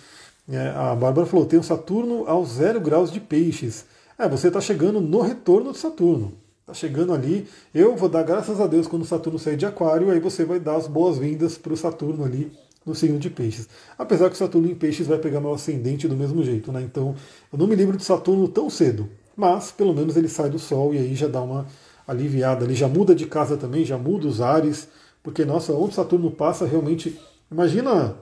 É, 0.49 0.70
a 0.70 0.95
Bárbara 0.95 1.28
falou: 1.28 1.45
tem 1.45 1.60
o 1.60 1.64
Saturno 1.64 2.26
aos 2.28 2.49
zero 2.53 2.82
graus 2.82 3.12
de 3.12 3.20
peixes. 3.20 3.86
É, 4.18 4.28
você 4.28 4.47
está 4.47 4.60
chegando 4.60 4.99
no 4.99 5.22
retorno 5.22 5.72
de 5.72 5.78
Saturno. 5.78 6.34
Está 6.62 6.74
chegando 6.74 7.14
ali. 7.14 7.47
Eu 7.74 7.95
vou 7.95 8.10
dar 8.10 8.24
graças 8.24 8.60
a 8.60 8.66
Deus 8.66 8.88
quando 8.88 9.03
o 9.03 9.05
Saturno 9.05 9.38
sair 9.38 9.55
de 9.55 9.68
Aquário, 9.68 10.10
aí 10.10 10.20
você 10.20 10.43
vai 10.43 10.60
dar 10.60 10.76
as 10.76 10.88
boas-vindas 10.88 11.58
para 11.58 11.74
o 11.74 11.78
Saturno 11.78 12.26
ali 12.26 12.51
no 12.88 12.95
signo 12.95 13.19
de 13.19 13.29
peixes. 13.29 13.67
Apesar 13.97 14.29
que 14.29 14.38
Saturno 14.38 14.69
em 14.69 14.75
peixes 14.75 15.05
vai 15.05 15.19
pegar 15.19 15.41
meu 15.41 15.53
ascendente 15.53 16.07
do 16.07 16.15
mesmo 16.15 16.41
jeito, 16.41 16.71
né? 16.71 16.81
Então 16.81 17.13
eu 17.51 17.59
não 17.59 17.67
me 17.67 17.75
livro 17.75 17.97
de 17.97 18.03
Saturno 18.03 18.47
tão 18.47 18.69
cedo. 18.69 19.09
Mas 19.35 19.71
pelo 19.71 19.93
menos 19.93 20.17
ele 20.17 20.27
sai 20.27 20.49
do 20.49 20.57
Sol 20.57 20.95
e 20.95 20.97
aí 20.97 21.13
já 21.13 21.27
dá 21.27 21.41
uma 21.41 21.67
aliviada. 22.07 22.65
Ele 22.65 22.73
já 22.73 22.88
muda 22.88 23.13
de 23.13 23.27
casa 23.27 23.57
também, 23.57 23.85
já 23.85 23.97
muda 23.97 24.27
os 24.27 24.41
ares. 24.41 24.88
Porque, 25.21 25.45
nossa, 25.45 25.73
onde 25.73 25.93
Saturno 25.93 26.31
passa 26.31 26.65
realmente. 26.65 27.19
Imagina 27.51 28.15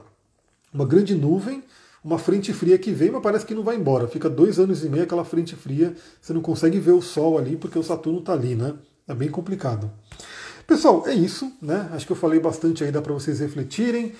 uma 0.73 0.85
grande 0.85 1.15
nuvem, 1.15 1.63
uma 2.03 2.17
frente 2.17 2.51
fria 2.51 2.77
que 2.77 2.91
vem, 2.91 3.11
mas 3.11 3.21
parece 3.21 3.45
que 3.45 3.55
não 3.55 3.63
vai 3.63 3.75
embora. 3.75 4.07
Fica 4.07 4.29
dois 4.29 4.59
anos 4.59 4.83
e 4.83 4.89
meio 4.89 5.03
aquela 5.03 5.23
frente 5.23 5.55
fria, 5.55 5.95
você 6.21 6.33
não 6.33 6.41
consegue 6.41 6.79
ver 6.79 6.91
o 6.91 7.01
Sol 7.01 7.37
ali 7.37 7.55
porque 7.55 7.79
o 7.79 7.83
Saturno 7.83 8.19
está 8.19 8.33
ali, 8.33 8.55
né? 8.55 8.73
É 9.07 9.13
bem 9.13 9.29
complicado. 9.29 9.89
Pessoal, 10.67 11.03
é 11.07 11.13
isso, 11.13 11.51
né? 11.61 11.89
Acho 11.93 12.07
que 12.07 12.11
eu 12.11 12.15
falei 12.15 12.39
bastante 12.39 12.83
aí, 12.83 12.91
dá 12.91 13.01
para 13.01 13.13
vocês 13.13 13.39
refletirem. 13.39 14.13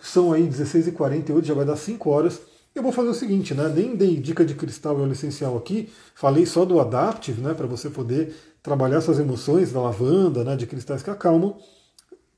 São 0.00 0.32
aí 0.32 0.46
16h48, 0.48 1.44
já 1.44 1.54
vai 1.54 1.64
dar 1.64 1.76
5 1.76 2.10
horas. 2.10 2.40
Eu 2.74 2.82
vou 2.82 2.92
fazer 2.92 3.08
o 3.08 3.14
seguinte, 3.14 3.54
né? 3.54 3.68
Nem 3.68 3.96
dei 3.96 4.16
dica 4.16 4.44
de 4.44 4.54
cristal 4.54 4.98
e 4.98 5.02
óleo 5.02 5.12
essencial 5.12 5.56
aqui, 5.56 5.90
falei 6.14 6.46
só 6.46 6.64
do 6.64 6.80
Adaptive, 6.80 7.40
né? 7.40 7.54
Para 7.54 7.66
você 7.66 7.90
poder 7.90 8.36
trabalhar 8.62 9.00
suas 9.00 9.18
emoções 9.18 9.72
da 9.72 9.80
lavanda, 9.80 10.44
né? 10.44 10.54
De 10.54 10.66
cristais 10.66 11.02
que 11.02 11.10
acalmam. 11.10 11.56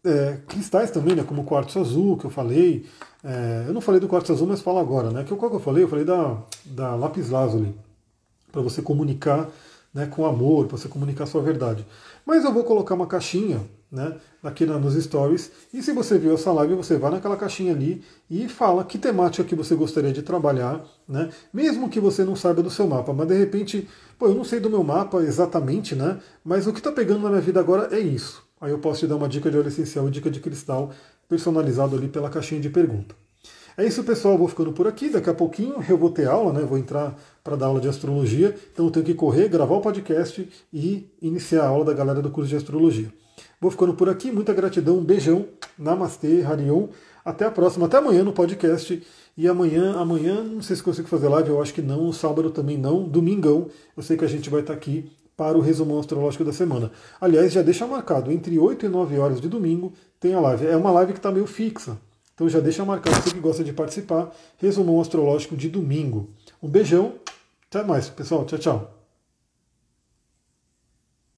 É, 0.02 0.38
cristais 0.48 0.90
também, 0.90 1.14
né? 1.14 1.22
Como 1.22 1.42
o 1.42 1.44
quartzo 1.44 1.78
azul 1.78 2.16
que 2.16 2.24
eu 2.24 2.30
falei. 2.30 2.86
É, 3.22 3.64
eu 3.68 3.74
não 3.74 3.82
falei 3.82 4.00
do 4.00 4.08
quartzo 4.08 4.32
azul, 4.32 4.46
mas 4.46 4.62
falo 4.62 4.78
agora, 4.78 5.10
né? 5.10 5.24
Que 5.24 5.34
qual 5.34 5.50
que 5.50 5.56
eu 5.56 5.60
falei? 5.60 5.84
Eu 5.84 5.88
falei 5.88 6.04
da, 6.04 6.38
da 6.64 6.94
lápis 6.94 7.28
lazuli, 7.28 7.74
para 8.50 8.62
você 8.62 8.80
comunicar 8.80 9.48
né, 9.92 10.06
com 10.06 10.24
amor, 10.24 10.66
para 10.66 10.78
você 10.78 10.88
comunicar 10.88 11.26
sua 11.26 11.42
verdade. 11.42 11.84
Mas 12.24 12.44
eu 12.44 12.52
vou 12.52 12.64
colocar 12.64 12.94
uma 12.94 13.06
caixinha 13.06 13.60
né, 13.90 14.16
aqui 14.42 14.64
nos 14.64 14.94
stories. 15.02 15.50
E 15.72 15.82
se 15.82 15.92
você 15.92 16.18
viu 16.18 16.34
essa 16.34 16.52
live, 16.52 16.74
você 16.74 16.96
vai 16.96 17.10
naquela 17.10 17.36
caixinha 17.36 17.72
ali 17.72 18.02
e 18.30 18.48
fala 18.48 18.84
que 18.84 18.98
temática 18.98 19.44
que 19.44 19.54
você 19.54 19.74
gostaria 19.74 20.12
de 20.12 20.22
trabalhar, 20.22 20.84
né? 21.08 21.30
Mesmo 21.52 21.88
que 21.88 21.98
você 21.98 22.24
não 22.24 22.36
saiba 22.36 22.62
do 22.62 22.70
seu 22.70 22.86
mapa, 22.86 23.12
mas 23.12 23.26
de 23.26 23.34
repente, 23.34 23.88
pô, 24.18 24.26
eu 24.26 24.34
não 24.34 24.44
sei 24.44 24.60
do 24.60 24.70
meu 24.70 24.84
mapa 24.84 25.22
exatamente, 25.22 25.94
né? 25.94 26.18
Mas 26.44 26.66
o 26.66 26.72
que 26.72 26.78
está 26.78 26.92
pegando 26.92 27.20
na 27.20 27.30
minha 27.30 27.40
vida 27.40 27.58
agora 27.58 27.88
é 27.94 27.98
isso. 27.98 28.42
Aí 28.60 28.70
eu 28.70 28.78
posso 28.78 29.00
te 29.00 29.06
dar 29.06 29.16
uma 29.16 29.28
dica 29.28 29.50
de 29.50 29.56
óleo 29.56 29.68
essencial 29.68 30.06
e 30.06 30.10
dica 30.10 30.30
de 30.30 30.38
cristal 30.38 30.90
personalizado 31.28 31.96
ali 31.96 32.08
pela 32.08 32.28
caixinha 32.28 32.60
de 32.60 32.68
pergunta. 32.68 33.14
É 33.76 33.86
isso, 33.86 34.04
pessoal. 34.04 34.36
Vou 34.36 34.48
ficando 34.48 34.72
por 34.72 34.86
aqui. 34.86 35.08
Daqui 35.08 35.30
a 35.30 35.34
pouquinho 35.34 35.76
eu 35.88 35.96
vou 35.96 36.10
ter 36.10 36.28
aula, 36.28 36.52
né? 36.52 36.60
Vou 36.60 36.76
entrar 36.76 37.16
para 37.42 37.56
dar 37.56 37.66
aula 37.66 37.80
de 37.80 37.88
astrologia. 37.88 38.54
Então 38.72 38.84
eu 38.86 38.90
tenho 38.90 39.06
que 39.06 39.14
correr, 39.14 39.48
gravar 39.48 39.76
o 39.76 39.80
podcast 39.80 40.46
e 40.70 41.08
iniciar 41.22 41.62
a 41.62 41.68
aula 41.68 41.86
da 41.86 41.94
galera 41.94 42.20
do 42.20 42.30
curso 42.30 42.50
de 42.50 42.56
astrologia. 42.56 43.10
Vou 43.60 43.70
ficando 43.70 43.94
por 43.94 44.08
aqui. 44.08 44.32
Muita 44.32 44.54
gratidão. 44.54 44.98
Um 44.98 45.04
beijão. 45.04 45.46
Namastê, 45.78 46.42
Harion. 46.42 46.88
Até 47.24 47.44
a 47.44 47.50
próxima. 47.50 47.86
Até 47.86 47.98
amanhã 47.98 48.24
no 48.24 48.32
podcast. 48.32 49.02
E 49.36 49.48
amanhã, 49.48 49.94
amanhã, 49.96 50.42
não 50.42 50.60
sei 50.60 50.76
se 50.76 50.82
consigo 50.82 51.08
fazer 51.08 51.28
live, 51.28 51.50
eu 51.50 51.62
acho 51.62 51.72
que 51.72 51.80
não. 51.80 52.12
Sábado 52.12 52.50
também 52.50 52.76
não. 52.76 53.04
Domingão, 53.04 53.68
eu 53.96 54.02
sei 54.02 54.16
que 54.16 54.24
a 54.24 54.28
gente 54.28 54.50
vai 54.50 54.60
estar 54.60 54.72
aqui 54.72 55.10
para 55.36 55.56
o 55.56 55.62
resumão 55.62 55.98
astrológico 55.98 56.44
da 56.44 56.52
semana. 56.52 56.92
Aliás, 57.18 57.50
já 57.50 57.62
deixa 57.62 57.86
marcado, 57.86 58.30
entre 58.30 58.58
8 58.58 58.84
e 58.84 58.88
9 58.90 59.18
horas 59.18 59.40
de 59.40 59.48
domingo 59.48 59.94
tem 60.20 60.34
a 60.34 60.40
live. 60.40 60.66
É 60.66 60.76
uma 60.76 60.90
live 60.90 61.14
que 61.14 61.18
está 61.18 61.32
meio 61.32 61.46
fixa. 61.46 61.96
Então 62.34 62.46
já 62.46 62.60
deixa 62.60 62.84
marcado, 62.84 63.16
você 63.22 63.30
que 63.30 63.40
gosta 63.40 63.64
de 63.64 63.72
participar, 63.72 64.30
resumão 64.58 65.00
astrológico 65.00 65.56
de 65.56 65.70
domingo. 65.70 66.28
Um 66.62 66.68
beijão, 66.68 67.14
até 67.70 67.82
mais, 67.82 68.10
pessoal. 68.10 68.44
Tchau, 68.44 68.58
tchau. 68.58 68.99